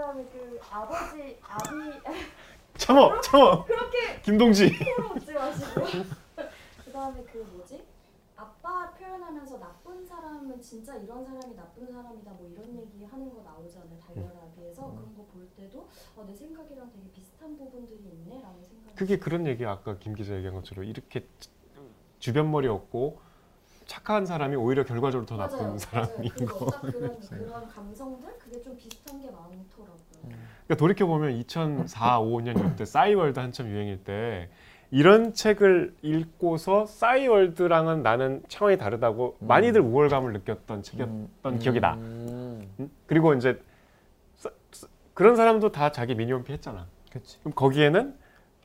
다음에 0.01 0.25
그 0.31 0.59
아버지 0.71 1.37
아비 1.43 1.69
참어, 2.77 3.21
참어. 3.21 3.63
그렇게 3.65 4.19
김동지. 4.23 4.71
웃지 5.15 5.33
마시고 5.33 5.81
그 6.85 6.91
다음에 6.91 7.23
그 7.23 7.37
뭐지 7.53 7.83
아빠 8.35 8.89
표현하면서 8.93 9.59
나쁜 9.59 10.03
사람은 10.05 10.59
진짜 10.61 10.95
이런 10.95 11.23
사람이 11.23 11.55
나쁜 11.55 11.85
사람이다 11.91 12.31
뭐 12.31 12.49
이런 12.51 12.75
얘기 12.79 13.05
하는 13.05 13.29
거 13.31 13.43
나오잖아요 13.43 13.99
달려라비에서 13.99 14.87
음. 14.89 14.95
그런 14.95 15.15
거 15.15 15.21
볼 15.31 15.47
때도 15.55 15.87
어, 16.17 16.25
내 16.27 16.33
생각이랑 16.35 16.91
되게 16.91 17.09
비슷한 17.13 17.55
부분들이 17.57 17.99
있네라는 18.03 18.63
생각이 18.63 18.95
그게 18.95 19.17
그런 19.19 19.45
얘기 19.47 19.65
아까 19.65 19.97
김 19.99 20.15
기자 20.15 20.35
얘기한 20.35 20.55
것처럼 20.55 20.83
이렇게 20.85 21.25
주변 22.19 22.49
머리 22.51 22.67
없고 22.67 23.21
착한 24.01 24.25
사람이 24.25 24.55
오히려 24.55 24.83
결과적으로 24.83 25.25
더 25.27 25.37
나쁜 25.37 25.57
맞아요, 25.59 25.77
사람인 25.77 26.31
맞아요. 26.39 26.47
거. 26.47 26.65
그거 26.65 26.71
딱 26.71 26.81
그런 26.81 27.19
그런 27.19 27.67
감성들 27.67 28.29
그게 28.39 28.61
좀 28.61 28.75
비슷한 28.75 29.21
게 29.21 29.27
많더라고요. 29.27 29.95
그러니까 30.23 30.75
돌이켜 30.75 31.05
보면 31.05 31.31
2004, 31.33 32.19
5년 32.19 32.73
이때 32.73 32.85
싸이월드 32.85 33.39
한참 33.39 33.67
유행일 33.69 34.03
때 34.03 34.49
이런 34.89 35.33
책을 35.33 35.95
읽고서 36.01 36.85
싸이월드랑은 36.87 38.01
나는 38.01 38.41
차원이 38.49 38.77
다르다고 38.77 39.37
음. 39.39 39.47
많이들 39.47 39.81
우월감을 39.81 40.33
느꼈던 40.33 40.83
책이었던 40.83 41.59
기억이 41.59 41.79
나. 41.79 41.93
음. 41.93 42.69
음? 42.79 42.91
그리고 43.05 43.33
이제 43.35 43.61
그런 45.13 45.35
사람도 45.35 45.71
다 45.71 45.91
자기 45.91 46.15
미니홈피 46.15 46.51
했잖아. 46.53 46.87
그렇지. 47.11 47.39
그럼 47.41 47.53
거기에는 47.53 48.15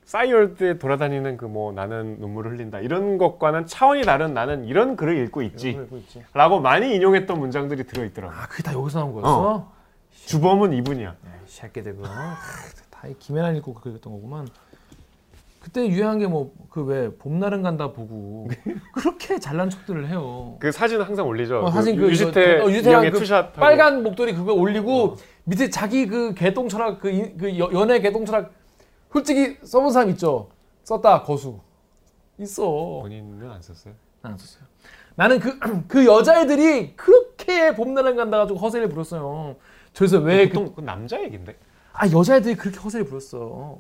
싸이월드에 0.07 0.79
돌아다니는 0.79 1.37
그 1.37 1.47
뭐 1.47 1.73
나는 1.73 2.17
눈물을 2.21 2.53
흘린다. 2.53 2.81
이런 2.81 3.19
것과는 3.19 3.67
차원이 3.67 4.03
다른 4.03 4.35
나는 4.35 4.65
이런 4.65 4.97
글을 4.97 5.17
읽고 5.25 5.43
있지. 5.43 5.79
라고 6.35 6.61
많이 6.61 6.95
인용했던 6.95 7.39
문장들이 7.39 7.85
들어있더라고 7.85 8.35
아, 8.35 8.47
그게 8.49 8.63
다 8.63 8.73
여기서 8.73 8.99
나온 9.01 9.13
거였어? 9.13 9.71
주범은 10.27 10.73
이분이야. 10.75 11.15
새끼들 11.47 11.95
그거 11.97 12.09
다 12.09 13.09
김애란 13.19 13.53
읽고 13.53 13.75
그랬던 13.75 14.13
거구만. 14.13 14.49
그때 15.61 15.87
유행한 15.89 16.19
게 16.21 16.27
뭐 16.27 16.51
그 16.71 16.83
왜 16.85 17.11
봄날은 17.17 17.63
간다 17.63 17.91
보고 17.93 18.49
그렇게 18.93 19.39
잘난 19.41 19.71
척들을 19.71 20.09
해요. 20.09 20.57
그 20.61 20.71
사진 20.71 21.01
항상 21.01 21.27
올리죠. 21.27 21.61
어, 21.65 21.71
사진 21.71 21.97
그 21.97 22.09
유지태 22.11 22.61
어, 22.61 22.67
유지태랑 22.69 23.01
이영애의 23.03 23.11
그 23.13 23.19
투샷 23.19 23.55
빨간 23.55 24.03
목도리 24.03 24.35
그거 24.35 24.53
올리고 24.53 25.17
밑에 25.45 25.71
자기 25.71 26.07
그 26.07 26.35
개똥 26.35 26.69
철학 26.69 27.01
그, 27.01 27.09
이- 27.11 27.37
그 27.37 27.59
여- 27.59 27.71
연애 27.73 27.99
개똥 28.01 28.25
철학 28.27 28.53
솔직히 29.21 29.57
써본 29.63 29.93
사람 29.93 30.11
있죠. 30.11 30.51
썼다 30.85 31.23
거수 31.23 31.59
있어. 32.39 32.65
본인은 33.01 33.51
안 33.51 33.63
썼어요? 33.63 33.95
안 34.23 34.37
썼어요. 34.37 34.65
나는 35.15 35.41
그 35.41 35.59
그 35.89 36.05
여자애들이 36.05 36.97
그렇게 36.97 37.75
봄날은 37.75 38.17
간다 38.17 38.37
가지고 38.37 38.59
허세를 38.59 38.91
부렸어요. 38.91 39.57
그래서 39.97 40.19
왜그 40.19 40.53
보통 40.53 40.75
그 40.75 40.81
남자 40.83 41.19
얘긴데 41.23 41.57
아 41.95 42.11
여자애들이 42.11 42.57
그렇게 42.57 42.79
허세를 42.79 43.07
부렸어. 43.07 43.79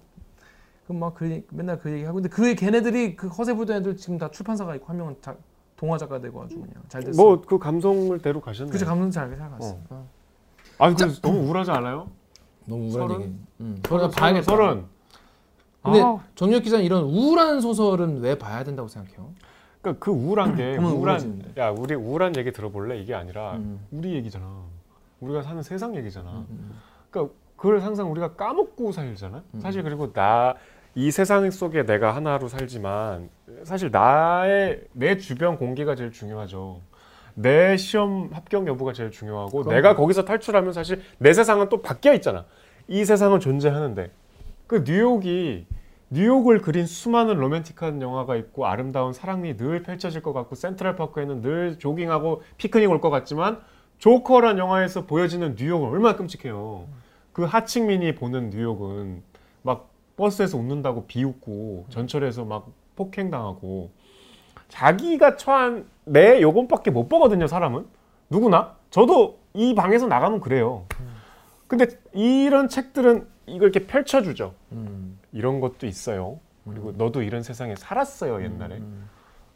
그럼 0.86 1.00
막 1.00 1.14
그 1.14 1.42
맨날 1.50 1.78
그 1.80 1.90
얘기하고 1.92 2.14
근데 2.14 2.30
그 2.30 2.54
걔네들이 2.54 3.14
그 3.16 3.28
허세 3.28 3.52
부르던 3.52 3.76
애들 3.78 3.98
지금 3.98 4.16
다 4.16 4.30
출판사가 4.30 4.74
있고 4.76 4.86
한 4.86 4.96
명은 4.96 5.16
자, 5.20 5.36
동화 5.76 5.98
작가 5.98 6.18
되고 6.18 6.42
아주 6.42 6.54
그냥 6.54 6.82
잘 6.88 7.02
됐어. 7.04 7.20
뭐 7.22 7.42
그 7.42 7.58
감성을 7.58 8.18
대로 8.22 8.40
가셨네 8.40 8.70
그치 8.72 8.86
감독 8.86 9.10
잘 9.10 9.36
살았어. 9.36 9.68
어. 9.68 9.80
어. 9.90 10.08
아 10.78 10.88
근데 10.94 11.20
너무 11.20 11.40
우울하지 11.40 11.70
않아요? 11.72 12.08
너무 12.64 12.88
우울한 12.90 13.20
얘기. 13.20 13.34
응. 13.60 13.78
그러다 13.82 14.08
봐야겠다. 14.08 14.44
서른 14.44 14.95
근데 15.86 16.02
아, 16.02 16.18
정유혁 16.34 16.62
기자는 16.62 16.84
이런 16.84 17.02
우울한 17.04 17.60
소설은 17.60 18.20
왜 18.20 18.36
봐야 18.38 18.62
된다고 18.64 18.88
생각해요? 18.88 19.30
그러니까 19.80 20.04
그 20.04 20.10
우울한 20.10 20.54
게 20.56 20.76
우울한 20.78 20.92
우울해지는데. 20.96 21.60
야 21.60 21.70
우리 21.70 21.94
우울한 21.94 22.36
얘기 22.36 22.52
들어볼래 22.52 22.98
이게 22.98 23.14
아니라 23.14 23.54
음. 23.54 23.80
우리 23.90 24.14
얘기잖아 24.14 24.44
우리가 25.20 25.42
사는 25.42 25.62
세상 25.62 25.96
얘기잖아 25.96 26.44
음. 26.50 26.80
그러니까 27.10 27.34
그걸 27.56 27.80
항상 27.80 28.10
우리가 28.12 28.34
까먹고 28.34 28.92
살잖아. 28.92 29.42
음. 29.54 29.60
사실 29.60 29.82
그리고 29.82 30.12
나 30.12 30.54
이 30.98 31.10
세상 31.10 31.48
속에 31.50 31.84
내가 31.84 32.16
하나로 32.16 32.48
살지만 32.48 33.28
사실 33.64 33.90
나의 33.90 34.80
내 34.92 35.18
주변 35.18 35.58
공기가 35.58 35.94
제일 35.94 36.10
중요하죠. 36.10 36.80
내 37.34 37.76
시험 37.76 38.30
합격 38.32 38.66
여부가 38.66 38.94
제일 38.94 39.10
중요하고 39.10 39.58
그럼요. 39.62 39.70
내가 39.74 39.94
거기서 39.94 40.24
탈출하면 40.24 40.72
사실 40.72 41.02
내 41.18 41.34
세상은 41.34 41.68
또 41.68 41.82
바뀌어 41.82 42.14
있잖아. 42.14 42.46
이 42.88 43.04
세상은 43.04 43.40
존재하는데 43.40 44.10
그 44.66 44.84
뉴욕이 44.86 45.66
뉴욕을 46.10 46.60
그린 46.60 46.86
수많은 46.86 47.34
로맨틱한 47.36 48.00
영화가 48.00 48.36
있고 48.36 48.66
아름다운 48.66 49.12
사랑이 49.12 49.56
늘 49.56 49.82
펼쳐질 49.82 50.22
것 50.22 50.32
같고 50.32 50.54
센트럴파크에는 50.54 51.42
늘 51.42 51.78
조깅하고 51.78 52.42
피크닉 52.58 52.90
올 52.90 53.00
것 53.00 53.10
같지만 53.10 53.60
조커란 53.98 54.58
영화에서 54.58 55.06
보여지는 55.06 55.56
뉴욕은 55.58 55.88
얼마나 55.88 56.16
끔찍해요. 56.16 56.86
그 57.32 57.44
하층민이 57.44 58.14
보는 58.14 58.50
뉴욕은 58.50 59.22
막 59.62 59.88
버스에서 60.16 60.56
웃는다고 60.58 61.06
비웃고 61.06 61.86
전철에서 61.90 62.44
막 62.44 62.68
폭행당하고 62.94 63.90
자기가 64.68 65.36
처한 65.36 65.86
내 66.04 66.40
요금밖에 66.40 66.90
못 66.90 67.08
보거든요 67.08 67.46
사람은 67.46 67.86
누구나 68.30 68.76
저도 68.90 69.38
이 69.54 69.74
방에서 69.74 70.06
나가면 70.06 70.40
그래요. 70.40 70.84
근데 71.66 71.86
이런 72.12 72.68
책들은 72.68 73.26
이걸 73.46 73.70
이렇게 73.70 73.86
펼쳐주죠. 73.86 74.54
음. 74.72 75.15
이런 75.32 75.60
것도 75.60 75.86
있어요. 75.86 76.38
그리고 76.68 76.92
너도 76.92 77.22
이런 77.22 77.42
세상에 77.42 77.76
살았어요 77.76 78.42
옛날에. 78.42 78.76
음. 78.76 79.08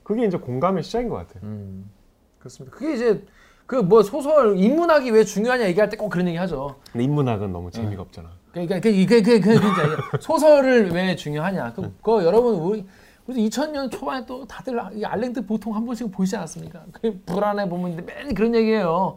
그게 0.03 0.25
이제 0.27 0.37
공감의 0.37 0.83
시작인 0.83 1.09
것 1.09 1.17
같아요. 1.17 1.43
음. 1.45 1.91
그렇습니다. 2.39 2.77
그게 2.77 2.95
이제 2.95 3.25
그 3.67 3.77
뭐 3.83 4.03
소설 4.03 4.57
인문학이 4.59 5.11
왜 5.13 5.23
중요하냐 5.25 5.67
얘기할 5.69 5.89
때 5.89 5.97
꼭 5.97 6.09
그런 6.09 6.27
얘기 6.27 6.37
하죠. 6.37 6.77
근데 6.93 7.05
인문학은 7.05 7.53
너무 7.53 7.71
재미가 7.71 8.03
없잖아. 8.03 8.31
그러니까 8.53 8.81
그 8.81 8.89
이게 8.89 9.23
그그 9.23 9.53
진짜 9.53 10.19
소설을 10.21 10.91
왜 10.91 11.15
중요하냐? 11.15 11.73
그, 11.75 11.95
그 12.03 12.25
여러분 12.25 12.55
우리 12.57 12.85
그래서 13.25 13.41
2000년 13.41 13.91
초반에 13.93 14.27
또 14.27 14.45
다들 14.45 14.81
이 14.95 15.05
알랭드 15.05 15.47
보통 15.47 15.77
한 15.77 15.87
번씩 15.87 16.11
보이지 16.11 16.35
않았습니까? 16.37 16.85
그 17.01 17.23
불안해 17.27 17.69
보면 17.69 18.05
맨 18.05 18.35
그런 18.35 18.55
얘기예요. 18.57 19.17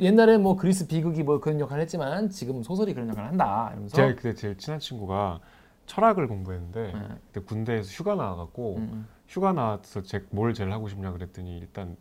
옛날에 0.00 0.36
뭐 0.38 0.56
그리스 0.56 0.86
비극이 0.88 1.22
뭐 1.22 1.38
그런 1.38 1.60
역할을 1.60 1.82
했지만 1.82 2.28
지금 2.30 2.62
소설이 2.64 2.94
그런 2.94 3.08
역할을 3.10 3.28
한다 3.30 3.68
이러면서 3.70 3.96
제가 3.96 4.14
그때 4.16 4.34
제일 4.34 4.56
친한 4.58 4.80
친구가 4.80 5.38
철학을 5.86 6.28
공부했는데 6.28 6.92
네. 6.92 7.08
그때 7.26 7.40
군대에서 7.44 7.90
휴가 7.90 8.14
나와갖고 8.14 8.76
음, 8.76 9.06
휴가 9.28 9.52
나와서 9.52 10.02
제, 10.02 10.24
뭘 10.30 10.54
제일 10.54 10.72
하고 10.72 10.88
싶냐 10.88 11.12
그랬더니 11.12 11.58
일단 11.58 11.96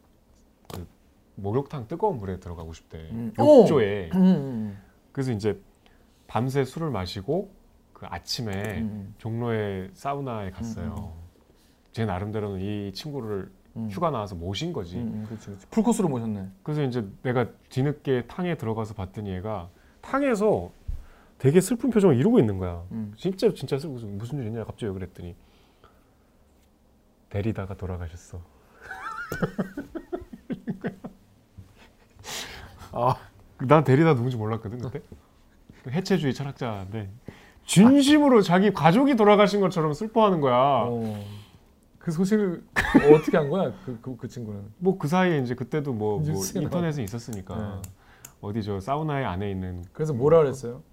그 0.72 0.88
목욕탕 1.36 1.88
뜨거운 1.88 2.18
물에 2.18 2.40
들어가고 2.40 2.74
싶대 2.74 2.98
음. 3.12 3.34
욕조에 3.38 4.12
음, 4.14 4.22
음, 4.22 4.78
그래서 5.12 5.32
이제 5.32 5.60
밤새 6.28 6.64
술을 6.64 6.92
마시고 6.92 7.52
그 7.94 8.06
아침에 8.06 8.80
음, 8.80 9.14
종로의 9.18 9.92
사우나에 9.94 10.52
갔어요. 10.52 11.14
제 11.92 12.06
나름대로는 12.06 12.60
이 12.62 12.94
친구를 12.94 13.52
음. 13.76 13.88
휴가 13.90 14.12
나와서 14.12 14.36
모신 14.36 14.74
거지. 14.74 14.98
음, 14.98 15.14
음, 15.14 15.26
그렇지, 15.26 15.48
그렇지. 15.48 15.68
풀코스로 15.68 16.10
모셨네. 16.10 16.48
그래서 16.64 16.84
이제 16.84 17.08
내가 17.22 17.48
뒤늦게 17.70 18.28
탕에 18.28 18.56
들어가서 18.56 18.94
봤더니 18.94 19.32
얘가 19.32 19.70
탕에서 20.02 20.72
되게 21.42 21.60
슬픈 21.60 21.90
표정을 21.90 22.16
이루고 22.18 22.38
있는 22.38 22.60
거야. 22.60 22.84
음. 22.92 23.14
진짜 23.18 23.52
진짜 23.52 23.80
슬고 23.80 23.96
무슨 24.06 24.38
일 24.38 24.46
있냐 24.46 24.64
갑자기 24.64 24.86
왜 24.86 24.94
그랬더니 24.94 25.36
데리다가 27.30 27.76
돌아가셨어. 27.76 28.40
아, 32.92 33.16
난 33.58 33.84
데리다 33.84 34.14
누군지 34.14 34.38
몰랐거든 34.38 34.78
그때. 34.78 35.02
해체주의 35.90 36.32
철학자인데 36.32 37.10
진심으로 37.66 38.44
자기 38.44 38.72
가족이 38.72 39.16
돌아가신 39.16 39.62
것처럼 39.62 39.94
슬퍼하는 39.94 40.42
거야. 40.42 40.56
어. 40.56 41.26
그 41.98 42.12
소식을 42.12 42.64
어떻게 43.16 43.38
한 43.38 43.50
거야? 43.50 43.74
그, 43.84 43.98
그, 44.00 44.16
그 44.16 44.28
친구는. 44.28 44.72
뭐 44.78 45.00
그 45.00 45.08
사이에 45.08 45.40
이제 45.40 45.56
그때도 45.56 45.94
뭐, 45.94 46.20
뭐 46.20 46.44
인터넷에 46.54 47.02
있었으니까 47.02 47.82
네. 47.82 47.90
어디 48.42 48.62
저 48.62 48.80
사우나에 48.80 49.24
안에 49.24 49.50
있는 49.50 49.84
그래서 49.92 50.14
뭐라 50.14 50.38
그랬어요? 50.38 50.84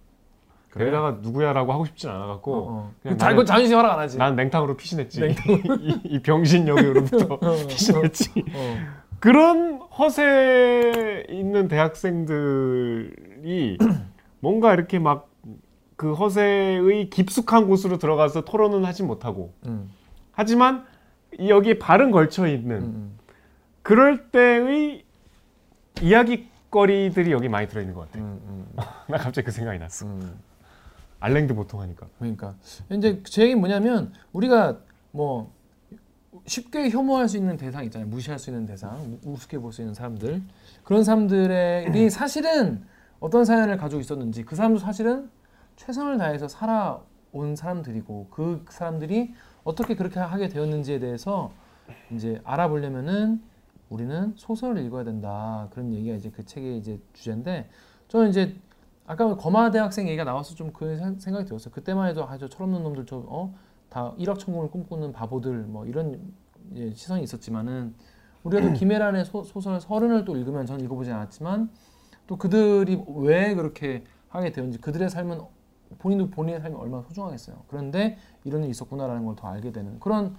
데리다가 0.74 1.18
누구야라고 1.22 1.72
하고 1.72 1.86
싶진 1.86 2.10
어, 2.10 2.14
않아갖고 2.14 2.54
어. 2.68 2.92
그냥 3.02 3.16
자, 3.18 3.28
나는- 3.28 3.32
이건 3.34 3.46
자존심 3.46 3.78
허락 3.78 3.92
안 3.94 3.98
하지. 4.00 4.18
난 4.18 4.36
냉탕으로 4.36 4.76
피신했지. 4.76 5.20
이, 5.80 6.00
이 6.04 6.22
병신 6.22 6.68
여기로부터 6.68 7.34
어, 7.40 7.66
피신했지. 7.68 8.30
어. 8.54 8.76
그런 9.20 9.80
허세 9.98 11.24
있는 11.30 11.68
대학생들이 11.68 13.78
뭔가 14.40 14.74
이렇게 14.74 14.98
막 14.98 15.26
그 15.96 16.12
허세의 16.14 17.10
깊숙한 17.10 17.66
곳으로 17.66 17.98
들어가서 17.98 18.42
토론은 18.44 18.84
하지 18.84 19.02
못하고 19.02 19.52
음, 19.66 19.90
하지만 20.30 20.84
이 21.40 21.50
여기에 21.50 21.80
발은 21.80 22.12
걸쳐 22.12 22.46
있는 22.46 22.76
음, 22.82 23.18
그럴 23.82 24.30
때의 24.30 25.02
이야기거리들이 26.00 27.32
여기 27.32 27.48
많이 27.48 27.66
들어있는 27.66 27.94
것 27.94 28.02
같아. 28.12 28.20
음, 28.20 28.40
음, 28.46 28.66
나 29.08 29.18
갑자기 29.18 29.46
그 29.46 29.50
생각이 29.50 29.80
났어. 29.80 30.06
음. 31.18 31.24
알랭드 31.24 31.54
보통 31.54 31.80
하니까. 31.80 32.08
그러니까 32.18 32.54
이제 32.90 33.20
제 33.24 33.42
얘기는 33.42 33.58
뭐냐면 33.60 34.12
우리가 34.32 34.78
뭐 35.10 35.52
쉽게 36.46 36.90
혐오할 36.90 37.28
수 37.28 37.36
있는 37.36 37.56
대상 37.56 37.84
있잖아요. 37.84 38.08
무시할 38.08 38.38
수 38.38 38.50
있는 38.50 38.66
대상, 38.66 39.18
우- 39.24 39.32
우습게 39.32 39.58
볼 39.58 39.72
수 39.72 39.82
있는 39.82 39.94
사람들. 39.94 40.42
그런 40.84 41.04
사람들이 41.04 42.10
사실은 42.10 42.84
어떤 43.20 43.44
사연을 43.44 43.76
가지고 43.76 44.00
있었는지 44.00 44.44
그 44.44 44.54
사람도 44.54 44.78
사실은 44.78 45.28
최선을 45.76 46.18
다해서 46.18 46.46
살아온 46.48 47.56
사람들이고 47.56 48.28
그 48.30 48.64
사람들이 48.70 49.34
어떻게 49.64 49.96
그렇게 49.96 50.20
하게 50.20 50.48
되었는지에 50.48 50.98
대해서 51.00 51.52
이제 52.12 52.40
알아보려면은 52.44 53.42
우리는 53.88 54.34
소설을 54.36 54.82
읽어야 54.84 55.02
된다 55.04 55.68
그런 55.72 55.92
얘기가 55.92 56.14
이제 56.16 56.30
그 56.30 56.44
책의 56.44 56.78
이제 56.78 57.00
주제인데 57.14 57.68
저는 58.08 58.28
이제 58.30 58.54
아까 59.09 59.34
거마 59.36 59.70
대학생 59.70 60.06
얘기가 60.06 60.24
나와서 60.24 60.54
좀 60.54 60.72
그 60.72 60.96
생각이 61.18 61.44
들었어요. 61.46 61.72
그때만 61.72 62.09
해도 62.11 62.26
아저 62.28 62.48
철없는 62.48 62.82
놈들 62.82 63.06
저어다 63.06 64.14
일확천금을 64.18 64.70
꿈꾸는 64.70 65.12
바보들 65.12 65.62
뭐 65.64 65.86
이런 65.86 66.20
예, 66.74 66.92
시선이 66.92 67.22
있었지만은 67.22 67.94
우리가 68.44 68.62
또 68.62 68.72
김혜란의 68.74 69.24
소, 69.24 69.42
소설 69.42 69.80
서른을 69.80 70.24
또 70.24 70.36
읽으면 70.36 70.66
저는 70.66 70.84
읽어보지 70.84 71.11
않았지만 71.11 71.70
또 72.26 72.36
그들이 72.36 73.02
왜 73.16 73.54
그렇게 73.54 74.04
하게 74.28 74.52
되었는지 74.52 74.78
그들의 74.80 75.09
삶은 75.09 75.40
본인도 75.98 76.28
본인의 76.30 76.61
삶이 76.61 76.76
얼마나 76.76 77.02
소중하겠어요. 77.04 77.56
그런데 77.68 78.18
이런 78.44 78.61
일이 78.62 78.70
있었구나라는 78.70 79.24
걸 79.24 79.34
더 79.36 79.48
알게 79.48 79.72
되는 79.72 79.98
그런 80.00 80.36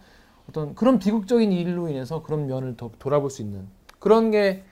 어떤 0.48 0.76
그런 0.76 1.00
비극적인 1.00 1.52
일로 1.52 1.90
인해서 1.90 2.22
그런 2.22 2.46
면을 2.46 2.78
더 2.78 2.92
돌아볼 3.00 3.32
수 3.32 3.42
있는 3.42 3.68
그런 3.98 4.30
게 4.30 4.64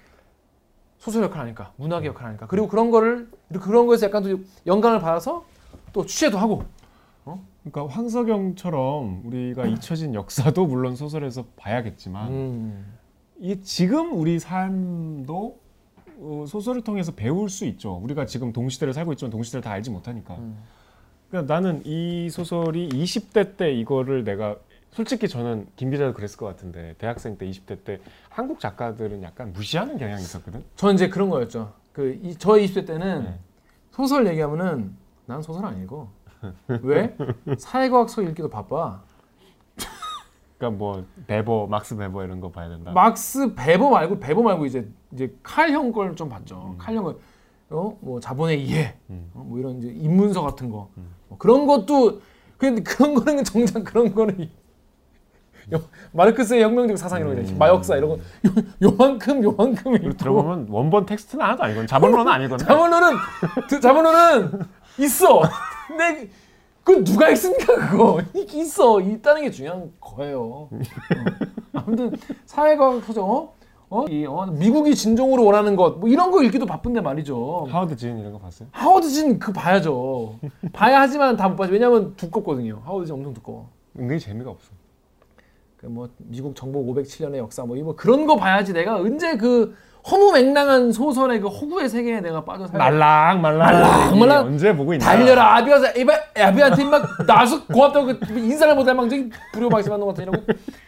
소설 1.00 1.24
역할 1.24 1.42
아닐까, 1.42 1.74
문학의 1.78 2.08
역할 2.08 2.28
아닐까. 2.28 2.48
그리고 2.48 2.68
그런 2.68 2.92
거를 2.92 3.30
그런 3.62 3.88
거에서 3.88 4.08
약간 4.08 4.24
또 4.24 4.40
영감을 4.66 5.00
받아서 5.00 5.46
또 5.94 6.06
취재도 6.06 6.38
하고. 6.38 6.64
그러니까 7.72 7.94
황석영처럼 7.94 9.24
우리가 9.26 9.66
잊혀진 9.66 10.14
역사도 10.14 10.66
물론 10.68 10.96
소설에서 10.96 11.46
봐야겠지만 11.58 12.32
음. 12.32 12.98
이 13.40 13.62
지금 13.62 14.14
우리 14.14 14.40
삶도 14.40 15.60
어, 16.20 16.46
소설을 16.48 16.82
통해서 16.82 17.12
배울 17.12 17.50
수 17.50 17.66
있죠. 17.66 18.00
우리가 18.04 18.26
지금 18.26 18.54
동시대를 18.54 18.94
살고 18.94 19.14
있지만 19.14 19.32
동시대를 19.32 19.62
다 19.62 19.72
알지 19.72 19.92
못하니까. 19.92 20.36
음. 20.36 20.58
그러니까 21.30 21.54
나는 21.54 21.82
이 21.86 22.30
소설이 22.30 22.90
20대 22.90 23.58
때 23.58 23.74
이거를 23.74 24.24
내가 24.24 24.56
솔직히 24.98 25.28
저는 25.28 25.68
김 25.76 25.92
기자도 25.92 26.12
그랬을 26.16 26.38
것 26.40 26.48
같은데 26.48 26.96
대학생 26.98 27.38
때 27.38 27.48
20대 27.48 27.84
때 27.84 28.00
한국 28.30 28.60
작가들은 28.60 29.22
약간 29.22 29.54
무시하는 29.54 29.96
경향이 30.00 30.20
있었거든. 30.24 30.64
저는 30.76 30.96
이제 30.96 31.08
그런 31.08 31.30
거였죠. 31.30 31.72
그저 31.94 32.54
20대 32.54 32.88
때는 32.88 33.24
네. 33.26 33.40
소설 33.92 34.26
얘기하면은 34.26 34.96
난 35.28 35.40
소설 35.44 35.66
안 35.66 35.80
읽어. 35.84 36.10
왜? 36.82 37.16
사회과학서 37.60 38.24
읽기도 38.24 38.50
바빠. 38.50 39.04
그러니까 40.58 40.80
뭐 40.80 41.06
베버, 41.28 41.68
막스 41.68 41.96
베버 41.96 42.24
이런 42.26 42.40
거 42.40 42.50
봐야 42.50 42.68
된다. 42.68 42.92
막스 42.92 43.54
베버 43.54 43.92
말고 43.92 44.20
베버 44.20 44.42
말고 44.42 44.66
이제 44.66 44.90
이제 45.14 45.32
칼 45.44 45.70
형 45.74 45.92
걸 45.92 46.16
좀 46.16 46.28
봤죠. 46.28 46.72
음. 46.74 46.78
칼형 46.80 47.04
걸. 47.04 47.20
어? 47.70 47.96
뭐 48.02 48.20
자본의 48.20 48.64
이해. 48.66 48.96
음. 49.12 49.30
어? 49.36 49.44
뭐 49.48 49.60
이런 49.60 49.78
이제 49.78 49.90
입문서 49.90 50.42
같은 50.42 50.72
거. 50.72 50.90
음. 50.98 51.08
뭐 51.28 51.38
그런 51.38 51.68
것도 51.68 52.20
근데 52.58 52.82
그런 52.82 53.14
거는 53.14 53.44
정작 53.44 53.84
그런 53.84 54.12
거는 54.16 54.40
이- 54.40 54.44
요- 54.46 54.48
마르크스의 56.14 56.64
혁명적 56.64 56.98
사상 56.98 57.20
이런 57.22 57.46
거. 57.46 57.54
마역사 57.58 57.98
이런 57.98 58.10
거 58.12 58.16
요, 58.16 58.20
요만큼 58.82 59.44
요만큼 59.44 59.96
있고 59.96 60.10
들어보면 60.18 60.68
원본 60.70 61.06
텍스트는 61.06 61.44
하나도 61.44 61.64
아니거든. 61.64 61.88
자본론은 61.88 62.32
아니거든. 62.32 62.66
자본론은 62.68 63.18
그 63.70 63.80
자본론은 63.80 64.60
있어. 65.00 65.42
근데 65.88 66.30
그 66.84 67.04
누가 67.04 67.30
읽습니까 67.30 67.90
그거 67.90 68.22
있- 68.34 68.54
있어 68.54 69.02
있다는 69.02 69.42
게 69.44 69.52
중요한 69.52 69.92
거예요. 70.00 70.42
어. 70.42 70.70
아무튼 71.74 72.16
사회과학 72.46 73.04
소설 73.04 73.24
어? 73.24 73.54
어? 73.90 74.06
이, 74.10 74.26
어? 74.26 74.46
미국이 74.48 74.96
진정으로 74.96 75.46
원하는 75.46 75.76
것 75.78 75.98
뭐 76.00 76.10
이런 76.10 76.32
거 76.32 76.44
읽기도 76.44 76.66
바쁜데 76.66 77.02
말이죠. 77.02 77.68
하워드 77.70 77.96
진 77.96 78.18
이런 78.20 78.32
거 78.34 78.40
봤어요? 78.40 78.68
하워드 78.72 79.10
진 79.10 79.40
그 79.40 79.52
봐야죠. 79.54 80.40
봐야 80.74 81.02
하지만 81.02 81.36
다 81.38 81.48
못 81.50 81.56
봐죠. 81.58 81.72
왜냐면 81.74 82.14
두껍거든요. 82.16 82.82
하워드 82.86 83.06
진 83.06 83.16
엄청 83.16 83.34
두꺼워. 83.34 83.70
은근히 83.98 84.20
재미가 84.20 84.50
없어. 84.50 84.72
그 85.78 85.86
뭐 85.88 86.10
미국 86.18 86.56
정복 86.56 86.88
507년의 86.88 87.38
역사 87.38 87.64
뭐, 87.64 87.78
이뭐 87.78 87.96
그런 87.96 88.26
거 88.26 88.36
봐야지 88.36 88.74
내가 88.74 88.96
언제 88.96 89.38
그 89.38 89.76
허무맹랑한 90.10 90.92
소설의 90.92 91.40
그 91.42 91.48
허구의 91.48 91.90
세계에 91.90 92.22
내가 92.22 92.44
빠져 92.44 92.66
살까 92.66 92.78
말랑 92.84 93.42
말랑 93.42 93.60
말랑 93.60 94.20
말랑 94.20 94.46
언제 94.46 94.76
보고 94.76 94.94
있나? 94.94 95.06
달려라 95.06 95.58
아비가 95.58 95.78
에바 95.96 96.14
아비한테 96.36 96.84
막 96.86 97.26
나서 97.28 97.66
고맙다고 97.66 98.08
그 98.26 98.40
인사를 98.40 98.74
못할 98.76 98.96
망정 98.96 99.30
불효방심한 99.54 100.00
놈 100.00 100.08
같으라고 100.10 100.44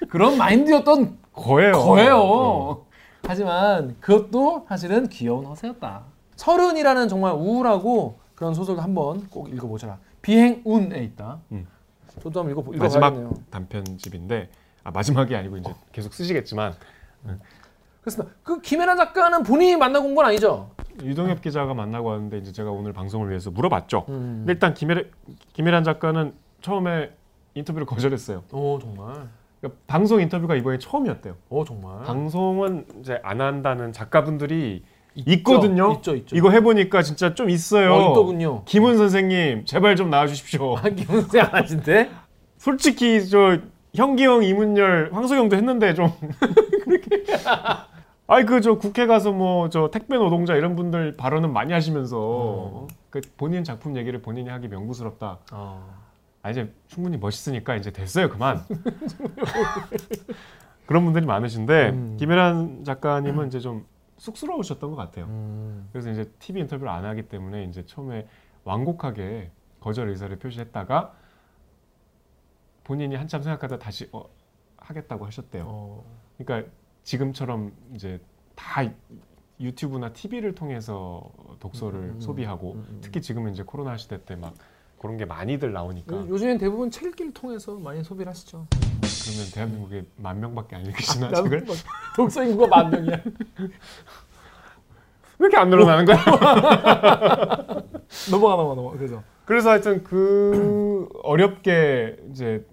그런 0.09 0.37
마인드였던 0.37 1.17
거예요. 1.33 1.71
거예요. 1.73 2.15
어. 2.17 2.85
하지만 3.27 3.95
그것도 3.99 4.65
사실은 4.69 5.07
귀여운 5.09 5.45
허세였다. 5.45 6.03
서른이라는 6.37 7.09
정말 7.09 7.33
우울하고 7.33 8.19
그런 8.35 8.53
소설도 8.53 8.81
한번 8.81 9.27
꼭 9.29 9.49
읽어보셔라. 9.49 9.97
비행운에 10.21 11.03
있다. 11.03 11.39
음. 11.51 11.67
저도 12.23 12.39
한번 12.39 12.51
읽어 12.73 12.83
마지막. 12.83 13.13
단편집인데 13.51 14.49
아 14.89 14.91
마지막이 14.91 15.35
아니고 15.35 15.57
이제 15.57 15.71
계속 15.91 16.13
쓰시겠지만 16.13 16.73
그렇습니다. 18.01 18.33
그 18.43 18.59
김혜란 18.61 18.97
작가는 18.97 19.43
본인이 19.43 19.77
만나고 19.77 20.07
온 20.07 20.15
건 20.15 20.25
아니죠? 20.25 20.71
유동엽 21.03 21.41
기자가 21.41 21.73
만나고 21.75 22.09
왔는데 22.09 22.39
이제 22.39 22.51
제가 22.51 22.71
오늘 22.71 22.91
방송을 22.91 23.29
위해서 23.29 23.51
물어봤죠. 23.51 24.05
음. 24.09 24.37
근데 24.39 24.53
일단 24.53 24.73
김혜란, 24.73 25.05
김혜란 25.53 25.83
작가는 25.83 26.33
처음에 26.61 27.11
인터뷰를 27.53 27.85
거절했어요. 27.85 28.43
오 28.51 28.79
정말. 28.79 29.27
그러니까 29.61 29.79
방송 29.87 30.19
인터뷰가 30.21 30.55
이번에 30.55 30.77
처음이었대요. 30.79 31.35
오 31.49 31.63
정말. 31.63 32.03
방송은 32.03 32.85
이제 33.01 33.19
안 33.23 33.41
한다는 33.41 33.93
작가분들이 33.93 34.83
있죠. 35.15 35.31
있거든요. 35.33 35.91
있죠, 35.97 36.15
있죠. 36.15 36.35
이거 36.35 36.49
해보니까 36.51 37.01
진짜 37.03 37.33
좀 37.35 37.49
있어요. 37.49 37.93
어, 37.93 38.09
있더군요. 38.11 38.63
김은 38.65 38.97
선생님 38.97 39.65
제발 39.65 39.95
좀 39.95 40.09
나와주십시오. 40.09 40.77
아, 40.77 40.81
김은세 40.89 41.39
안 41.41 41.53
하신데? 41.53 42.09
솔직히 42.57 43.25
저 43.29 43.57
현기영, 43.95 44.43
이문열, 44.43 45.09
황소경도 45.13 45.55
했는데 45.55 45.93
좀 45.93 46.09
그렇게. 46.85 47.23
아이 48.27 48.45
그 48.45 48.61
저 48.61 48.77
국회 48.77 49.07
가서 49.07 49.31
뭐 49.31 49.69
저 49.69 49.89
택배 49.89 50.15
노동자 50.17 50.55
이런 50.55 50.75
분들 50.75 51.17
발언은 51.17 51.51
많이 51.51 51.73
하시면서 51.73 52.87
그 53.09 53.21
본인 53.37 53.63
작품 53.63 53.97
얘기를 53.97 54.21
본인이 54.21 54.49
하기 54.49 54.67
명구스럽다. 54.67 55.39
어. 55.51 55.97
아 56.43 56.51
이제 56.51 56.71
충분히 56.87 57.17
멋있으니까 57.17 57.75
이제 57.75 57.91
됐어요 57.91 58.29
그만. 58.29 58.63
그런 60.85 61.03
분들이 61.03 61.25
많으신데 61.25 61.89
음. 61.89 62.17
김혜란 62.19 62.83
작가님은 62.83 63.47
이제 63.47 63.59
좀 63.59 63.85
쑥스러우셨던 64.17 64.91
것 64.91 64.95
같아요. 64.95 65.25
음. 65.25 65.87
그래서 65.91 66.09
이제 66.11 66.29
TV 66.39 66.61
인터뷰를 66.61 66.91
안 66.91 67.05
하기 67.05 67.23
때문에 67.23 67.63
이제 67.65 67.83
처음에 67.85 68.27
완곡하게 68.63 69.51
거절 69.79 70.09
의사를 70.09 70.35
표시했다가 70.37 71.13
본인이 72.89 73.15
한참 73.15 73.43
생각하다 73.43 73.77
다시 73.77 74.09
어, 74.11 74.25
하겠다고 74.77 75.23
하셨대요. 75.27 75.63
어. 75.67 76.03
그러니까 76.39 76.67
지금처럼 77.03 77.71
이제 77.93 78.19
다 78.55 78.81
유튜브나 79.59 80.11
TV를 80.11 80.55
통해서 80.55 81.29
독서를 81.59 81.99
음, 81.99 82.11
음, 82.15 82.19
소비하고 82.19 82.71
음, 82.73 82.87
음. 82.89 82.97
특히 83.03 83.21
지금은 83.21 83.51
이제 83.53 83.61
코로나 83.61 83.95
시대 83.95 84.19
때 84.25 84.35
막 84.35 84.55
그런 84.97 85.17
게 85.17 85.25
많이들 85.25 85.71
나오니까 85.71 86.15
요- 86.15 86.27
요즘엔 86.29 86.57
대부분 86.57 86.89
책 86.89 87.05
읽기를 87.05 87.31
통해서 87.31 87.75
많이 87.75 88.03
소비를 88.03 88.31
하시죠. 88.31 88.65
그러면 88.71 89.51
대한민국에 89.53 90.05
만 90.17 90.39
명밖에 90.39 90.75
안 90.75 90.83
읽으시나 90.87 91.29
나는 91.29 91.43
책을? 91.43 91.65
막 91.67 91.75
독서 92.15 92.43
인구가 92.43 92.75
만 92.75 92.89
명이야. 92.89 93.21
왜 95.37 95.47
이렇게 95.47 95.57
안 95.57 95.69
늘어나는 95.69 96.05
거야? 96.05 96.17
넘어가 98.31 98.55
넘어가 98.55 98.75
넘어가. 98.75 98.97
그래서 98.97 99.21
그래서 99.45 99.69
하여튼 99.69 100.03
그 100.03 101.07
어렵게 101.23 102.17
이제 102.31 102.65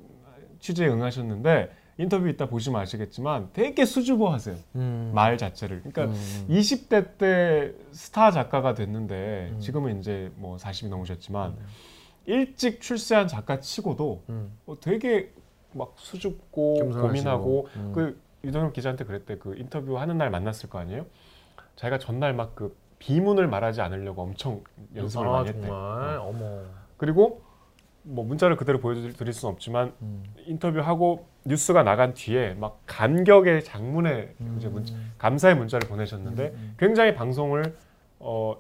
취재에 0.67 0.89
응하셨는데 0.89 1.71
인터뷰 1.99 2.29
이따 2.29 2.47
보시면 2.47 2.81
아시겠지만 2.81 3.51
되게 3.53 3.85
수줍어하세요 3.85 4.57
음. 4.75 5.12
말 5.14 5.39
자체를. 5.39 5.83
그러니까 5.83 6.07
음. 6.07 6.47
20대 6.51 7.17
때 7.19 7.73
스타 7.93 8.33
작가가 8.33 8.75
됐는데 8.75 9.51
음. 9.53 9.61
지금은 9.61 10.01
이제 10.01 10.33
뭐 10.35 10.57
40이 10.57 10.89
넘으셨지만 10.89 11.57
일찍 12.27 12.81
출세한 12.81 13.29
작가 13.29 13.61
치고도 13.61 14.25
음. 14.29 14.59
어, 14.67 14.75
되게 14.81 15.33
막 15.73 15.95
수줍고 15.97 16.75
겸손하시고. 16.75 17.07
고민하고 17.07 17.69
음. 17.77 17.93
그 17.95 18.21
유동엽 18.45 18.73
기자한테 18.73 19.05
그랬대 19.05 19.39
그 19.39 19.55
인터뷰 19.57 19.99
하는 19.99 20.19
날 20.19 20.31
만났을 20.31 20.69
거 20.69 20.79
아니에요? 20.79 21.07
자기가 21.77 21.99
전날 21.99 22.35
막 22.35 22.55
그 22.57 22.77
비문을 22.99 23.47
말하지 23.47 23.83
않으려고 23.83 24.23
엄청 24.23 24.64
연습을 24.95 25.29
아, 25.29 25.31
많이 25.31 25.49
했대. 25.49 25.61
정말 25.67 26.17
어. 26.17 26.23
어머. 26.25 26.62
그리고 26.97 27.43
뭐 28.09 28.24
문자를 28.24 28.57
그대로 28.57 28.78
보여드릴 28.78 29.32
수는 29.32 29.52
없지만 29.52 29.92
음. 30.00 30.22
인터뷰하고 30.46 31.26
뉴스가 31.44 31.82
나간 31.82 32.14
뒤에 32.14 32.54
막 32.54 32.80
감격의 32.86 33.64
장문의 33.64 34.34
이제 34.57 34.68
문자, 34.68 34.94
감사의 35.18 35.57
문자를 35.57 35.88
보내셨는데 35.88 36.52
음. 36.54 36.74
굉장히 36.78 37.14
방송을 37.14 37.76
어 38.20 38.57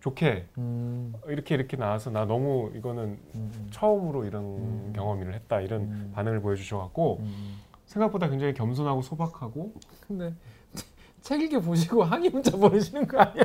좋게 0.00 0.46
음. 0.58 1.14
이렇게 1.26 1.54
이렇게 1.54 1.76
나와서 1.76 2.10
나 2.10 2.24
너무 2.26 2.70
이거는 2.74 3.18
음. 3.34 3.68
처음으로 3.70 4.24
이런 4.24 4.44
음. 4.44 4.92
경험을 4.94 5.34
했다 5.34 5.60
이런 5.60 5.82
음. 5.82 6.12
반응을 6.14 6.40
보여주셔갖고 6.40 7.18
음. 7.20 7.58
생각보다 7.86 8.28
굉장히 8.28 8.52
겸손하고 8.54 9.00
소박하고 9.02 9.72
근데 10.06 10.34
책 11.22 11.40
읽기 11.40 11.58
보시고 11.60 12.02
항의 12.04 12.28
문자 12.30 12.56
보내시는 12.56 13.06
거 13.06 13.18
아니야? 13.20 13.44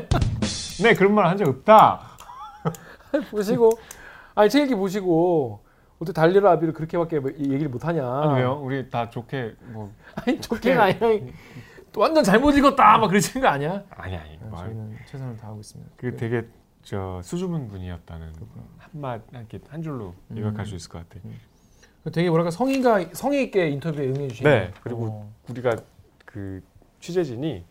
네 0.84 0.94
그런 0.94 1.14
말 1.14 1.26
한 1.28 1.38
적 1.38 1.48
없다 1.48 2.02
보시고 3.32 3.72
아니 4.36 4.50
책 4.50 4.64
읽기 4.64 4.76
보시고 4.76 5.64
어떻게 5.98 6.14
달려라 6.14 6.52
아비를 6.52 6.74
그렇게밖에 6.74 7.20
뭐 7.20 7.32
이- 7.32 7.52
얘기를 7.52 7.70
못 7.70 7.86
하냐? 7.86 8.06
아니 8.06 8.34
왜요 8.36 8.60
우리 8.62 8.90
다 8.90 9.10
좋게 9.10 9.56
뭐 9.72 9.92
아니 10.16 10.40
좋게가 10.42 10.84
아니라 10.84 11.08
또 11.92 12.02
완전 12.02 12.24
잘못 12.24 12.56
읽었다 12.58 12.98
막 12.98 13.08
그러시는 13.08 13.42
거 13.42 13.48
아니야? 13.48 13.84
아니 13.92 14.16
아니 14.18 14.38
아, 14.42 14.46
뭐 14.46 14.60
저희는 14.60 14.98
최선을 15.08 15.38
다하고 15.38 15.62
있습니다. 15.62 15.92
그 15.96 16.16
되게 16.18 16.46
저 16.84 17.22
수줍은 17.24 17.70
분이었다는 17.70 18.34
한마 18.78 19.20
이렇게 19.32 19.60
한 19.70 19.82
줄로 19.82 20.14
음. 20.32 20.38
요약할 20.38 20.66
수 20.66 20.76
있을 20.76 20.90
것 20.90 21.08
같아. 21.08 21.22
그 22.04 22.12
되게 22.12 22.30
뭐랄까 22.30 22.52
성의가 22.52 23.06
성의 23.14 23.44
있게 23.46 23.70
인터뷰에 23.70 24.08
응해 24.10 24.28
주시는. 24.28 24.52
네 24.52 24.72
그리고 24.84 25.32
우리가 25.50 25.78
그 26.26 26.62
취재진이 27.00 27.64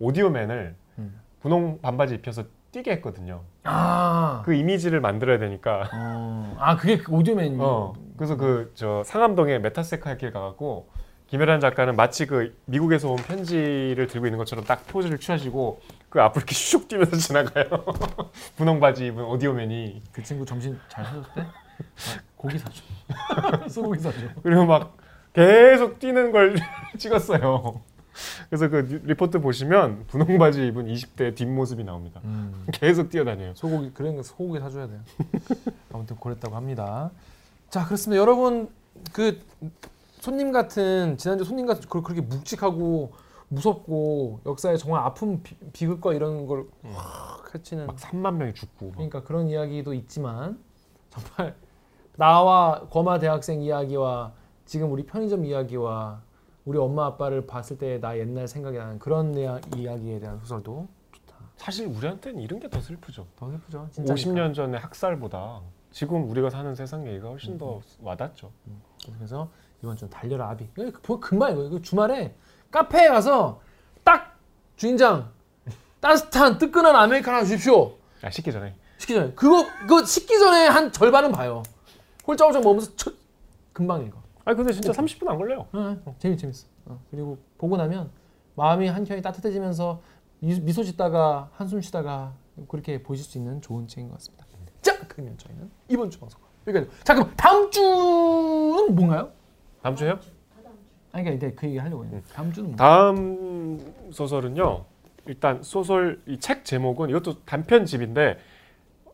오디오맨을 0.00 0.74
음. 0.98 1.20
분홍 1.40 1.80
반바지 1.80 2.16
입혀서 2.16 2.44
뛰게 2.72 2.90
했거든요. 2.92 3.42
아, 3.64 4.42
그 4.44 4.54
이미지를 4.54 5.00
만들어야 5.00 5.38
되니까. 5.38 5.88
어. 5.92 6.56
아 6.58 6.76
그게 6.76 6.96
그 6.98 7.12
오디오맨. 7.12 7.58
어 7.60 7.92
그래서 8.16 8.36
그 8.36 8.72
저 8.74 9.02
상암동에 9.04 9.58
메타세카 9.58 10.16
길 10.16 10.32
가갖고 10.32 10.88
김혜란 11.26 11.60
작가는 11.60 11.94
마치 11.96 12.26
그 12.26 12.56
미국에서 12.66 13.10
온 13.10 13.16
편지를 13.16 14.06
들고 14.06 14.26
있는 14.26 14.38
것처럼 14.38 14.64
딱 14.64 14.86
포즈를 14.86 15.18
취하시고 15.18 15.80
그 16.08 16.20
앞을 16.20 16.40
이렇게 16.40 16.54
슉 16.54 16.88
뛰면서 16.88 17.16
지나가요. 17.16 17.64
분홍 18.56 18.80
바지 18.80 19.06
입은 19.06 19.22
오디오맨이 19.24 20.02
그 20.12 20.22
친구 20.22 20.44
점심 20.44 20.78
잘 20.88 21.04
사줬대? 21.04 21.40
아, 21.42 21.46
고기 22.36 22.58
사줘. 22.58 22.82
소고기 23.68 24.00
사줘. 24.00 24.18
그리고 24.42 24.64
막 24.66 24.96
계속 25.34 25.98
뛰는 25.98 26.32
걸 26.32 26.56
찍었어요. 26.98 27.80
그래서 28.48 28.68
그 28.68 28.76
리- 28.76 28.98
리포트 29.06 29.40
보시면 29.40 30.04
분홍 30.08 30.38
바지 30.38 30.66
입은 30.66 30.86
20대 30.86 31.34
뒷모습이 31.34 31.84
나옵니다. 31.84 32.20
음. 32.24 32.66
계속 32.72 33.10
뛰어다녀요. 33.10 33.54
소고기 33.54 33.92
그런 33.92 34.16
거 34.16 34.22
소고기 34.22 34.60
사줘야 34.60 34.86
돼요. 34.86 35.00
아무튼 35.92 36.16
그랬다고 36.20 36.54
합니다. 36.56 37.10
자 37.70 37.84
그렇습니다. 37.86 38.20
여러분 38.20 38.68
그 39.12 39.40
손님 40.20 40.52
같은 40.52 41.16
지난주 41.18 41.44
손님 41.44 41.66
같은 41.66 41.88
그- 41.88 42.02
그렇게 42.02 42.20
묵직하고 42.20 43.12
무섭고 43.48 44.40
역사에 44.46 44.76
정말 44.78 45.02
아픈 45.04 45.42
비, 45.42 45.54
비극과 45.72 46.14
이런 46.14 46.46
걸확 46.46 47.54
해치는 47.54 47.86
막 47.86 47.96
3만 47.96 48.34
명이 48.36 48.54
죽고 48.54 48.86
막. 48.86 48.92
그러니까 48.94 49.22
그런 49.24 49.48
이야기도 49.48 49.92
있지만 49.94 50.58
정말 51.10 51.54
나와 52.16 52.86
거마 52.90 53.18
대학생 53.18 53.60
이야기와 53.62 54.32
지금 54.64 54.90
우리 54.92 55.04
편의점 55.04 55.44
이야기와 55.44 56.22
우리 56.64 56.78
엄마 56.78 57.06
아빠를 57.06 57.46
봤을 57.46 57.76
때 57.78 57.98
나 58.00 58.16
옛날 58.18 58.46
생각이 58.46 58.76
나는 58.78 58.98
그런 58.98 59.34
이야, 59.36 59.60
이야기에 59.76 60.20
대한 60.20 60.38
소설도 60.40 60.86
좋다. 61.12 61.34
사실 61.56 61.86
우리한테는 61.86 62.40
이런 62.40 62.60
게 62.60 62.68
더 62.68 62.80
슬프죠. 62.80 63.26
더 63.36 63.50
슬프죠. 63.50 63.88
진짜 63.92 64.14
50년 64.14 64.54
전의 64.54 64.78
학살보다 64.80 65.60
지금 65.90 66.28
우리가 66.30 66.50
사는 66.50 66.74
세상 66.74 67.06
얘기가 67.06 67.28
훨씬 67.28 67.58
더 67.58 67.80
와닿죠. 68.00 68.50
그래서 69.16 69.48
이번 69.82 69.96
주 69.96 70.08
달려라 70.08 70.50
아비. 70.50 70.68
이거 70.78 70.90
그- 71.02 71.20
금방 71.20 71.52
이거, 71.52 71.64
이거 71.64 71.80
주말에 71.82 72.34
카페에 72.70 73.08
가서 73.08 73.60
딱 74.04 74.38
주인장 74.76 75.30
따뜻한 76.00 76.58
뜨끈한 76.58 76.94
아메리카노 76.94 77.44
주십시오. 77.44 77.94
야, 78.24 78.30
식기 78.30 78.52
전에. 78.52 78.74
식기 78.98 79.14
전에 79.14 79.32
그거 79.34 79.66
그거 79.80 80.04
식기 80.04 80.38
전에 80.38 80.68
한 80.68 80.92
절반은 80.92 81.32
봐요. 81.32 81.62
홀짝홀짝 82.26 82.62
먹으면서 82.62 82.92
첫, 82.96 83.14
금방 83.72 84.04
읽어. 84.06 84.21
아니 84.44 84.56
근데 84.56 84.72
진짜 84.72 84.92
30분 84.92 85.28
안 85.28 85.38
걸려요. 85.38 85.66
어, 85.72 85.96
어, 86.04 86.14
재밌 86.18 86.36
재밌어. 86.36 86.66
어, 86.86 86.98
그리고 87.10 87.38
보고 87.58 87.76
나면 87.76 88.10
마음이 88.56 88.88
한켠이 88.88 89.22
따뜻해지면서 89.22 90.00
미- 90.40 90.60
미소 90.60 90.82
짓다가 90.82 91.48
한숨 91.54 91.80
쉬다가 91.80 92.32
그렇게 92.68 93.02
보실 93.02 93.24
수 93.24 93.38
있는 93.38 93.60
좋은 93.60 93.86
책인 93.86 94.08
것 94.08 94.14
같습니다. 94.18 94.44
자, 94.80 94.98
그러면 95.08 95.38
저희는 95.38 95.70
이번 95.88 96.10
주 96.10 96.18
방송 96.18 96.40
여기까지. 96.66 96.90
자, 97.04 97.14
그럼 97.14 97.32
다음 97.36 97.70
주는 97.70 98.94
뭔가요? 98.94 99.30
다음 99.82 99.94
주에요? 99.94 100.18
아니 101.12 101.24
그러니까 101.24 101.30
이제 101.46 101.54
그 101.54 101.66
얘기 101.66 101.78
하려고 101.78 102.04
했는데 102.04 102.24
다음 102.32 102.52
주는 102.52 102.70
뭐? 102.70 102.76
다음 102.76 103.94
소설은요. 104.10 104.84
일단 105.26 105.62
소설 105.62 106.20
이 106.26 106.38
책 106.40 106.64
제목은 106.64 107.10
이것도 107.10 107.44
단편집인데 107.44 108.38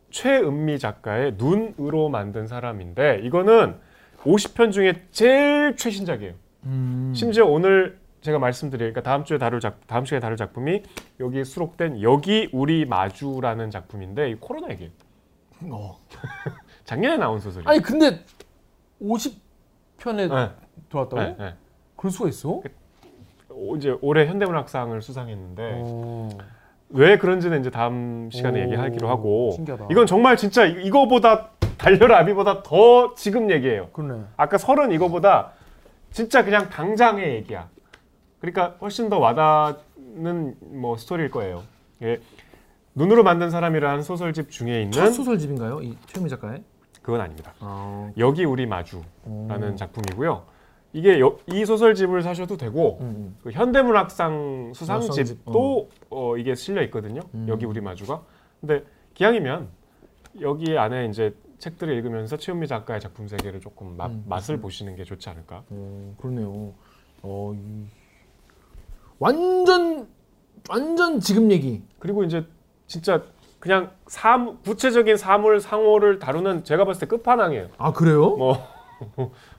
최은미 0.09 0.79
작가의 0.79 1.33
눈으로 1.37 2.09
만든 2.09 2.47
사람인데 2.47 3.19
이거는 3.23 3.75
50편 4.23 4.71
중에 4.71 5.03
제일 5.11 5.75
최신작이에요. 5.75 6.33
음. 6.65 7.13
심지어 7.15 7.45
오늘 7.45 7.99
제가 8.21 8.37
말씀드릴 8.37 8.91
그러니까 8.91 9.01
다음 9.01 9.23
주에 9.23 9.37
다룰 9.37 9.59
작 9.61 9.79
다음 9.87 10.03
시간에 10.05 10.19
다룰 10.19 10.35
작품이 10.35 10.83
여기 11.21 11.45
수록된 11.45 12.01
여기 12.01 12.49
우리 12.51 12.85
마주라는 12.85 13.71
작품인데 13.71 14.31
이 14.31 14.35
코로나 14.35 14.69
얘기예요. 14.71 14.91
어. 15.71 15.97
작년에 16.83 17.17
나온 17.17 17.39
소설이에요. 17.39 17.69
아니 17.69 17.79
근데 17.81 18.25
50편에 19.01 20.27
네, 20.29 20.49
들어왔다고? 20.89 21.15
네, 21.21 21.35
네. 21.37 21.53
그럴 21.95 22.11
수가 22.11 22.27
있어? 22.29 22.61
오, 23.49 23.75
이제 23.75 23.95
올해 24.01 24.25
현대문학상을 24.25 25.01
수상했는데 25.01 25.81
오. 25.81 26.29
왜 26.89 27.17
그런지는 27.17 27.59
이제 27.61 27.69
다음 27.69 28.29
시간에 28.31 28.59
오, 28.61 28.63
얘기하기로 28.65 29.07
하고 29.07 29.51
신기하다. 29.51 29.87
이건 29.91 30.07
정말 30.07 30.35
진짜 30.35 30.65
이- 30.65 30.83
이거보다 30.85 31.51
달려라 31.79 32.19
아비보다 32.19 32.61
더 32.61 33.15
지금 33.15 33.49
얘기예요. 33.49 33.87
그러네. 33.93 34.23
아까 34.37 34.57
설은 34.57 34.91
이거보다 34.91 35.53
진짜 36.11 36.43
그냥 36.43 36.69
당장의 36.69 37.35
얘기야. 37.35 37.69
그러니까 38.41 38.75
훨씬 38.81 39.09
더 39.09 39.17
와닿는 39.17 40.55
뭐 40.81 40.97
스토리일 40.97 41.31
거예요. 41.31 41.63
예. 42.03 42.19
눈으로 42.95 43.23
만든 43.23 43.49
사람이라는 43.49 44.03
소설집 44.03 44.51
중에 44.51 44.89
첫 44.91 44.99
있는 45.01 45.13
소설집인가요? 45.13 45.81
이 45.81 45.97
최미 46.07 46.29
작가의? 46.29 46.63
그건 47.01 47.21
아닙니다. 47.21 47.53
아, 47.59 48.11
여기 48.17 48.43
우리 48.43 48.65
마주라는 48.65 49.73
오. 49.73 49.75
작품이고요. 49.75 50.43
이게 50.91 51.19
여- 51.21 51.37
이 51.47 51.65
소설집을 51.65 52.23
사셔도 52.23 52.57
되고 52.57 52.97
음, 53.01 53.05
음. 53.05 53.37
그 53.43 53.51
현대문학상 53.51 54.73
수상집, 54.75 55.11
수상집도 55.11 55.89
어, 56.09 56.35
이게 56.37 56.55
실려 56.55 56.81
있거든요. 56.83 57.21
음. 57.35 57.45
여기 57.47 57.65
우리 57.65 57.79
마주가. 57.79 58.21
근데 58.59 58.83
기왕이면 59.13 59.69
여기 60.41 60.77
안에 60.77 61.05
이제 61.05 61.33
책들을 61.59 61.93
읽으면서 61.95 62.37
최은미 62.37 62.67
작가의 62.67 62.99
작품 63.01 63.27
세계를 63.27 63.59
조금 63.59 63.95
맛, 63.97 64.09
음. 64.11 64.23
맛을 64.27 64.59
보시는 64.59 64.95
게 64.95 65.03
좋지 65.03 65.29
않을까. 65.29 65.63
어, 65.69 66.15
그러네요. 66.19 66.73
어, 67.21 67.53
이... 67.53 67.85
완전 69.19 70.07
완전 70.69 71.19
지금 71.19 71.51
얘기. 71.51 71.83
그리고 71.99 72.23
이제 72.23 72.45
진짜 72.87 73.23
그냥 73.59 73.91
사무, 74.07 74.57
구체적인 74.59 75.17
사물 75.17 75.59
상호를 75.59 76.19
다루는 76.19 76.63
제가 76.63 76.85
봤을 76.85 77.01
때 77.01 77.05
끝판왕이에요. 77.07 77.69
아 77.77 77.91
그래요? 77.91 78.35
뭐 78.37 78.57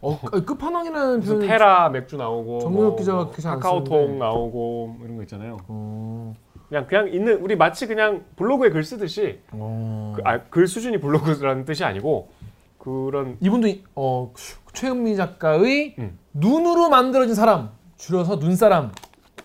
어, 0.03 0.21
아니, 0.33 0.45
끝판왕이라는 0.45 1.21
표현. 1.21 1.41
테라 1.41 1.89
맥주 1.91 2.17
나오고 2.17 2.61
정유럽 2.61 2.85
뭐 2.87 2.97
기자가 2.97 3.21
안 3.53 3.61
카카오톡. 3.61 4.17
나오고 4.17 4.87
뭐 4.99 5.05
이런 5.05 5.17
거 5.17 5.23
있잖아요. 5.23 5.59
어, 5.69 6.35
그냥 6.71 6.87
그냥 6.87 7.09
있는 7.13 7.41
우리 7.43 7.57
마치 7.57 7.87
그냥 7.87 8.25
블로그에 8.37 8.71
글 8.71 8.85
쓰듯이 8.85 9.41
어. 9.51 10.15
그, 10.17 10.23
아, 10.25 10.39
글 10.45 10.67
수준이 10.69 11.01
블로그라는 11.01 11.65
뜻이 11.65 11.85
아니고 11.85 12.31
그런 12.79 13.37
이분도 13.41 13.67
이- 13.69 13.85
어, 13.97 14.33
최은미 14.73 15.17
작가의 15.17 15.97
음. 15.99 16.19
눈으로 16.33 16.89
만들어진 16.89 17.35
사람 17.35 17.71
줄여서 17.97 18.37
눈사람. 18.37 18.93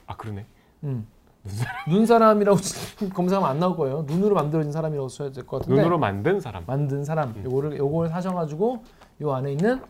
아 0.08 0.16
그러네. 0.16 0.46
음. 0.84 1.08
눈사람 1.90 2.42
이라고 2.42 2.58
검색하면 3.14 3.50
안 3.50 3.60
나올 3.60 3.76
거예요. 3.76 4.06
눈으로 4.08 4.36
만들어진 4.36 4.72
사람이라고 4.72 5.10
써야 5.10 5.32
될 5.32 5.46
것 5.46 5.60
같은데. 5.60 5.82
눈으로 5.82 5.98
만든 5.98 6.40
사람. 6.40 6.64
만든 6.68 7.04
사람. 7.04 7.30
음. 7.38 7.44
요거를 7.44 7.78
요걸 7.78 8.10
사셔가지고 8.10 8.84
요 9.24 9.34
안에 9.34 9.52
있는 9.52 9.82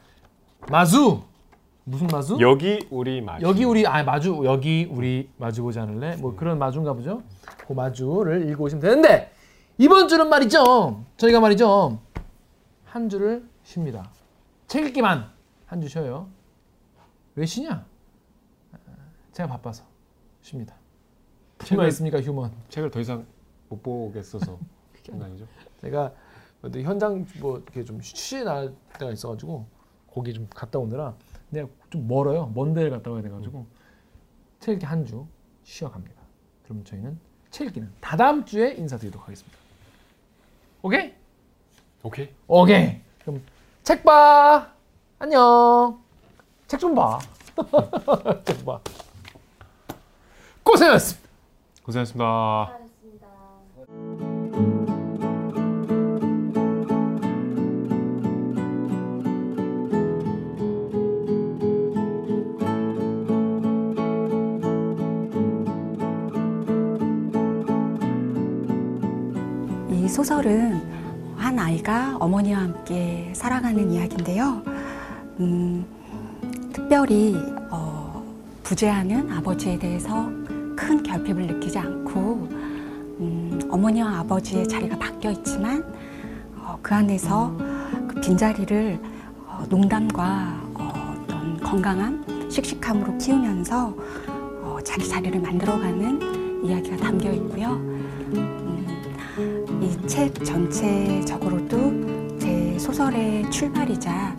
마주 0.69 1.19
무슨 1.87 2.07
마주? 2.07 2.37
여기 2.39 2.87
우리 2.89 3.21
마주. 3.21 3.45
여기 3.45 3.63
우리 3.63 3.85
아 3.85 4.03
마주 4.03 4.41
여기 4.43 4.87
우리 4.89 5.29
마주 5.37 5.61
보지 5.61 5.79
않을래? 5.79 6.15
뭐 6.17 6.35
그런 6.35 6.57
마주인가 6.57 6.93
보죠. 6.93 7.21
그 7.67 7.73
마주를 7.73 8.49
읽어 8.49 8.63
오시면 8.63 8.81
되는데 8.81 9.31
이번 9.77 10.07
주는 10.07 10.27
말이죠. 10.27 11.03
저희가 11.17 11.39
말이죠 11.39 11.99
한 12.85 13.07
주를 13.09 13.47
쉽니다. 13.63 14.09
책 14.67 14.85
읽기만 14.87 15.29
한 15.67 15.81
주 15.81 15.87
쉬어요. 15.87 16.27
왜 17.35 17.45
쉬냐? 17.45 17.85
아, 18.73 18.77
제가 19.31 19.49
바빠서 19.49 19.83
쉽니다. 20.41 20.75
휴먼 21.61 21.87
있습니까 21.89 22.19
휴먼? 22.21 22.51
책을 22.69 22.89
더 22.89 22.99
이상 22.99 23.25
못 23.69 23.83
보겠어서 23.83 24.57
아니죠? 25.21 25.45
제가 25.81 26.11
현장 26.81 27.25
뭐 27.39 27.57
이렇게 27.57 27.83
좀쉬날 27.83 28.73
때가 28.97 29.11
있어가지고 29.11 29.67
거기 30.11 30.33
좀 30.33 30.47
갔다 30.49 30.79
오느라 30.79 31.13
내가 31.55 31.67
좀 31.89 32.07
멀어요. 32.07 32.51
먼 32.53 32.73
데를 32.73 32.89
갔다 32.91 33.09
와야 33.11 33.21
돼가지고 33.21 33.65
책 34.59 34.73
읽기 34.75 34.85
한 34.85 35.05
주 35.05 35.25
쉬어갑니다. 35.63 36.21
그럼 36.63 36.83
저희는 36.83 37.17
책 37.51 37.67
읽기는 37.67 37.91
다다음 38.01 38.45
주에 38.45 38.73
인사드리도록 38.73 39.25
하겠습니다. 39.27 39.57
오케이? 40.81 41.13
오케이. 42.03 42.29
오케이. 42.47 43.01
그럼 43.21 43.41
책 43.83 44.03
봐. 44.03 44.71
안녕. 45.19 45.99
책 46.67 46.79
좀 46.79 46.93
봐. 46.93 47.19
책 48.45 48.65
봐. 48.65 48.79
고생하셨습니다. 50.63 51.29
고생하셨습니다. 51.83 52.84
소설은 70.15 71.35
한 71.35 71.59
아이가 71.59 72.15
어머니와 72.21 72.59
함께 72.59 73.33
살아가는 73.35 73.91
이야기인데요. 73.91 74.61
음, 75.41 75.85
특별히 76.71 77.35
어, 77.69 78.23
부재하는 78.63 79.29
아버지에 79.29 79.77
대해서 79.77 80.29
큰 80.73 81.03
결핍을 81.03 81.47
느끼지 81.47 81.79
않고 81.79 82.47
음, 83.19 83.59
어머니와 83.69 84.19
아버지의 84.19 84.65
자리가 84.69 84.97
바뀌어 84.97 85.31
있지만 85.31 85.83
어, 86.59 86.79
그 86.81 86.95
안에서 86.95 87.53
그 88.07 88.21
빈자리를 88.21 88.97
어, 89.47 89.65
농담과 89.67 90.61
어, 90.75 91.23
어떤 91.23 91.59
건강한 91.59 92.23
씩씩함으로 92.49 93.17
키우면서 93.17 93.93
어, 94.63 94.77
자기 94.81 95.09
자리를 95.09 95.41
만들어가는 95.41 96.63
이야기가 96.63 96.95
담겨 96.95 97.33
있고요. 97.33 98.64
음, 99.85 100.03
이책 100.05 100.43
전체적으로도 100.43 102.39
제 102.39 102.77
소설의 102.79 103.49
출발이자 103.51 104.35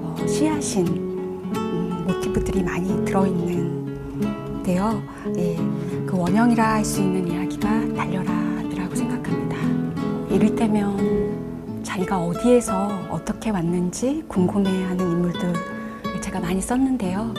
어, 0.00 0.16
씨앗인 0.26 0.86
음, 0.86 2.04
모티브들이 2.06 2.62
많이 2.62 3.04
들어있는데요. 3.04 5.02
예, 5.36 5.56
그 6.06 6.16
원형이라 6.16 6.74
할 6.74 6.84
수 6.84 7.00
있는 7.00 7.26
이야기가 7.28 7.68
달려라라고 7.94 8.94
생각합니다. 8.94 9.56
이를테면 10.30 11.82
자기가 11.82 12.18
어디에서 12.18 12.88
어떻게 13.10 13.50
왔는지 13.50 14.24
궁금해하는 14.28 15.10
인물들을 15.10 15.54
제가 16.20 16.40
많이 16.40 16.60
썼는데요. 16.60 17.34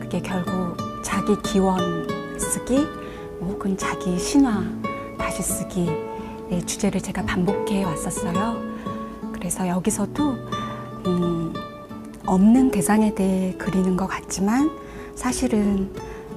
그게 0.00 0.20
결국 0.20 0.76
자기 1.02 1.34
기원 1.42 1.78
쓰기 2.38 2.86
혹은 3.40 3.76
자기 3.76 4.18
신화 4.18 4.62
다시 5.18 5.42
쓰기 5.42 5.88
의 6.50 6.66
주제를 6.66 7.00
제가 7.00 7.24
반복해 7.24 7.84
왔었어요. 7.84 8.60
그래서 9.32 9.68
여기서도 9.68 10.32
음, 11.06 11.54
없는 12.26 12.72
대상에 12.72 13.14
대해 13.14 13.54
그리는 13.56 13.96
것 13.96 14.08
같지만 14.08 14.70
사실은 15.14 15.92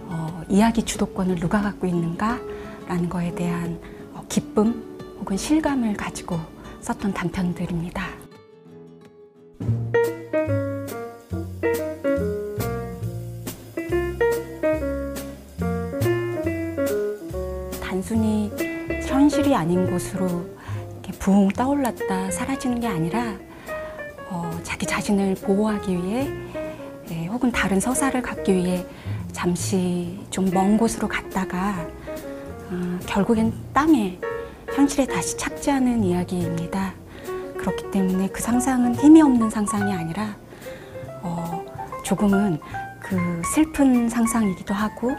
어, 0.08 0.44
이야기 0.50 0.84
주도권을 0.84 1.36
누가 1.36 1.62
갖고 1.62 1.88
있는가라는 1.88 3.10
거에 3.10 3.34
대한 3.34 3.80
어, 4.14 4.24
기쁨 4.30 4.98
혹은 5.20 5.36
실감을 5.36 5.96
가지고 5.96 6.40
썼던 6.82 7.14
단편들입니다. 7.14 8.23
이렇게 20.14 21.12
붕 21.20 21.50
떠올랐다 21.50 22.32
사라지는 22.32 22.80
게 22.80 22.88
아니라 22.88 23.34
어, 24.30 24.60
자기 24.64 24.86
자신을 24.86 25.36
보호하기 25.36 25.96
위해 25.96 26.30
예, 27.12 27.26
혹은 27.28 27.52
다른 27.52 27.80
서사를 27.80 28.20
갖기 28.22 28.54
위해 28.54 28.86
잠시 29.32 30.20
좀 30.30 30.46
먼 30.52 30.78
곳으로 30.78 31.08
갔다가 31.08 31.86
어, 32.72 33.00
결국엔 33.06 33.54
땅에 33.74 34.20
현실에 34.74 35.06
다시 35.06 35.38
착지하는 35.38 36.04
이야기입니다. 36.04 36.94
그렇기 37.58 37.92
때문에 37.92 38.28
그 38.30 38.42
상상은 38.42 38.96
힘이 38.96 39.22
없는 39.22 39.50
상상이 39.50 39.94
아니라 39.94 40.36
어, 41.22 41.64
조금은 42.04 42.60
그 43.02 43.42
슬픈 43.54 44.10
상상이기도 44.10 44.74
하고 44.74 45.12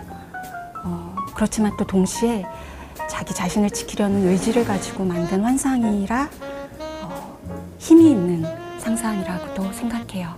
어, 0.84 1.14
그렇지만 1.34 1.76
또 1.76 1.86
동시에 1.86 2.44
자기 3.08 3.34
자신을 3.34 3.70
지키려는 3.70 4.26
의지를 4.26 4.64
가지고 4.64 5.04
만든 5.04 5.42
환상이라 5.42 6.28
어, 7.02 7.38
힘이 7.78 8.10
있는 8.10 8.44
상상이라고도 8.78 9.72
생각해요. 9.72 10.34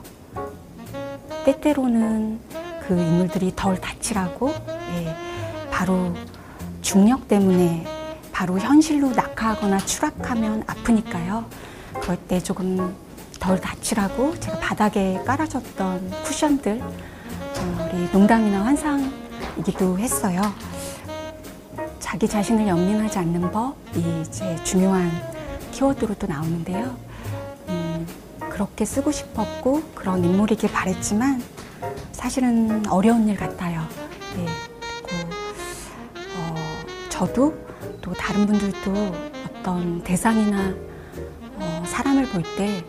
때때로는 1.44 2.40
그 2.86 2.94
인물들이 2.98 3.52
덜 3.54 3.80
다치라고 3.80 4.50
예, 4.50 5.14
바로 5.70 6.14
중력 6.82 7.28
때문에 7.28 7.86
바로 8.32 8.58
현실로 8.58 9.10
낙하하거나 9.12 9.78
추락하면 9.78 10.62
아프니까요. 10.66 11.44
그럴 12.00 12.16
때 12.16 12.40
조금 12.40 12.94
덜 13.40 13.60
다치라고 13.60 14.38
제가 14.38 14.58
바닥에 14.58 15.20
깔아줬던 15.24 16.10
쿠션들 16.24 16.80
어, 16.82 17.90
우리 17.92 18.08
농담이나 18.12 18.64
환상이기도 18.64 19.98
했어요. 19.98 20.42
자기 22.06 22.28
자신을 22.28 22.68
연민하지 22.68 23.18
않는 23.18 23.50
법이 23.50 24.20
이제 24.20 24.56
중요한 24.62 25.10
키워드로 25.72 26.14
또 26.14 26.28
나오는데요. 26.28 26.96
음, 27.68 28.06
그렇게 28.38 28.84
쓰고 28.84 29.10
싶었고 29.10 29.82
그런 29.92 30.24
인물이길 30.24 30.70
바랬지만 30.70 31.42
사실은 32.12 32.86
어려운 32.86 33.26
일 33.26 33.36
같아요. 33.36 33.84
예, 34.38 34.46
그리고 35.04 35.30
어, 36.38 36.54
저도 37.08 37.52
또 38.00 38.12
다른 38.12 38.46
분들도 38.46 38.92
어떤 39.58 40.00
대상이나 40.04 40.76
어, 41.56 41.82
사람을 41.88 42.26
볼때 42.26 42.84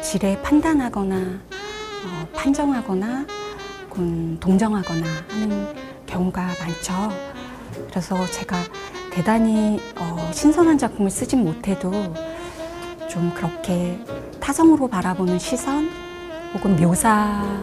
지레 0.00 0.40
판단하거나 0.42 1.16
어, 1.16 2.28
판정하거나 2.32 3.26
동정하거나 4.38 5.06
하는 5.28 5.74
경우가 6.06 6.40
많죠. 6.60 7.29
그래서 7.88 8.26
제가 8.26 8.56
대단히 9.10 9.80
어, 9.96 10.30
신선한 10.32 10.78
작품을 10.78 11.10
쓰진 11.10 11.44
못해도 11.44 11.92
좀 13.08 13.32
그렇게 13.34 13.98
타성으로 14.40 14.88
바라보는 14.88 15.38
시선 15.38 15.90
혹은 16.54 16.76
묘사는 16.76 17.62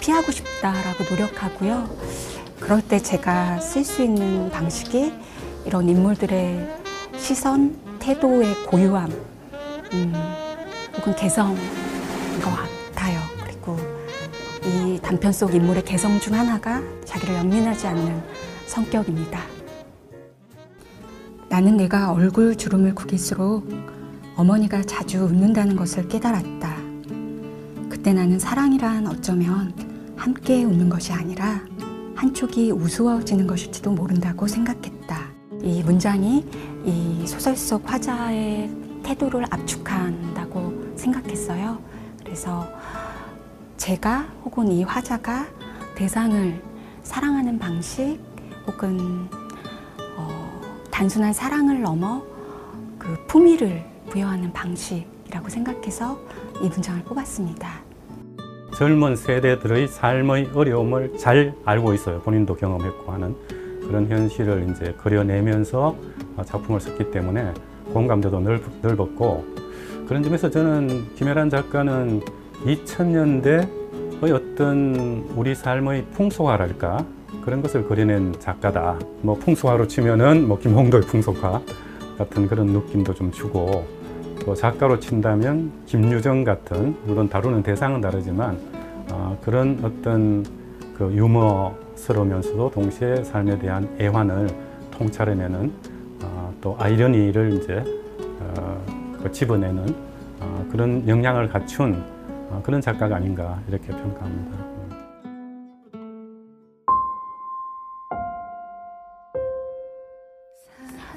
피하고 0.00 0.32
싶다라고 0.32 1.04
노력하고요. 1.10 1.88
그럴 2.60 2.80
때 2.80 2.98
제가 2.98 3.60
쓸 3.60 3.84
수 3.84 4.02
있는 4.02 4.50
방식이 4.50 5.12
이런 5.64 5.88
인물들의 5.88 6.82
시선, 7.18 7.76
태도의 7.98 8.66
고유함, 8.66 9.12
음, 9.92 10.14
혹은 10.96 11.14
개성인 11.14 11.56
것 12.42 12.50
같아요. 12.50 13.20
그리고 13.44 13.76
이 14.64 14.98
단편 15.02 15.32
속 15.32 15.54
인물의 15.54 15.84
개성 15.84 16.18
중 16.20 16.34
하나가 16.34 16.80
자기를 17.04 17.34
연민하지 17.36 17.86
않는 17.88 18.22
성격입니다. 18.72 19.38
나는 21.50 21.76
내가 21.76 22.12
얼굴 22.12 22.56
주름을 22.56 22.94
구길수록 22.94 23.68
어머니가 24.34 24.82
자주 24.82 25.24
웃는다는 25.24 25.76
것을 25.76 26.08
깨달았다. 26.08 26.76
그때 27.90 28.14
나는 28.14 28.38
사랑이란 28.38 29.06
어쩌면 29.06 29.74
함께 30.16 30.64
웃는 30.64 30.88
것이 30.88 31.12
아니라 31.12 31.60
한쪽이 32.14 32.70
우스워지는 32.70 33.46
것일지도 33.46 33.92
모른다고 33.92 34.46
생각했다. 34.46 35.30
이 35.62 35.82
문장이 35.82 36.46
이 36.86 37.26
소설 37.26 37.54
속 37.54 37.82
화자의 37.90 38.70
태도를 39.02 39.44
압축한다고 39.50 40.94
생각했어요. 40.96 41.78
그래서 42.24 42.66
제가 43.76 44.20
혹은 44.44 44.72
이 44.72 44.82
화자가 44.82 45.46
대상을 45.94 46.62
사랑하는 47.02 47.58
방식 47.58 48.31
혹은 48.66 49.28
어, 50.16 50.60
단순한 50.90 51.32
사랑을 51.32 51.82
넘어 51.82 52.22
그 52.98 53.16
품위를 53.26 53.84
부여하는 54.10 54.52
방식이라고 54.52 55.48
생각해서 55.48 56.18
이 56.62 56.68
문장을 56.68 57.02
뽑았습니다. 57.02 57.80
젊은 58.74 59.16
세대들의 59.16 59.88
삶의 59.88 60.50
어려움을 60.54 61.18
잘 61.18 61.54
알고 61.64 61.94
있어요. 61.94 62.20
본인도 62.20 62.56
경험했고 62.56 63.12
하는 63.12 63.36
그런 63.86 64.08
현실을 64.08 64.68
이제 64.70 64.94
그려내면서 65.02 65.96
작품을 66.44 66.80
썼기 66.80 67.10
때문에 67.10 67.52
공감대도 67.92 68.40
넓, 68.40 68.62
넓었고 68.80 69.44
그런 70.06 70.22
점에서 70.22 70.50
저는 70.50 71.14
김혜란 71.14 71.50
작가는 71.50 72.20
2000년대의 72.64 74.32
어떤 74.32 75.26
우리 75.36 75.54
삶의 75.54 76.06
풍속화랄까 76.12 77.04
그런 77.40 77.62
것을 77.62 77.84
그려낸 77.84 78.34
작가다. 78.38 78.98
뭐 79.22 79.34
풍속화로 79.36 79.88
치면은 79.88 80.46
뭐 80.46 80.58
김홍도의 80.58 81.04
풍속화 81.04 81.60
같은 82.18 82.46
그런 82.46 82.66
느낌도 82.66 83.14
좀 83.14 83.32
주고 83.32 83.86
또 84.44 84.54
작가로 84.54 84.98
친다면 85.00 85.72
김유정 85.86 86.44
같은 86.44 86.96
물론 87.04 87.28
다루는 87.28 87.62
대상은 87.62 88.00
다르지만 88.00 88.58
어, 89.12 89.38
그런 89.42 89.78
어떤 89.82 90.44
그 90.96 91.12
유머스러우면서도 91.12 92.70
동시에 92.70 93.24
삶에 93.24 93.58
대한 93.58 93.88
애환을 94.00 94.48
통찰해내는 94.90 95.72
어, 96.22 96.54
또 96.60 96.76
아이러니를 96.78 97.54
이제 97.54 97.84
어, 98.40 99.18
그 99.22 99.30
집어내는 99.30 99.94
어, 100.40 100.68
그런 100.70 101.06
역량을 101.06 101.48
갖춘 101.48 102.02
어, 102.50 102.60
그런 102.64 102.80
작가가 102.80 103.16
아닌가 103.16 103.60
이렇게 103.68 103.88
평가합니다. 103.88 104.71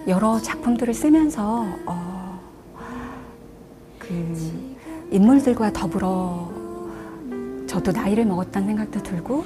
여러 0.08 0.40
작품들을 0.40 0.94
쓰면서 0.94 1.66
어, 1.86 2.40
그 3.98 4.78
인물들과 5.12 5.74
더불어 5.74 6.52
저도 7.66 7.92
나이를 7.92 8.26
먹었다는 8.26 8.68
생각도 8.68 9.02
들고 9.02 9.46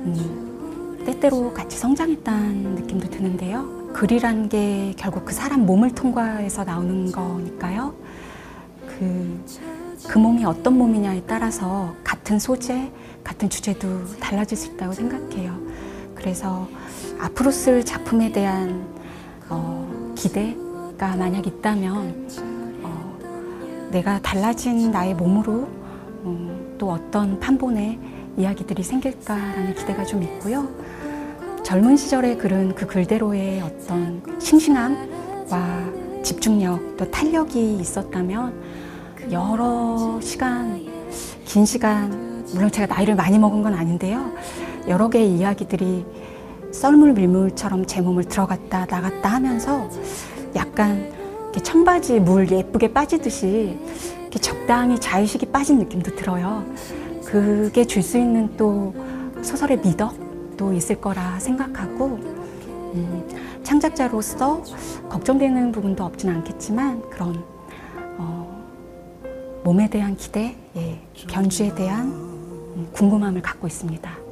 음, 0.00 1.02
때때로 1.06 1.52
같이 1.54 1.78
성장했다는 1.78 2.74
느낌도 2.74 3.08
드는데요. 3.08 3.92
글이란 3.94 4.48
게 4.48 4.92
결국 4.98 5.24
그 5.24 5.32
사람 5.32 5.64
몸을 5.64 5.92
통과해서 5.92 6.64
나오는 6.64 7.10
거니까요. 7.10 7.94
그, 8.86 9.44
그 10.06 10.18
몸이 10.18 10.44
어떤 10.44 10.76
몸이냐에 10.76 11.22
따라서 11.26 11.94
같은 12.04 12.38
소재, 12.38 12.92
같은 13.22 13.48
주제도 13.48 14.04
달라질 14.20 14.58
수 14.58 14.72
있다고 14.72 14.92
생각해요. 14.92 15.58
그래서 16.14 16.68
앞으로 17.18 17.50
쓸 17.50 17.84
작품에 17.84 18.32
대한 18.32 18.86
어, 19.48 19.83
기대가 20.14 21.16
만약 21.16 21.46
있다면 21.46 22.28
어, 22.82 23.88
내가 23.90 24.20
달라진 24.20 24.90
나의 24.90 25.14
몸으로 25.14 25.68
음, 26.24 26.76
또 26.78 26.90
어떤 26.90 27.38
판본의 27.40 27.98
이야기들이 28.36 28.82
생길까라는 28.82 29.74
기대가 29.74 30.04
좀 30.04 30.22
있고요. 30.22 30.68
젊은 31.62 31.96
시절의 31.96 32.38
글은 32.38 32.74
그 32.74 32.86
글대로의 32.86 33.62
어떤 33.62 34.22
싱싱함과 34.38 35.92
집중력 36.22 36.96
또 36.96 37.10
탄력이 37.10 37.78
있었다면 37.80 38.52
여러 39.30 40.20
시간, 40.20 40.84
긴 41.44 41.64
시간, 41.64 42.44
물론 42.52 42.70
제가 42.70 42.92
나이를 42.94 43.14
많이 43.14 43.38
먹은 43.38 43.62
건 43.62 43.74
아닌데요. 43.74 44.32
여러 44.88 45.08
개의 45.08 45.34
이야기들이 45.36 46.04
썰물 46.74 47.12
밀물처럼 47.12 47.86
제 47.86 48.00
몸을 48.00 48.24
들어갔다 48.24 48.86
나갔다 48.86 49.28
하면서 49.30 49.88
약간 50.56 51.08
이렇게 51.44 51.60
청바지 51.62 52.18
물 52.20 52.50
예쁘게 52.50 52.92
빠지듯이 52.92 53.78
적당히 54.40 54.98
자의식이 54.98 55.46
빠진 55.46 55.78
느낌도 55.78 56.16
들어요. 56.16 56.64
그게 57.24 57.84
줄 57.84 58.02
수 58.02 58.18
있는 58.18 58.56
또 58.56 58.92
소설의 59.40 59.78
미덕도 59.78 60.72
있을 60.72 61.00
거라 61.00 61.38
생각하고 61.38 62.18
음, 62.94 63.28
창작자로서 63.62 64.62
걱정되는 65.08 65.70
부분도 65.70 66.04
없진 66.04 66.30
않겠지만 66.30 67.08
그런 67.08 67.44
어, 68.18 68.64
몸에 69.62 69.88
대한 69.88 70.16
기대, 70.16 70.56
예, 70.76 71.00
변주에 71.28 71.72
대한 71.76 72.06
음, 72.08 72.88
궁금함을 72.92 73.42
갖고 73.42 73.68
있습니다. 73.68 74.23